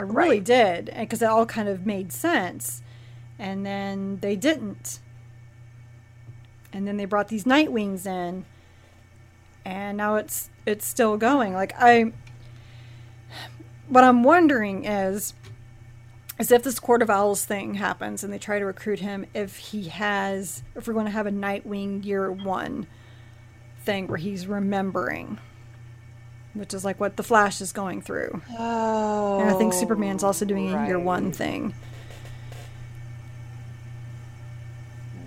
I 0.00 0.02
really 0.04 0.36
Right. 0.38 0.44
did, 0.44 0.94
because 0.98 1.20
it 1.22 1.26
all 1.26 1.46
kind 1.46 1.68
of 1.68 1.84
made 1.86 2.12
sense. 2.12 2.82
And 3.38 3.64
then 3.64 4.18
they 4.20 4.36
didn't. 4.36 5.00
And 6.72 6.86
then 6.86 6.96
they 6.96 7.04
brought 7.04 7.28
these 7.28 7.44
Nightwings 7.44 8.06
in, 8.06 8.44
and 9.64 9.96
now 9.96 10.16
it's 10.16 10.50
it's 10.66 10.86
still 10.86 11.16
going. 11.16 11.52
Like 11.52 11.72
I, 11.78 12.12
what 13.88 14.04
I'm 14.04 14.22
wondering 14.22 14.84
is, 14.84 15.34
is 16.38 16.52
if 16.52 16.62
this 16.62 16.78
Court 16.78 17.02
of 17.02 17.10
Owls 17.10 17.44
thing 17.44 17.74
happens 17.74 18.22
and 18.22 18.32
they 18.32 18.38
try 18.38 18.58
to 18.58 18.64
recruit 18.64 19.00
him, 19.00 19.26
if 19.34 19.56
he 19.56 19.88
has, 19.88 20.62
if 20.76 20.86
we're 20.86 20.94
going 20.94 21.06
to 21.06 21.12
have 21.12 21.26
a 21.26 21.32
Nightwing 21.32 22.04
year 22.04 22.30
one 22.30 22.86
thing 23.82 24.06
where 24.06 24.18
he's 24.18 24.46
remembering, 24.46 25.38
which 26.60 26.74
is 26.74 26.84
like 26.84 27.00
what 27.00 27.16
the 27.16 27.22
Flash 27.22 27.62
is 27.62 27.72
going 27.72 28.02
through. 28.02 28.42
oh 28.58 29.40
And 29.40 29.50
I 29.50 29.54
think 29.54 29.72
Superman's 29.72 30.22
also 30.22 30.44
doing 30.44 30.72
a 30.72 30.86
year 30.86 30.98
one 30.98 31.28
oh, 31.28 31.32
thing. 31.32 31.74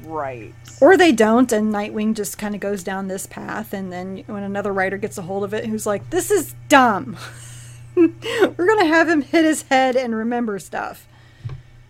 right 0.04 0.54
Or 0.80 0.96
they 0.96 1.12
don't, 1.12 1.52
and 1.52 1.74
Nightwing 1.74 2.14
just 2.14 2.38
kind 2.38 2.54
of 2.54 2.62
goes 2.62 2.84
down 2.84 3.08
this 3.08 3.26
path, 3.26 3.74
and 3.74 3.92
then 3.92 4.24
when 4.28 4.44
another 4.44 4.72
writer 4.72 4.98
gets 4.98 5.18
a 5.18 5.24
hold 5.24 5.44
of 5.44 5.54
it, 5.54 5.66
who's 5.66 5.88
like, 5.88 6.10
"This 6.12 6.30
is 6.30 6.54
dumb," 6.70 7.18
we're 7.96 8.68
gonna 8.68 8.86
have 8.86 9.10
him 9.10 9.24
hit 9.24 9.44
his 9.44 9.64
head 9.64 9.96
and 9.96 10.16
remember 10.16 10.60
stuff. 10.60 11.08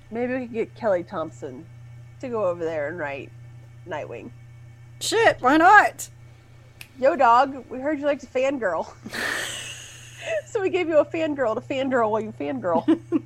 maybe 0.09 0.33
we 0.33 0.39
could 0.41 0.53
get 0.53 0.75
kelly 0.75 1.03
thompson 1.03 1.65
to 2.21 2.29
go 2.29 2.45
over 2.45 2.63
there 2.63 2.87
and 2.87 2.97
write 2.97 3.29
nightwing 3.87 4.31
Shit, 5.01 5.41
why 5.41 5.57
not? 5.57 6.07
Yo, 6.99 7.15
dog, 7.15 7.65
we 7.69 7.79
heard 7.79 7.99
you 7.99 8.05
like 8.05 8.19
to 8.19 8.27
fangirl. 8.27 8.93
so 10.47 10.61
we 10.61 10.69
gave 10.69 10.87
you 10.87 10.99
a 10.99 11.05
fangirl 11.05 11.55
to 11.55 11.61
fangirl 11.61 12.11
while 12.11 12.21
you 12.21 12.31
fangirl. 12.31 12.99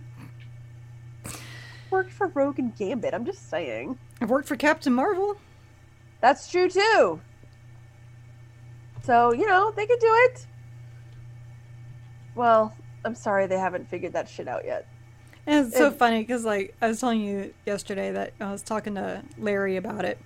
Worked 1.91 2.11
for 2.11 2.27
Rogue 2.27 2.59
and 2.59 2.75
Gambit, 2.75 3.13
I'm 3.13 3.25
just 3.25 3.49
saying. 3.49 3.97
I've 4.21 4.29
worked 4.29 4.47
for 4.47 4.55
Captain 4.57 4.93
Marvel. 4.93 5.37
That's 6.21 6.49
true 6.49 6.69
too. 6.69 7.21
So, 9.03 9.31
you 9.31 9.47
know, 9.47 9.71
they 9.71 9.85
could 9.85 9.99
do 9.99 10.09
it. 10.25 10.45
Well, 12.35 12.75
I'm 13.05 13.15
sorry 13.15 13.47
they 13.47 13.57
haven't 13.57 13.89
figured 13.89 14.11
that 14.13 14.27
shit 14.27 14.47
out 14.49 14.65
yet. 14.65 14.85
And 15.45 15.67
it's 15.67 15.77
so 15.77 15.87
It- 15.87 15.93
funny 15.97 16.19
because, 16.21 16.43
like, 16.43 16.75
I 16.81 16.87
was 16.89 16.99
telling 16.99 17.21
you 17.21 17.53
yesterday 17.65 18.11
that 18.11 18.33
I 18.41 18.51
was 18.51 18.63
talking 18.63 18.95
to 18.95 19.23
Larry 19.37 19.77
about 19.77 20.03
it, 20.03 20.17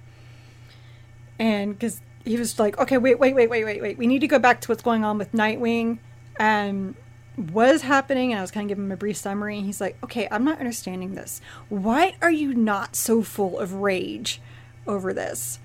and 1.38 1.74
because 1.78 2.02
he 2.26 2.38
was 2.38 2.60
like, 2.60 2.78
"Okay, 2.78 2.98
wait, 2.98 3.20
wait, 3.20 3.36
wait, 3.36 3.50
wait, 3.50 3.64
wait, 3.66 3.82
wait. 3.82 3.98
We 3.98 4.08
need 4.08 4.20
to 4.20 4.28
go 4.28 4.40
back 4.40 4.62
to 4.62 4.68
what's 4.70 4.84
going 4.84 5.04
on 5.04 5.18
with 5.18 5.32
Nightwing 5.32 6.00
and 6.40 6.96
what 7.36 7.70
is 7.70 7.82
happening." 7.84 8.32
And 8.32 8.40
I 8.40 8.42
was 8.42 8.52
kind 8.52 8.66
of 8.66 8.70
giving 8.70 8.86
him 8.86 8.92
a 8.92 8.98
brief 8.98 9.18
summary. 9.18 9.58
And 9.58 9.66
he's 9.66 9.82
like, 9.82 9.98
"Okay, 10.04 10.28
I'm 10.32 10.44
not 10.44 10.60
understanding 10.60 11.16
this. 11.16 11.42
Why 11.70 12.16
are 12.22 12.32
you 12.32 12.54
not 12.54 12.96
so 12.96 13.22
full 13.22 13.60
of 13.60 13.74
rage 13.76 14.42
over 14.88 15.14
this?" 15.14 15.60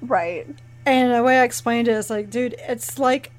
Right. 0.00 0.46
And 0.86 1.14
the 1.14 1.22
way 1.22 1.40
I 1.40 1.44
explained 1.44 1.88
it 1.88 1.92
is 1.92 2.10
like, 2.10 2.28
dude, 2.30 2.56
it's 2.58 2.98
like 2.98 3.32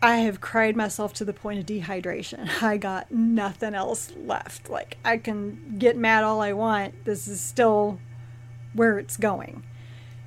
I 0.00 0.18
have 0.18 0.40
cried 0.40 0.76
myself 0.76 1.12
to 1.14 1.24
the 1.24 1.32
point 1.32 1.58
of 1.58 1.66
dehydration. 1.66 2.50
I 2.62 2.76
got 2.76 3.10
nothing 3.10 3.74
else 3.74 4.12
left. 4.16 4.70
Like 4.70 4.98
I 5.04 5.16
can 5.16 5.76
get 5.78 5.96
mad 5.96 6.24
all 6.24 6.40
I 6.40 6.52
want. 6.52 7.04
This 7.04 7.26
is 7.26 7.40
still 7.40 7.98
where 8.74 8.98
it's 8.98 9.16
going. 9.16 9.64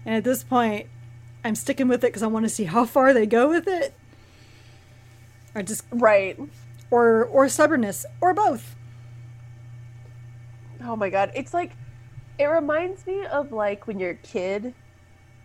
And 0.05 0.15
at 0.15 0.23
this 0.23 0.43
point, 0.43 0.87
I'm 1.47 1.55
sticking 1.55 1.87
with 1.87 2.03
it 2.03 2.07
because 2.07 2.23
I 2.23 2.27
want 2.27 2.45
to 2.45 2.49
see 2.49 2.65
how 2.65 2.85
far 2.85 3.13
they 3.13 3.25
go 3.25 3.49
with 3.49 3.67
it. 3.67 3.93
Or 5.55 5.63
just 5.63 5.85
right. 5.91 6.37
Or 6.91 7.25
or 7.25 7.47
stubbornness 7.47 8.05
or 8.21 8.33
both. 8.33 8.75
Oh 10.83 10.95
my 10.95 11.09
god, 11.09 11.31
it's 11.35 11.53
like 11.53 11.71
it 12.37 12.45
reminds 12.45 13.07
me 13.07 13.25
of 13.25 13.51
like 13.51 13.87
when 13.87 13.97
you're 13.99 14.11
a 14.11 14.15
kid 14.15 14.73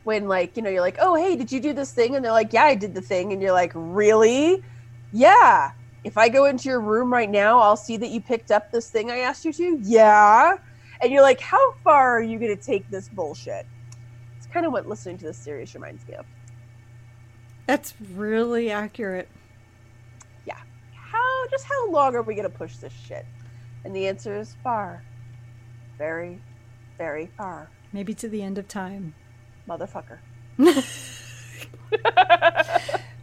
when 0.05 0.27
like, 0.27 0.57
you 0.57 0.63
know, 0.63 0.71
you're 0.71 0.81
like, 0.81 0.99
"Oh, 1.01 1.15
hey, 1.15 1.37
did 1.37 1.53
you 1.53 1.61
do 1.61 1.73
this 1.73 1.93
thing?" 1.93 2.17
and 2.17 2.25
they're 2.25 2.33
like, 2.33 2.53
"Yeah, 2.53 2.65
I 2.65 2.75
did 2.75 2.95
the 2.95 3.01
thing." 3.01 3.33
And 3.33 3.41
you're 3.41 3.53
like, 3.53 3.73
"Really?" 3.75 4.63
"Yeah." 5.13 5.71
If 6.05 6.19
I 6.19 6.29
go 6.29 6.47
into 6.47 6.69
your 6.69 6.81
room 6.81 7.13
right 7.13 7.31
now, 7.31 7.61
I'll 7.61 7.77
see 7.77 7.97
that 7.99 8.11
you 8.11 8.21
picked 8.21 8.51
up 8.51 8.73
this 8.73 8.91
thing 8.91 9.11
I 9.11 9.19
asked 9.19 9.45
you 9.45 9.53
to. 9.53 9.79
Yeah. 9.83 10.57
And 11.01 11.13
you're 11.13 11.23
like, 11.23 11.41
"How 11.41 11.75
far 11.85 12.19
are 12.19 12.23
you 12.23 12.41
going 12.41 12.57
to 12.57 12.63
take 12.63 12.91
this 12.91 13.09
bullshit?" 13.09 13.67
Kind 14.53 14.67
of 14.67 14.73
what 14.73 14.89
listening 14.89 15.19
to 15.19 15.25
this 15.25 15.39
series 15.39 15.75
reminds 15.75 16.07
me 16.07 16.15
of. 16.15 16.27
That's 17.67 17.95
really 18.15 18.71
accurate. 18.71 19.29
Yeah. 20.47 20.59
How 20.95 21.49
just 21.49 21.65
how 21.65 21.91
long 21.91 22.15
are 22.15 22.23
we 22.23 22.35
to 22.37 22.51
push 22.51 22.77
this 22.77 22.93
shit? 22.93 23.25
And 23.85 23.95
the 23.95 24.07
answer 24.07 24.37
is 24.37 24.57
far. 24.63 25.03
Very 25.99 26.41
very 26.99 27.31
far. 27.37 27.69
Maybe 27.93 28.15
to 28.15 28.29
the 28.29 28.43
end 28.43 28.59
of 28.59 28.69
time. 28.69 29.15
Motherfucker. 29.69 30.19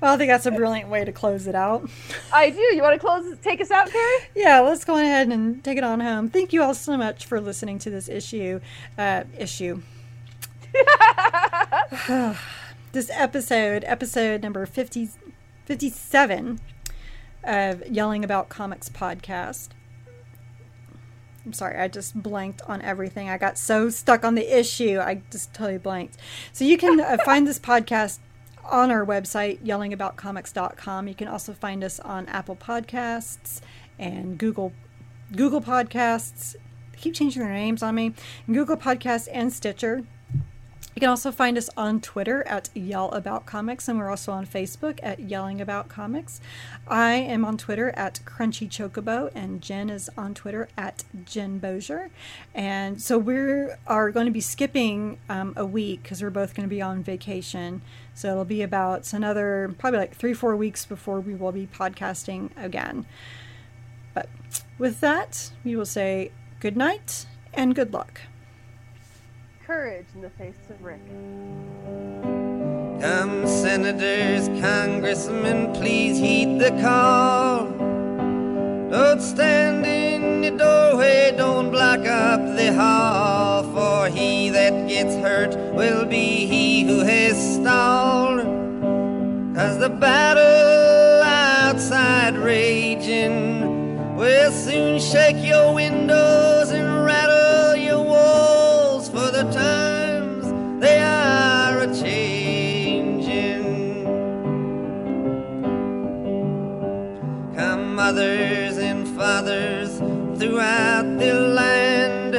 well, 0.01 0.14
I 0.14 0.18
think 0.18 0.30
that's 0.30 0.45
a 0.45 0.51
brilliant 0.51 0.89
way 0.89 1.06
to 1.06 1.11
close 1.11 1.47
it 1.47 1.56
out. 1.56 1.89
I 2.31 2.49
do. 2.49 2.60
You 2.60 2.81
want 2.81 2.93
to 2.93 2.99
close, 2.99 3.38
take 3.41 3.61
us 3.61 3.72
out, 3.72 3.89
Carrie? 3.89 4.30
Yeah, 4.35 4.60
let's 4.60 4.84
go 4.85 4.95
ahead 4.95 5.30
and 5.30 5.64
take 5.64 5.77
it 5.77 5.84
on 5.84 5.99
home. 5.99 6.30
Thank 6.30 6.53
you 6.53 6.61
all 6.61 6.73
so 6.73 6.97
much 6.97 7.26
for 7.26 7.41
listening 7.41 7.80
to 7.80 7.89
this 7.89 8.10
issue. 8.10 8.60
Uh, 8.97 9.23
issue. 9.38 9.81
this 12.91 13.10
episode, 13.12 13.84
episode 13.86 14.41
number 14.41 14.66
50, 14.66 15.10
57 15.66 16.60
of 17.44 17.88
Yelling 17.88 18.24
About 18.24 18.50
Comics 18.50 18.90
podcast. 18.90 19.70
I'm 21.46 21.54
sorry, 21.54 21.78
I 21.80 21.88
just 21.88 22.22
blanked 22.22 22.62
on 22.68 22.82
everything. 22.82 23.30
I 23.30 23.38
got 23.38 23.58
so 23.58 23.90
stuck 23.90 24.24
on 24.24 24.36
the 24.36 24.60
issue, 24.60 25.00
I 25.00 25.22
just 25.32 25.54
totally 25.54 25.78
blanked. 25.78 26.18
So 26.52 26.66
you 26.66 26.78
can 26.78 27.00
uh, 27.00 27.18
find 27.26 27.48
this 27.48 27.60
podcast 27.60 28.20
on 28.66 28.91
our 28.91 29.06
website, 29.06 29.60
yellingaboutcomics.com. 29.64 31.08
You 31.08 31.16
can 31.16 31.28
also 31.28 31.54
find 31.54 31.84
us 31.84 32.00
on 32.00 32.28
Apple 32.28 32.56
Podcasts 32.56 33.62
and 33.98 34.38
Google 34.38 34.74
Google 35.36 35.62
Podcasts. 35.62 36.56
Keep 36.98 37.16
changing 37.16 37.41
their 37.41 37.54
names 37.54 37.82
on 37.82 37.96
me. 37.96 38.14
Google 38.48 38.78
Podcasts 38.78 39.28
and 39.32 39.54
Stitcher. 39.54 40.04
You 40.99 41.07
can 41.07 41.11
also 41.11 41.31
find 41.31 41.57
us 41.57 41.69
on 41.77 42.01
Twitter 42.01 42.45
at 42.45 42.69
Yell 42.73 43.09
About 43.11 43.45
Comics, 43.45 43.88
and 43.88 43.97
we're 43.97 44.09
also 44.09 44.34
on 44.34 44.45
Facebook 44.45 44.99
at 45.01 45.21
Yelling 45.21 45.61
About 45.61 45.88
Comics. 45.88 46.41
I 46.89 47.13
am 47.13 47.45
on 47.45 47.57
Twitter 47.57 47.91
at 47.95 48.19
Crunchy 48.26 48.67
Chocobo, 48.67 49.31
and 49.34 49.61
Jen 49.61 49.89
is 49.89 50.09
on 50.17 50.34
Twitter 50.34 50.67
at 50.77 51.05
Jen 51.23 51.57
Bozier. 51.57 52.09
And 52.53 53.01
so 53.01 53.17
we 53.17 53.69
are 53.88 54.11
going 54.11 54.26
to 54.26 54.31
be 54.34 54.41
skipping 54.41 55.19
um, 55.30 55.53
a 55.55 55.65
week 55.65 56.03
because 56.03 56.21
we're 56.21 56.31
both 56.31 56.53
going 56.53 56.67
to 56.67 56.69
be 56.69 56.81
on 56.81 57.01
vacation. 57.01 57.81
So 58.13 58.31
it'll 58.31 58.43
be 58.43 58.61
about 58.61 59.13
another 59.13 59.73
probably 59.80 59.99
like 59.99 60.17
three, 60.17 60.34
four 60.34 60.53
weeks 60.57 60.85
before 60.85 61.21
we 61.21 61.34
will 61.34 61.53
be 61.53 61.65
podcasting 61.65 62.49
again. 62.57 63.05
But 64.13 64.27
with 64.77 64.99
that, 64.99 65.51
we 65.63 65.77
will 65.77 65.85
say 65.85 66.34
good 66.59 66.76
night 66.76 67.26
and 67.53 67.73
good 67.73 67.93
luck 67.93 68.19
courage 69.70 70.08
in 70.16 70.22
the 70.22 70.32
face 70.32 70.56
of 70.72 70.84
Rick. 70.84 71.00
Come, 73.00 73.46
senators, 73.46 74.48
congressmen, 74.60 75.72
please 75.76 76.18
heed 76.18 76.58
the 76.58 76.72
call. 76.82 77.66
Don't 78.90 79.22
stand 79.22 79.86
in 79.86 80.41
the 80.41 80.58
doorway, 80.58 81.36
don't 81.38 81.70
block 81.70 82.00
up 82.00 82.41
the 82.58 82.74
hall, 82.74 83.62
for 83.76 84.08
he 84.08 84.50
that 84.50 84.88
gets 84.88 85.14
hurt 85.18 85.56
will 85.76 86.04
be 86.04 86.48
he 86.48 86.82
who 86.82 87.02
has 87.02 87.38
stalled. 87.54 88.40
Cause 89.56 89.78
the 89.78 89.90
battle 89.90 91.22
outside 91.22 92.36
raging 92.40 94.16
will 94.18 94.52
soon 94.52 95.00
shake 95.00 95.46
your 95.46 95.76
windows 95.76 96.48
mothers 108.10 108.77
and 108.80 109.07
fathers 109.10 109.99
throughout 110.40 111.06
the 111.19 111.31
land, 111.31 112.34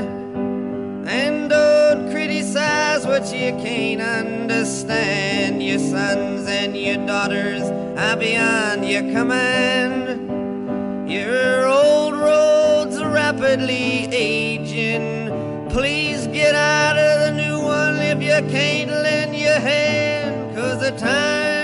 and 1.08 1.48
don't 1.48 2.10
criticize 2.10 3.06
what 3.06 3.32
you 3.32 3.52
can't 3.62 4.02
understand. 4.02 5.62
Your 5.62 5.78
sons 5.78 6.48
and 6.48 6.76
your 6.76 6.96
daughters 7.06 7.62
are 7.96 8.16
beyond 8.16 8.84
your 8.84 9.02
command. 9.14 10.28
Your 11.08 11.68
old 11.68 12.14
roads 12.14 12.98
are 12.98 13.08
rapidly 13.08 14.08
aging. 14.10 15.30
Please 15.70 16.26
get 16.26 16.56
out 16.56 16.98
of 16.98 17.20
the 17.26 17.42
new 17.42 17.60
one 17.60 17.94
if 17.98 18.20
you 18.20 18.40
can't 18.50 18.90
lend 18.90 19.36
your 19.36 19.60
hand, 19.60 20.52
cause 20.56 20.80
the 20.80 20.90
times 20.98 21.59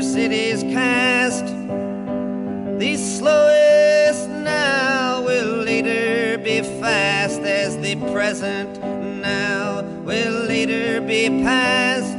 curse 0.00 0.62
cast. 0.62 1.44
The 2.78 2.96
slowest 2.96 4.30
now 4.30 5.22
will 5.22 5.62
later 5.62 6.38
be 6.38 6.62
fast, 6.80 7.40
as 7.40 7.76
the 7.78 7.96
present 8.10 8.80
now 9.20 9.82
will 10.04 10.46
later 10.46 11.02
be 11.02 11.28
past. 11.42 12.16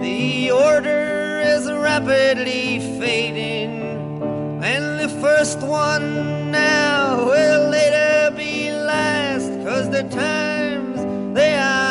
The 0.00 0.50
order 0.52 1.42
is 1.44 1.70
rapidly 1.70 2.80
fading, 2.98 4.62
and 4.62 4.98
the 4.98 5.10
first 5.20 5.58
one 5.60 6.50
now 6.50 7.26
will 7.26 7.68
later 7.68 8.34
be 8.34 8.70
last, 8.70 9.50
cause 9.66 9.90
the 9.90 10.04
times 10.04 11.34
they 11.34 11.58
are. 11.58 11.83